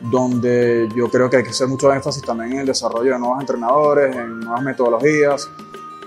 donde 0.00 0.88
yo 0.96 1.08
creo 1.08 1.28
que 1.28 1.36
hay 1.36 1.42
que 1.42 1.50
hacer 1.50 1.68
mucho 1.68 1.92
énfasis 1.92 2.22
también 2.22 2.52
en 2.52 2.58
el 2.60 2.66
desarrollo 2.66 3.12
de 3.12 3.18
nuevos 3.18 3.40
entrenadores, 3.40 4.16
en 4.16 4.40
nuevas 4.40 4.62
metodologías 4.62 5.50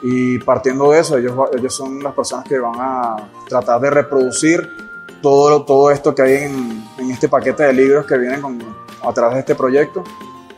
y 0.01 0.39
partiendo 0.39 0.91
de 0.91 0.99
eso 0.99 1.17
ellos, 1.17 1.33
ellos 1.55 1.73
son 1.73 2.03
las 2.03 2.13
personas 2.13 2.45
que 2.47 2.59
van 2.59 2.75
a 2.77 3.29
tratar 3.47 3.79
de 3.79 3.89
reproducir 3.91 4.84
todo, 5.25 5.63
todo 5.63 5.89
esto 5.89 6.13
que 6.13 6.21
hay 6.21 6.33
en, 6.43 6.87
en, 6.99 7.09
este 7.09 7.27
paquete 7.27 7.63
de 7.63 7.73
libros 7.73 8.05
que 8.05 8.15
vienen 8.15 8.43
con, 8.43 8.59
a 9.01 9.11
través 9.11 9.33
de 9.33 9.39
este 9.39 9.55
proyecto 9.55 10.03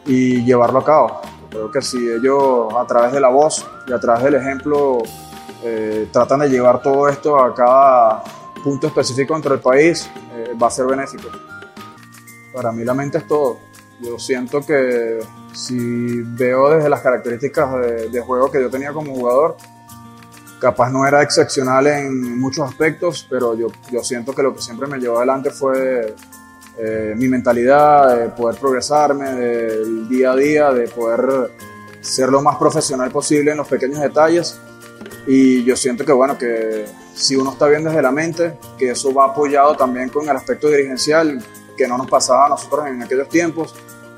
y 0.05 0.43
llevarlo 0.43 0.79
a 0.79 0.83
cabo. 0.83 1.21
Creo 1.49 1.71
que 1.71 1.81
si 1.81 1.97
ellos 1.97 2.73
a 2.77 2.85
través 2.85 3.13
de 3.13 3.21
la 3.21 3.29
voz 3.29 3.65
y 3.87 3.93
a 3.93 3.97
través 3.97 4.25
del 4.25 4.35
ejemplo 4.35 4.97
eh, 5.63 6.09
tratan 6.11 6.41
de 6.41 6.49
llevar 6.49 6.81
todo 6.81 7.07
esto 7.07 7.41
a 7.41 7.55
cada 7.55 8.21
punto 8.61 8.87
específico 8.87 9.35
dentro 9.35 9.53
del 9.53 9.61
país, 9.61 10.09
eh, 10.35 10.53
va 10.61 10.67
a 10.67 10.71
ser 10.71 10.85
benéfico. 10.85 11.29
Para 12.53 12.73
mí 12.73 12.83
la 12.83 12.93
mente 12.93 13.19
es 13.19 13.25
todo. 13.25 13.59
Yo 14.01 14.19
siento 14.19 14.65
que 14.65 15.19
si 15.53 16.23
veo 16.23 16.71
desde 16.71 16.89
las 16.89 16.99
características 16.99 17.71
de, 17.71 18.09
de 18.09 18.19
juego 18.19 18.51
que 18.51 18.59
yo 18.59 18.69
tenía 18.69 18.91
como 18.91 19.15
jugador, 19.15 19.55
capaz 20.59 20.89
no 20.89 21.05
era 21.05 21.21
excepcional 21.21 21.87
en 21.87 22.39
muchos 22.39 22.67
aspectos, 22.67 23.27
pero 23.29 23.55
yo, 23.55 23.67
yo 23.91 24.03
siento 24.03 24.33
que 24.33 24.43
lo 24.43 24.53
que 24.53 24.61
siempre 24.61 24.87
me 24.87 24.97
llevó 24.97 25.17
adelante 25.17 25.51
fue 25.51 26.15
eh, 26.79 27.13
mi 27.17 27.27
mentalidad 27.27 28.15
de 28.15 28.29
poder 28.29 28.59
progresarme 28.59 29.31
del 29.33 30.07
día 30.07 30.31
a 30.31 30.35
día, 30.35 30.71
de 30.71 30.87
poder 30.87 31.51
ser 32.01 32.29
lo 32.29 32.41
más 32.41 32.57
profesional 32.57 33.11
posible 33.11 33.51
en 33.51 33.57
los 33.57 33.67
pequeños 33.67 33.99
detalles. 33.99 34.59
Y 35.25 35.63
yo 35.63 35.75
siento 35.75 36.05
que, 36.05 36.11
bueno, 36.11 36.37
que 36.37 36.85
si 37.13 37.35
uno 37.35 37.51
está 37.51 37.67
bien 37.67 37.83
desde 37.83 38.01
la 38.01 38.11
mente, 38.11 38.57
que 38.77 38.91
eso 38.91 39.13
va 39.13 39.25
apoyado 39.25 39.75
también 39.75 40.09
con 40.09 40.29
el 40.29 40.35
aspecto 40.35 40.69
dirigencial 40.69 41.43
que 41.75 41.87
no 41.87 41.97
nos 41.97 42.07
pasaba 42.07 42.45
a 42.45 42.49
nosotros 42.49 42.87
en 42.87 43.01
aquellos 43.01 43.27
tiempos. 43.29 43.75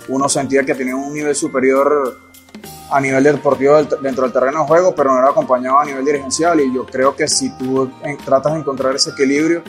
Uno 0.08 0.28
sentía 0.28 0.64
que 0.64 0.76
tenía 0.76 0.96
un 0.96 1.14
nivel 1.14 1.36
superior 1.36 2.29
a 2.90 3.00
nivel 3.00 3.24
deportivo 3.24 3.82
dentro 4.02 4.24
del 4.24 4.34
terreno 4.34 4.62
de 4.62 4.68
juego, 4.68 4.96
pero 4.96 5.12
no 5.12 5.20
era 5.20 5.30
acompañado 5.30 5.80
a 5.80 5.86
nivel 5.86 6.04
dirigencial 6.04 6.60
y 6.60 6.74
yo 6.74 6.86
creo 6.86 7.16
que 7.16 7.28
si 7.28 7.52
tú 7.58 7.90
tratas 8.26 8.54
de 8.54 8.60
encontrar 8.60 8.96
ese 8.96 9.12
equilibrio, 9.12 9.62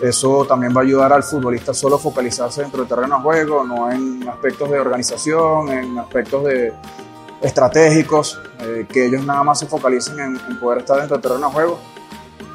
eso 0.00 0.44
también 0.44 0.76
va 0.76 0.82
a 0.82 0.84
ayudar 0.84 1.12
al 1.12 1.22
futbolista 1.22 1.72
solo 1.72 1.96
a 1.96 1.98
focalizarse 1.98 2.60
dentro 2.60 2.80
del 2.80 2.88
terreno 2.88 3.16
de 3.16 3.22
juego, 3.22 3.64
no 3.64 3.90
en 3.90 4.28
aspectos 4.28 4.70
de 4.70 4.78
organización, 4.78 5.70
en 5.70 5.98
aspectos 5.98 6.44
de 6.44 6.74
estratégicos, 7.40 8.40
eh, 8.60 8.86
que 8.90 9.06
ellos 9.06 9.24
nada 9.24 9.42
más 9.42 9.58
se 9.58 9.66
focalicen 9.66 10.18
en, 10.20 10.60
poder 10.60 10.80
estar 10.80 10.98
dentro 10.98 11.16
del 11.16 11.22
terreno 11.22 11.48
de 11.48 11.52
juego. 11.52 11.78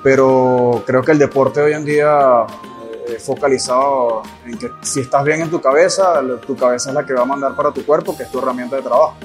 Pero 0.04 0.84
creo 0.86 1.02
que 1.02 1.12
el 1.12 1.20
deporte 1.20 1.62
hoy 1.62 1.74
en 1.74 1.86
día 1.86 2.46
eh, 3.08 3.18
focalizado 3.20 4.22
en 4.46 4.58
que 4.58 4.70
si 4.82 5.02
estás 5.02 5.24
bien 5.24 5.42
en 5.42 5.50
tu 5.50 5.60
cabeza, 5.60 6.22
tu 6.46 6.56
cabeza 6.56 6.90
es 6.90 6.96
la 6.96 7.06
que 7.06 7.14
va 7.14 7.22
a 7.22 7.26
mandar 7.26 7.56
para 7.56 7.72
tu 7.72 7.84
cuerpo, 7.84 8.16
que 8.16 8.24
es 8.24 8.32
tu 8.32 8.40
herramienta 8.40 8.76
de 8.76 8.84
trabajo. 8.84 9.16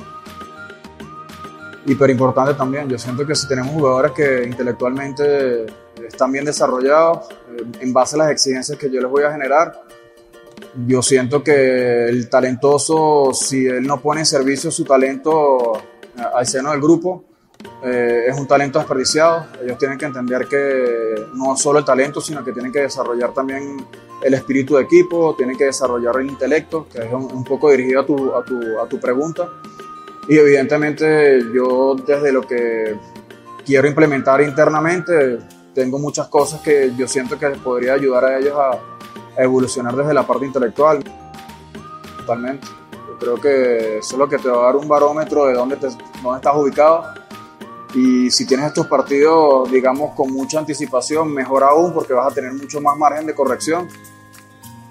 Hiper 1.87 2.11
importante 2.11 2.55
también, 2.55 2.89
yo 2.89 2.99
siento 2.99 3.25
que 3.25 3.35
si 3.35 3.47
tenemos 3.47 3.73
jugadores 3.73 4.13
que 4.13 4.45
intelectualmente 4.45 5.67
están 6.07 6.33
bien 6.33 6.45
desarrollados, 6.45 7.29
eh, 7.57 7.65
en 7.81 7.93
base 7.93 8.17
a 8.17 8.19
las 8.19 8.31
exigencias 8.31 8.77
que 8.77 8.91
yo 8.91 9.01
les 9.01 9.11
voy 9.11 9.23
a 9.23 9.31
generar, 9.31 9.73
yo 10.87 11.01
siento 11.03 11.43
que 11.43 12.09
el 12.09 12.29
talentoso, 12.29 13.33
si 13.33 13.67
él 13.67 13.87
no 13.87 14.01
pone 14.01 14.21
en 14.21 14.27
servicio 14.27 14.71
su 14.71 14.85
talento 14.85 15.73
al 16.35 16.47
seno 16.47 16.73
del 16.73 16.81
grupo, 16.81 17.25
eh, 17.83 18.25
es 18.29 18.39
un 18.39 18.47
talento 18.47 18.79
desperdiciado. 18.79 19.47
Ellos 19.63 19.79
tienen 19.79 19.99
que 19.99 20.07
entender 20.07 20.47
que 20.47 21.15
no 21.35 21.57
solo 21.57 21.79
el 21.79 21.85
talento, 21.85 22.21
sino 22.21 22.45
que 22.45 22.53
tienen 22.53 22.73
que 22.73 22.81
desarrollar 22.81 23.33
también 23.33 23.87
el 24.23 24.35
espíritu 24.35 24.77
de 24.77 24.83
equipo, 24.83 25.35
tienen 25.37 25.57
que 25.57 25.65
desarrollar 25.65 26.17
el 26.21 26.27
intelecto, 26.27 26.89
que 26.89 26.99
es 26.99 27.13
un, 27.13 27.45
poco 27.45 27.71
dirigido 27.71 28.01
a 28.01 28.07
tu, 28.07 28.35
a, 28.35 28.45
tu, 28.45 28.81
a 28.81 28.89
tu 28.89 28.99
pregunta. 28.99 29.49
Y 30.29 30.39
evidentemente 30.39 31.41
yo 31.55 31.95
desde 31.95 32.33
lo 32.33 32.43
que 32.43 32.97
quiero 33.65 33.87
implementar 33.87 34.41
internamente, 34.41 35.39
tengo 35.75 35.99
muchas 35.99 36.29
cosas 36.29 36.61
que 36.61 36.93
yo 36.97 37.07
siento 37.07 37.39
que 37.39 37.49
les 37.49 37.59
podría 37.59 37.95
ayudar 37.95 38.25
a 38.25 38.39
ellos 38.39 38.55
a, 38.57 38.79
evolucionar 39.39 39.95
desde 39.95 40.15
la 40.15 40.27
parte 40.27 40.47
intelectual. 40.47 41.05
Totalmente. 42.17 42.67
Yo 42.93 43.19
creo 43.19 43.35
que 43.37 43.99
eso 43.99 44.15
es 44.15 44.19
lo 44.19 44.27
que 44.27 44.39
te 44.39 44.49
va 44.49 44.63
a 44.63 44.67
dar 44.67 44.77
un 44.77 44.89
barómetro 44.89 45.45
de 45.45 45.53
dónde, 45.53 45.77
te, 45.77 45.89
dónde 46.23 46.37
estás 46.37 46.57
ubicado 46.57 47.05
y 47.97 48.31
si 48.31 48.47
tienes 48.47 48.67
estos 48.67 48.87
partidos, 48.89 49.71
digamos, 49.71 50.15
con 50.15 50.31
mucha 50.31 50.59
anticipación, 50.59 51.33
mejor 51.33 51.65
aún 51.65 51.95
porque 51.95 52.13
vas 52.13 52.31
a 52.31 52.35
tener 52.35 52.53
mucho 52.53 52.79
más 52.81 52.97
margen 52.99 53.27
de 53.27 53.35
corrección. 53.35 53.89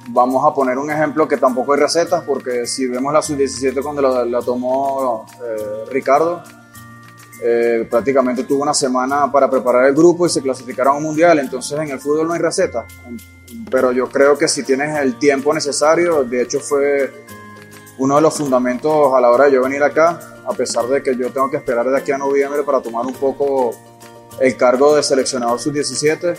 Vamos 0.10 0.46
a 0.46 0.54
poner 0.54 0.78
un 0.78 0.92
ejemplo 0.92 1.28
que 1.28 1.38
tampoco 1.38 1.74
hay 1.74 1.80
recetas, 1.80 2.24
porque 2.24 2.68
si 2.68 2.88
vemos 2.88 3.12
la 3.12 3.22
sub-17 3.22 3.82
cuando 3.82 4.02
la, 4.26 4.42
tomó 4.42 5.26
eh, 5.44 5.86
Ricardo, 5.92 6.44
eh, 7.42 7.88
prácticamente 7.90 8.44
tuvo 8.44 8.64
una 8.64 8.74
semana 8.74 9.32
para 9.32 9.50
preparar 9.50 9.86
el 9.86 9.96
grupo 9.96 10.26
y 10.26 10.30
se 10.30 10.42
clasificaron 10.42 10.96
a 10.96 10.98
un 10.98 11.04
mundial. 11.04 11.40
Entonces 11.40 11.80
en 11.80 11.90
el 11.90 12.00
fútbol 12.00 12.28
no 12.28 12.34
hay 12.34 12.40
receta. 12.40 12.86
Pero 13.72 13.92
yo 13.92 14.08
creo 14.10 14.38
que 14.38 14.48
si 14.48 14.64
tienes 14.64 14.98
el 15.00 15.18
tiempo 15.18 15.54
necesario, 15.54 16.24
de 16.24 16.42
hecho 16.42 16.60
fue 16.60 17.26
uno 17.98 18.16
de 18.16 18.22
los 18.22 18.36
fundamentos 18.36 19.14
a 19.14 19.22
la 19.22 19.32
hora 19.32 19.46
de 19.46 19.54
yo 19.54 19.64
venir 19.64 19.82
acá, 19.82 20.20
a 20.46 20.54
pesar 20.54 20.86
de 20.88 21.02
que 21.02 21.16
yo 21.16 21.32
tengo 21.32 21.50
que 21.50 21.58
esperar 21.58 21.90
de 21.90 21.98
aquí 21.98 22.12
a 22.12 22.18
noviembre 22.18 22.64
para 22.64 22.82
tomar 22.82 23.06
un 23.06 23.14
poco 23.14 23.72
el 24.40 24.56
cargo 24.58 24.96
de 24.96 25.04
seleccionador 25.04 25.60
sub-17. 25.60 26.38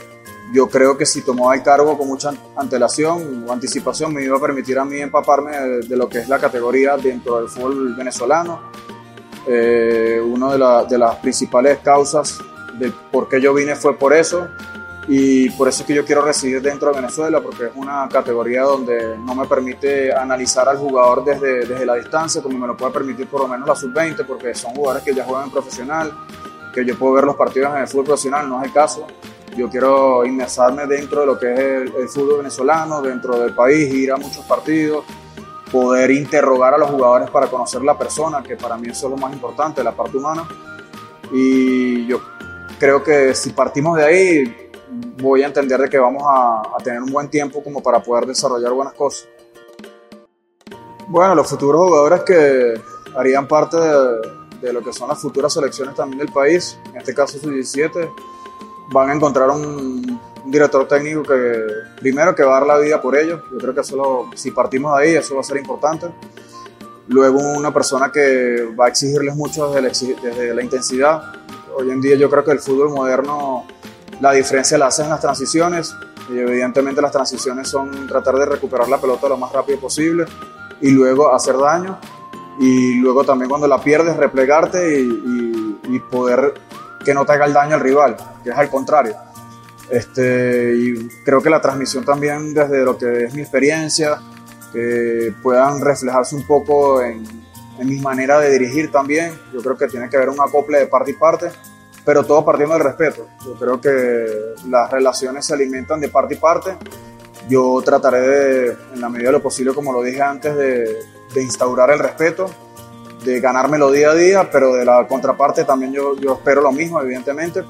Yo 0.52 0.68
creo 0.68 0.96
que 0.96 1.04
si 1.04 1.22
tomaba 1.22 1.54
el 1.54 1.62
cargo 1.62 1.98
con 1.98 2.06
mucha 2.06 2.32
antelación 2.56 3.44
o 3.46 3.52
anticipación 3.52 4.14
me 4.14 4.22
iba 4.22 4.36
a 4.36 4.40
permitir 4.40 4.78
a 4.78 4.84
mí 4.84 4.98
empaparme 4.98 5.56
de, 5.86 5.96
lo 5.96 6.08
que 6.08 6.18
es 6.18 6.28
la 6.28 6.38
categoría 6.38 6.96
dentro 6.96 7.38
del 7.38 7.48
fútbol 7.48 7.94
venezolano. 7.94 8.70
Eh, 9.46 10.20
una 10.24 10.52
de, 10.52 10.88
de 10.88 10.98
las 10.98 11.16
principales 11.16 11.78
causas 11.78 12.38
de 12.78 12.92
por 13.10 13.28
qué 13.28 13.40
yo 13.40 13.54
vine 13.54 13.74
fue 13.74 13.96
por 13.96 14.12
eso 14.12 14.48
y 15.08 15.50
por 15.50 15.68
eso 15.68 15.82
es 15.82 15.86
que 15.86 15.94
yo 15.94 16.04
quiero 16.04 16.22
residir 16.22 16.60
dentro 16.60 16.90
de 16.90 16.96
Venezuela, 16.96 17.40
porque 17.40 17.66
es 17.66 17.70
una 17.76 18.08
categoría 18.08 18.62
donde 18.62 19.16
no 19.18 19.36
me 19.36 19.46
permite 19.46 20.12
analizar 20.12 20.68
al 20.68 20.78
jugador 20.78 21.24
desde, 21.24 21.64
desde 21.64 21.86
la 21.86 21.94
distancia, 21.94 22.42
como 22.42 22.58
me 22.58 22.66
lo 22.66 22.76
puede 22.76 22.92
permitir 22.92 23.28
por 23.28 23.42
lo 23.42 23.48
menos 23.48 23.68
la 23.68 23.76
sub-20, 23.76 24.26
porque 24.26 24.52
son 24.54 24.74
jugadores 24.74 25.04
que 25.04 25.14
ya 25.14 25.24
juegan 25.24 25.44
en 25.44 25.52
profesional, 25.52 26.12
que 26.74 26.84
yo 26.84 26.98
puedo 26.98 27.14
ver 27.14 27.24
los 27.24 27.36
partidos 27.36 27.72
en 27.76 27.82
el 27.82 27.88
fútbol 27.88 28.06
profesional, 28.06 28.48
no 28.48 28.60
es 28.60 28.66
el 28.66 28.72
caso. 28.72 29.06
Yo 29.56 29.70
quiero 29.70 30.24
inmersarme 30.26 30.86
dentro 30.86 31.20
de 31.20 31.26
lo 31.26 31.38
que 31.38 31.52
es 31.52 31.94
el, 31.94 32.08
fútbol 32.08 32.38
venezolano, 32.38 33.00
dentro 33.00 33.38
del 33.38 33.54
país, 33.54 33.92
ir 33.92 34.12
a 34.12 34.16
muchos 34.16 34.44
partidos, 34.44 35.04
poder 35.72 36.10
interrogar 36.10 36.74
a 36.74 36.78
los 36.78 36.90
jugadores 36.90 37.30
para 37.30 37.46
conocer 37.46 37.82
la 37.82 37.96
persona, 37.96 38.42
que 38.42 38.56
para 38.56 38.76
mí 38.76 38.88
es 38.88 39.02
lo 39.02 39.16
más 39.16 39.32
importante, 39.32 39.82
la 39.82 39.92
parte 39.92 40.18
humana. 40.18 40.46
Y 41.32 42.06
yo 42.06 42.20
creo 42.78 43.02
que 43.02 43.34
si 43.34 43.50
partimos 43.50 43.96
de 43.96 44.04
ahí, 44.04 44.70
voy 45.18 45.42
a 45.42 45.46
entender 45.46 45.80
de 45.80 45.88
que 45.88 45.98
vamos 45.98 46.22
a, 46.26 46.62
tener 46.82 47.02
un 47.02 47.10
buen 47.10 47.28
tiempo 47.28 47.62
como 47.62 47.82
para 47.82 48.02
poder 48.02 48.26
desarrollar 48.26 48.72
buenas 48.72 48.94
cosas. 48.94 49.28
Bueno, 51.08 51.34
los 51.34 51.48
futuros 51.48 51.88
jugadores 51.88 52.22
que 52.22 52.74
harían 53.16 53.48
parte 53.48 53.76
de, 54.60 54.72
lo 54.72 54.82
que 54.82 54.92
son 54.92 55.08
las 55.08 55.20
futuras 55.20 55.52
selecciones 55.52 55.94
también 55.94 56.18
del 56.18 56.32
país, 56.32 56.78
en 56.90 56.96
este 56.96 57.14
caso 57.14 57.38
su 57.38 57.50
17, 57.50 58.10
van 58.90 59.10
a 59.10 59.14
encontrar 59.14 59.50
un, 59.50 60.20
director 60.46 60.86
técnico 60.86 61.24
que 61.24 61.66
primero 61.98 62.32
que 62.32 62.44
va 62.44 62.56
a 62.56 62.60
dar 62.60 62.68
la 62.68 62.78
vida 62.78 63.02
por 63.02 63.16
ellos, 63.16 63.42
yo 63.50 63.58
creo 63.58 63.74
que 63.74 63.82
solo 63.82 64.30
si 64.36 64.52
partimos 64.52 64.96
de 64.96 65.04
ahí 65.04 65.14
eso 65.16 65.34
va 65.34 65.40
a 65.40 65.44
ser 65.44 65.56
importante. 65.56 66.06
Luego 67.08 67.38
una 67.38 67.72
persona 67.72 68.10
que 68.12 68.68
va 68.78 68.86
a 68.86 68.88
exigirles 68.88 69.34
mucho 69.34 69.72
desde 69.72 70.14
desde 70.22 70.54
la 70.54 70.62
intensidad. 70.62 71.32
Hoy 71.76 71.90
en 71.90 72.00
día 72.00 72.14
yo 72.16 72.30
creo 72.30 72.44
que 72.44 72.52
el 72.52 72.60
fútbol 72.60 72.90
moderno 72.90 73.66
la 74.20 74.32
diferencia 74.32 74.78
la 74.78 74.86
hacen 74.86 75.08
las 75.08 75.20
transiciones 75.20 75.94
y 76.32 76.38
evidentemente 76.38 77.00
las 77.00 77.12
transiciones 77.12 77.68
son 77.68 78.06
tratar 78.06 78.36
de 78.36 78.46
recuperar 78.46 78.88
la 78.88 79.00
pelota 79.00 79.28
lo 79.28 79.36
más 79.36 79.52
rápido 79.52 79.78
posible 79.78 80.24
y 80.80 80.90
luego 80.90 81.34
hacer 81.34 81.56
daño 81.56 81.98
y 82.58 82.94
luego 82.94 83.24
también 83.24 83.48
cuando 83.48 83.68
la 83.68 83.80
pierdes 83.80 84.16
replegarte 84.16 85.00
y, 85.00 85.78
y, 85.88 86.00
poder 86.10 86.54
que 87.06 87.14
no 87.14 87.24
te 87.24 87.32
haga 87.32 87.46
el 87.46 87.54
daño 87.54 87.76
al 87.76 87.80
rival, 87.80 88.16
que 88.44 88.50
es 88.50 88.56
al 88.56 88.68
contrario. 88.68 89.14
Este, 89.88 90.74
y 90.74 91.08
creo 91.24 91.40
que 91.40 91.48
la 91.48 91.60
transmisión 91.60 92.04
también 92.04 92.52
desde 92.52 92.84
lo 92.84 92.98
que 92.98 93.24
es 93.24 93.34
mi 93.34 93.40
experiencia, 93.40 94.20
que 94.72 95.32
puedan 95.42 95.80
reflejarse 95.80 96.34
un 96.34 96.46
poco 96.46 97.00
en, 97.00 97.24
en 97.78 97.88
mi 97.88 98.00
manera 98.00 98.40
de 98.40 98.50
dirigir 98.50 98.90
también. 98.90 99.32
Yo 99.54 99.62
creo 99.62 99.76
que 99.76 99.86
tiene 99.86 100.10
que 100.10 100.16
haber 100.16 100.30
un 100.30 100.40
acople 100.40 100.80
de 100.80 100.86
parte 100.86 101.12
y 101.12 101.14
parte 101.14 101.50
pero 102.06 102.24
todo 102.24 102.44
partiendo 102.44 102.74
del 102.74 102.84
respeto. 102.84 103.26
Yo 103.44 103.54
creo 103.54 103.80
que 103.80 104.54
las 104.68 104.88
relaciones 104.90 105.44
se 105.44 105.54
alimentan 105.54 106.00
de 106.00 106.08
parte 106.08 106.34
y 106.34 106.36
parte. 106.38 106.76
Yo 107.48 107.82
trataré 107.84 108.20
de, 108.20 108.76
en 108.94 109.00
la 109.00 109.08
medida 109.08 109.28
de 109.28 109.32
lo 109.32 109.42
posible, 109.42 109.74
como 109.74 109.92
lo 109.92 110.02
dije 110.02 110.22
antes, 110.22 110.56
de, 110.56 111.00
de 111.34 111.42
instaurar 111.42 111.90
el 111.90 111.98
respeto, 111.98 112.48
de 113.24 113.40
ganármelo 113.40 113.90
día 113.90 114.10
a 114.10 114.14
día, 114.14 114.48
pero 114.50 114.74
de 114.74 114.84
la 114.84 115.06
contraparte 115.06 115.64
también 115.64 115.92
yo, 115.92 116.16
yo 116.16 116.34
espero 116.34 116.60
lo 116.60 116.72
mismo, 116.72 117.00
evidentemente. 117.00 117.64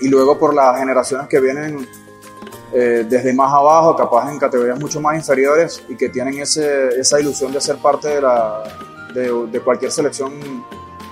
Y 0.00 0.08
luego 0.08 0.38
por 0.38 0.54
las 0.54 0.78
generaciones 0.78 1.28
que 1.28 1.40
vienen 1.40 1.86
eh, 2.74 3.04
desde 3.08 3.34
más 3.34 3.52
abajo, 3.52 3.94
capaz 3.94 4.32
en 4.32 4.38
categorías 4.38 4.80
mucho 4.80 5.00
más 5.00 5.14
inferiores 5.14 5.82
y 5.88 5.96
que 5.96 6.08
tienen 6.08 6.38
ese, 6.38 6.88
esa 6.98 7.20
ilusión 7.20 7.52
de 7.52 7.60
ser 7.60 7.76
parte 7.76 8.08
de, 8.08 8.22
la, 8.22 8.62
de, 9.14 9.60
cualquier 9.60 9.92
selección 9.92 10.32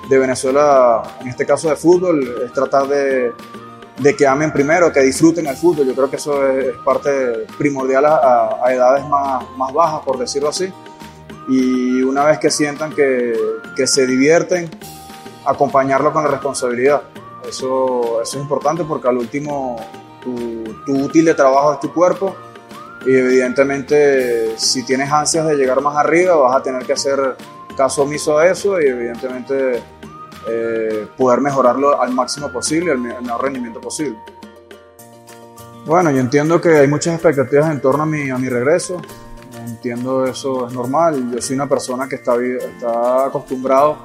de 0.09 0.19
Venezuela, 0.19 1.03
en 1.21 1.29
este 1.29 1.45
caso 1.45 1.69
de 1.69 1.77
fútbol, 1.77 2.43
es 2.45 2.53
tratar 2.53 2.89
de, 2.89 3.33
de 3.99 4.17
que 4.17 4.27
amen 4.27 4.53
primero, 4.53 4.91
que 4.91 5.01
disfruten 5.01 5.47
el 5.47 5.57
fútbol. 5.57 5.87
Yo 5.87 5.95
creo 5.95 6.09
que 6.09 6.17
eso 6.17 6.49
es, 6.49 6.75
parte 6.79 7.47
primordial 7.59 8.07
a, 8.07 8.65
edades 8.73 9.07
más, 9.07 9.45
más, 9.57 9.73
bajas, 9.73 10.01
por 10.01 10.19
decirlo 10.19 10.49
así. 10.49 10.73
Y 11.49 12.03
una 12.03 12.25
vez 12.25 12.39
que 12.39 12.51
sientan 12.51 12.95
que, 12.95 13.35
que 13.77 13.87
se 13.87 14.07
divierten, 14.07 14.71
acompañarlo 15.45 16.13
con 16.13 16.25
la 16.25 16.31
responsabilidad. 16.31 17.03
Eso, 17.49 18.21
eso 18.23 18.37
es 18.37 18.43
importante 18.43 18.85
porque 18.85 19.09
al 19.09 19.19
último 19.19 19.77
tu, 20.23 20.93
útil 20.93 21.25
de 21.25 21.35
trabajo 21.35 21.75
es 21.75 21.81
tu 21.81 21.93
cuerpo 21.93 22.37
y 23.07 23.15
evidentemente 23.15 24.59
si 24.59 24.85
tienes 24.85 25.11
ansias 25.11 25.47
de 25.47 25.57
llegar 25.57 25.81
más 25.81 25.97
arriba 25.97 26.37
vas 26.37 26.57
a 26.57 26.63
tener 26.63 26.85
que 26.85 26.93
hacer 26.93 27.37
caso 27.77 28.03
omiso 28.03 28.37
a 28.37 28.47
eso 28.47 28.81
y 28.81 28.87
evidentemente 28.87 29.83
eh, 30.49 31.07
poder 31.17 31.41
mejorarlo 31.41 32.01
al 32.01 32.13
máximo 32.13 32.51
posible, 32.53 32.93
al 32.93 32.99
mejor 32.99 33.43
rendimiento 33.43 33.81
posible. 33.81 34.19
Bueno, 35.87 36.11
yo 36.11 36.19
entiendo 36.19 36.61
que 36.61 36.77
hay 36.77 36.89
muchas 36.89 37.15
expectativas 37.15 37.71
en 37.71 37.81
torno 37.81 38.03
a 38.03 38.07
mi, 38.07 38.29
a 38.29 38.37
mi 38.37 38.49
regreso. 38.49 39.01
Entiendo 39.67 40.27
eso 40.27 40.67
es 40.67 40.73
normal. 40.73 41.33
Yo 41.33 41.41
soy 41.41 41.57
una 41.57 41.69
persona 41.69 42.09
que 42.09 42.17
está, 42.17 42.37
está 42.37 43.27
acostumbrado 43.27 43.99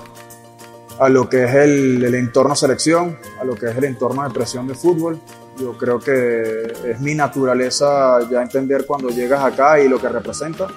a 0.99 1.09
lo 1.09 1.27
que 1.27 1.43
es 1.43 1.55
el, 1.55 2.03
el, 2.03 2.15
entorno 2.15 2.55
selección, 2.55 3.17
a 3.39 3.43
lo 3.43 3.55
que 3.55 3.67
es 3.67 3.75
el 3.77 3.83
entorno 3.83 4.23
de 4.23 4.29
presión 4.29 4.67
de 4.67 4.75
fútbol. 4.75 5.19
Yo 5.57 5.77
creo 5.77 5.99
que 5.99 6.73
es 6.85 6.99
mi 6.99 7.15
naturaleza 7.15 8.19
ya 8.29 8.41
entender 8.41 8.85
cuando 8.85 9.09
llegas 9.09 9.43
acá 9.43 9.79
y 9.79 9.87
lo 9.87 9.99
que 9.99 10.09
representa 10.09 10.67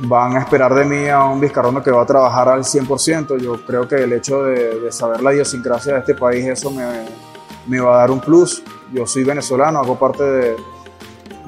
van 0.00 0.36
a 0.36 0.40
esperar 0.40 0.74
de 0.74 0.84
mí 0.84 1.08
a 1.08 1.24
un 1.24 1.40
Vizcarrondo 1.40 1.82
que 1.82 1.90
va 1.90 2.02
a 2.02 2.06
trabajar 2.06 2.48
al 2.48 2.64
100%. 2.64 3.38
Yo 3.38 3.64
creo 3.64 3.86
que 3.86 3.96
el 3.96 4.12
hecho 4.12 4.42
de, 4.44 4.90
saber 4.90 5.22
la 5.22 5.32
idiosincrasia 5.32 5.94
de 5.94 5.98
este 6.00 6.14
país, 6.14 6.46
eso 6.46 6.70
me, 6.70 6.84
me, 7.66 7.80
va 7.80 7.94
a 7.94 7.98
dar 7.98 8.10
un 8.10 8.20
plus. 8.20 8.62
Yo 8.92 9.06
soy 9.06 9.24
venezolano, 9.24 9.78
hago 9.78 9.98
parte 9.98 10.22
de, 10.24 10.56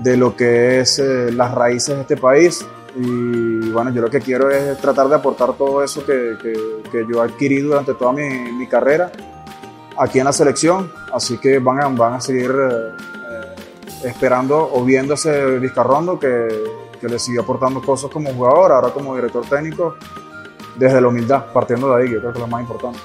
de 0.04 0.18
lo 0.18 0.36
que 0.36 0.80
es 0.80 0.98
eh, 0.98 1.32
las 1.32 1.52
raíces 1.54 1.96
de 1.96 2.02
este 2.02 2.16
país. 2.18 2.64
Y 2.94 3.70
bueno, 3.70 3.90
yo 3.90 4.02
lo 4.02 4.10
que 4.10 4.20
quiero 4.20 4.50
es 4.50 4.78
tratar 4.78 5.08
de 5.08 5.16
aportar 5.16 5.54
todo 5.54 5.82
eso 5.82 6.04
que, 6.04 6.36
que, 6.40 7.06
yo 7.10 7.24
he 7.24 7.26
adquirido 7.26 7.70
durante 7.70 7.94
toda 7.94 8.12
mi, 8.12 8.28
mi, 8.52 8.68
carrera 8.68 9.10
aquí 9.96 10.18
en 10.20 10.26
la 10.26 10.32
selección. 10.32 10.92
Así 11.12 11.38
que 11.38 11.58
van 11.58 11.82
a, 11.82 11.88
van 11.88 12.14
a 12.14 12.20
seguir 12.20 12.52
eh, 12.52 14.04
esperando 14.04 14.70
o 14.72 14.84
viendo 14.84 15.14
ese 15.14 15.58
Vizcarrondo 15.58 16.18
que, 16.20 16.48
que 17.00 17.08
le 17.08 17.18
siguió 17.18 17.40
aportando 17.40 17.80
cosas 17.80 18.10
como 18.10 18.32
jugador, 18.32 18.72
ahora 18.72 18.90
como 18.90 19.16
director 19.16 19.44
técnico, 19.46 19.96
desde 20.76 21.00
la 21.00 21.08
humildad, 21.08 21.46
partiendo 21.52 21.88
de 21.94 22.02
ahí, 22.02 22.08
que 22.08 22.14
yo 22.14 22.20
creo 22.20 22.32
que 22.32 22.38
es 22.38 22.44
lo 22.44 22.48
más 22.48 22.60
importante. 22.60 22.98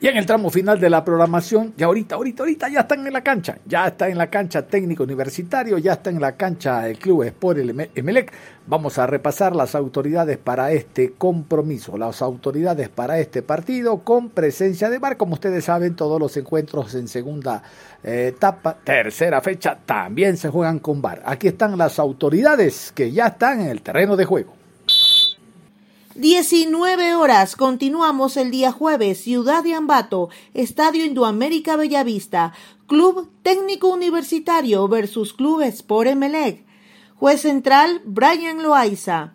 Y 0.00 0.06
en 0.06 0.16
el 0.16 0.26
tramo 0.26 0.48
final 0.48 0.78
de 0.78 0.90
la 0.90 1.04
programación, 1.04 1.74
ya 1.76 1.86
ahorita, 1.86 2.14
ahorita, 2.14 2.44
ahorita 2.44 2.68
ya 2.68 2.80
están 2.80 3.04
en 3.04 3.12
la 3.12 3.22
cancha. 3.22 3.58
Ya 3.66 3.88
está 3.88 4.08
en 4.08 4.16
la 4.16 4.30
cancha 4.30 4.64
técnico 4.64 5.02
universitario, 5.02 5.76
ya 5.78 5.94
está 5.94 6.10
en 6.10 6.20
la 6.20 6.36
cancha 6.36 6.88
el 6.88 6.98
Club 6.98 7.24
Sport 7.24 7.58
Emelec. 7.96 8.32
Vamos 8.68 8.96
a 8.98 9.08
repasar 9.08 9.56
las 9.56 9.74
autoridades 9.74 10.38
para 10.38 10.70
este 10.70 11.14
compromiso, 11.14 11.98
las 11.98 12.22
autoridades 12.22 12.88
para 12.88 13.18
este 13.18 13.42
partido 13.42 14.04
con 14.04 14.28
presencia 14.28 14.88
de 14.88 15.00
bar. 15.00 15.16
Como 15.16 15.34
ustedes 15.34 15.64
saben, 15.64 15.96
todos 15.96 16.20
los 16.20 16.36
encuentros 16.36 16.94
en 16.94 17.08
segunda 17.08 17.64
eh, 18.04 18.28
etapa, 18.28 18.76
tercera 18.84 19.40
fecha, 19.40 19.80
también 19.84 20.36
se 20.36 20.48
juegan 20.48 20.78
con 20.78 21.02
bar. 21.02 21.22
Aquí 21.24 21.48
están 21.48 21.76
las 21.76 21.98
autoridades 21.98 22.92
que 22.94 23.10
ya 23.10 23.26
están 23.26 23.62
en 23.62 23.70
el 23.70 23.82
terreno 23.82 24.16
de 24.16 24.24
juego. 24.26 24.58
19 26.18 27.14
horas. 27.14 27.54
Continuamos 27.54 28.36
el 28.36 28.50
día 28.50 28.72
jueves. 28.72 29.22
Ciudad 29.22 29.62
de 29.62 29.74
Ambato, 29.74 30.30
Estadio 30.52 31.04
Indoamérica 31.04 31.76
Bellavista, 31.76 32.54
Club 32.88 33.30
Técnico 33.44 33.86
Universitario 33.86 34.88
versus 34.88 35.32
Club 35.32 35.62
Sport 35.62 36.08
Emelec. 36.08 36.66
Juez 37.14 37.42
central, 37.42 38.02
Brian 38.04 38.64
Loaiza. 38.64 39.34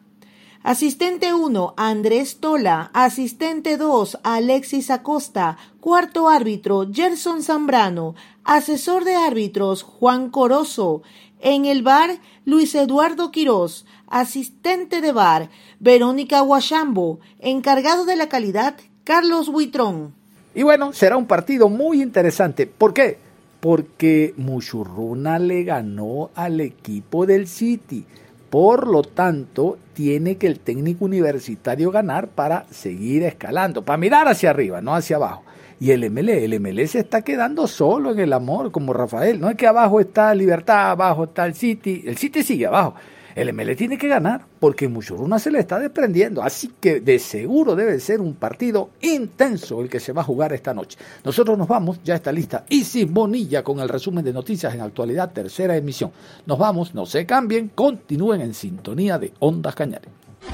Asistente 0.62 1.34
1, 1.34 1.74
Andrés 1.78 2.42
Tola. 2.42 2.92
Asistente 2.94 3.78
2, 3.78 4.18
Alexis 4.22 4.92
Acosta. 4.92 5.58
Cuarto 5.80 6.28
árbitro, 6.28 6.90
Gerson 6.92 7.44
Zambrano. 7.44 8.14
Asesor 8.44 9.06
de 9.06 9.16
árbitros, 9.16 9.84
Juan 9.84 10.30
Corozo. 10.30 11.02
En 11.40 11.64
el 11.64 11.82
bar, 11.82 12.20
Luis 12.44 12.76
Eduardo 12.76 13.32
Quirós. 13.32 13.86
Asistente 14.14 15.02
de 15.02 15.12
bar, 15.12 15.50
Verónica 15.80 16.42
Guachambo. 16.42 17.20
Encargado 17.40 18.06
de 18.06 18.16
la 18.16 18.30
calidad, 18.30 18.76
Carlos 19.04 19.50
Buitrón. 19.50 20.14
Y 20.54 20.62
bueno, 20.62 20.94
será 20.94 21.18
un 21.18 21.26
partido 21.26 21.68
muy 21.68 22.00
interesante. 22.00 22.68
¿Por 22.68 22.94
qué? 22.94 23.18
Porque 23.60 24.36
Muchurruna 24.38 25.40
le 25.40 25.64
ganó 25.64 26.30
al 26.36 26.62
equipo 26.62 27.26
del 27.26 27.48
City. 27.48 28.06
Por 28.52 28.88
lo 28.88 29.02
tanto, 29.02 29.80
tiene 29.94 30.38
que 30.38 30.46
el 30.46 30.60
técnico 30.60 31.06
universitario 31.06 31.90
ganar 31.90 32.28
para 32.28 32.68
seguir 32.70 33.24
escalando, 33.24 33.84
para 33.84 33.98
mirar 33.98 34.28
hacia 34.28 34.52
arriba, 34.52 34.80
no 34.80 34.94
hacia 34.94 35.16
abajo. 35.16 35.42
Y 35.80 35.90
el 35.90 36.08
MLE, 36.12 36.46
el 36.46 36.60
MLE 36.60 36.86
se 36.86 37.00
está 37.00 37.24
quedando 37.24 37.66
solo 37.66 38.12
en 38.12 38.20
el 38.20 38.34
amor, 38.34 38.72
como 38.72 38.94
Rafael. 38.94 39.40
No 39.40 39.50
es 39.50 39.56
que 39.56 39.66
abajo 39.66 40.00
está 40.00 40.36
Libertad, 40.36 40.92
abajo 40.92 41.24
está 41.24 41.48
el 41.48 41.56
City. 41.56 42.04
El 42.06 42.18
City 42.18 42.44
sigue 42.44 42.68
abajo. 42.68 42.94
El 43.36 43.54
MLE 43.54 43.76
tiene 43.76 43.98
que 43.98 44.08
ganar 44.08 44.46
porque 44.60 44.88
Muchuruna 44.88 45.40
se 45.40 45.52
le 45.52 45.60
está 45.60 45.80
desprendiendo. 45.80 46.42
Así 46.42 46.72
que 46.80 47.00
de 47.00 47.20
seguro 47.20 47.76
debe 47.76 48.00
ser 48.00 48.22
un 48.22 48.36
partido 48.36 48.92
intenso 49.02 49.82
el 49.82 49.90
que 49.90 50.00
se 50.00 50.14
va 50.14 50.22
a 50.22 50.26
jugar 50.26 50.54
esta 50.54 50.74
noche. 50.74 50.98
Nosotros 51.24 51.58
nos 51.58 51.68
vamos, 51.68 52.00
ya 52.04 52.16
está 52.16 52.32
lista 52.32 52.66
Isis 52.70 53.10
Bonilla 53.10 53.64
con 53.64 53.80
el 53.80 53.90
resumen 53.90 54.24
de 54.24 54.34
noticias 54.34 54.74
en 54.74 54.82
actualidad, 54.82 55.32
tercera 55.32 55.76
emisión. 55.76 56.12
Nos 56.46 56.58
vamos, 56.58 56.94
no 56.94 57.06
se 57.06 57.26
cambien, 57.26 57.70
continúen 57.70 58.42
en 58.42 58.54
sintonía 58.54 59.18
de 59.18 59.34
Ondas 59.40 59.76
Cañares. 59.76 60.10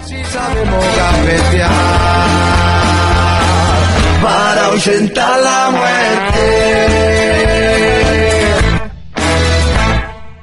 Si 0.06 0.24
sabemos 0.26 0.86
para 4.22 5.42
la 5.42 5.72
muerte. 5.72 7.39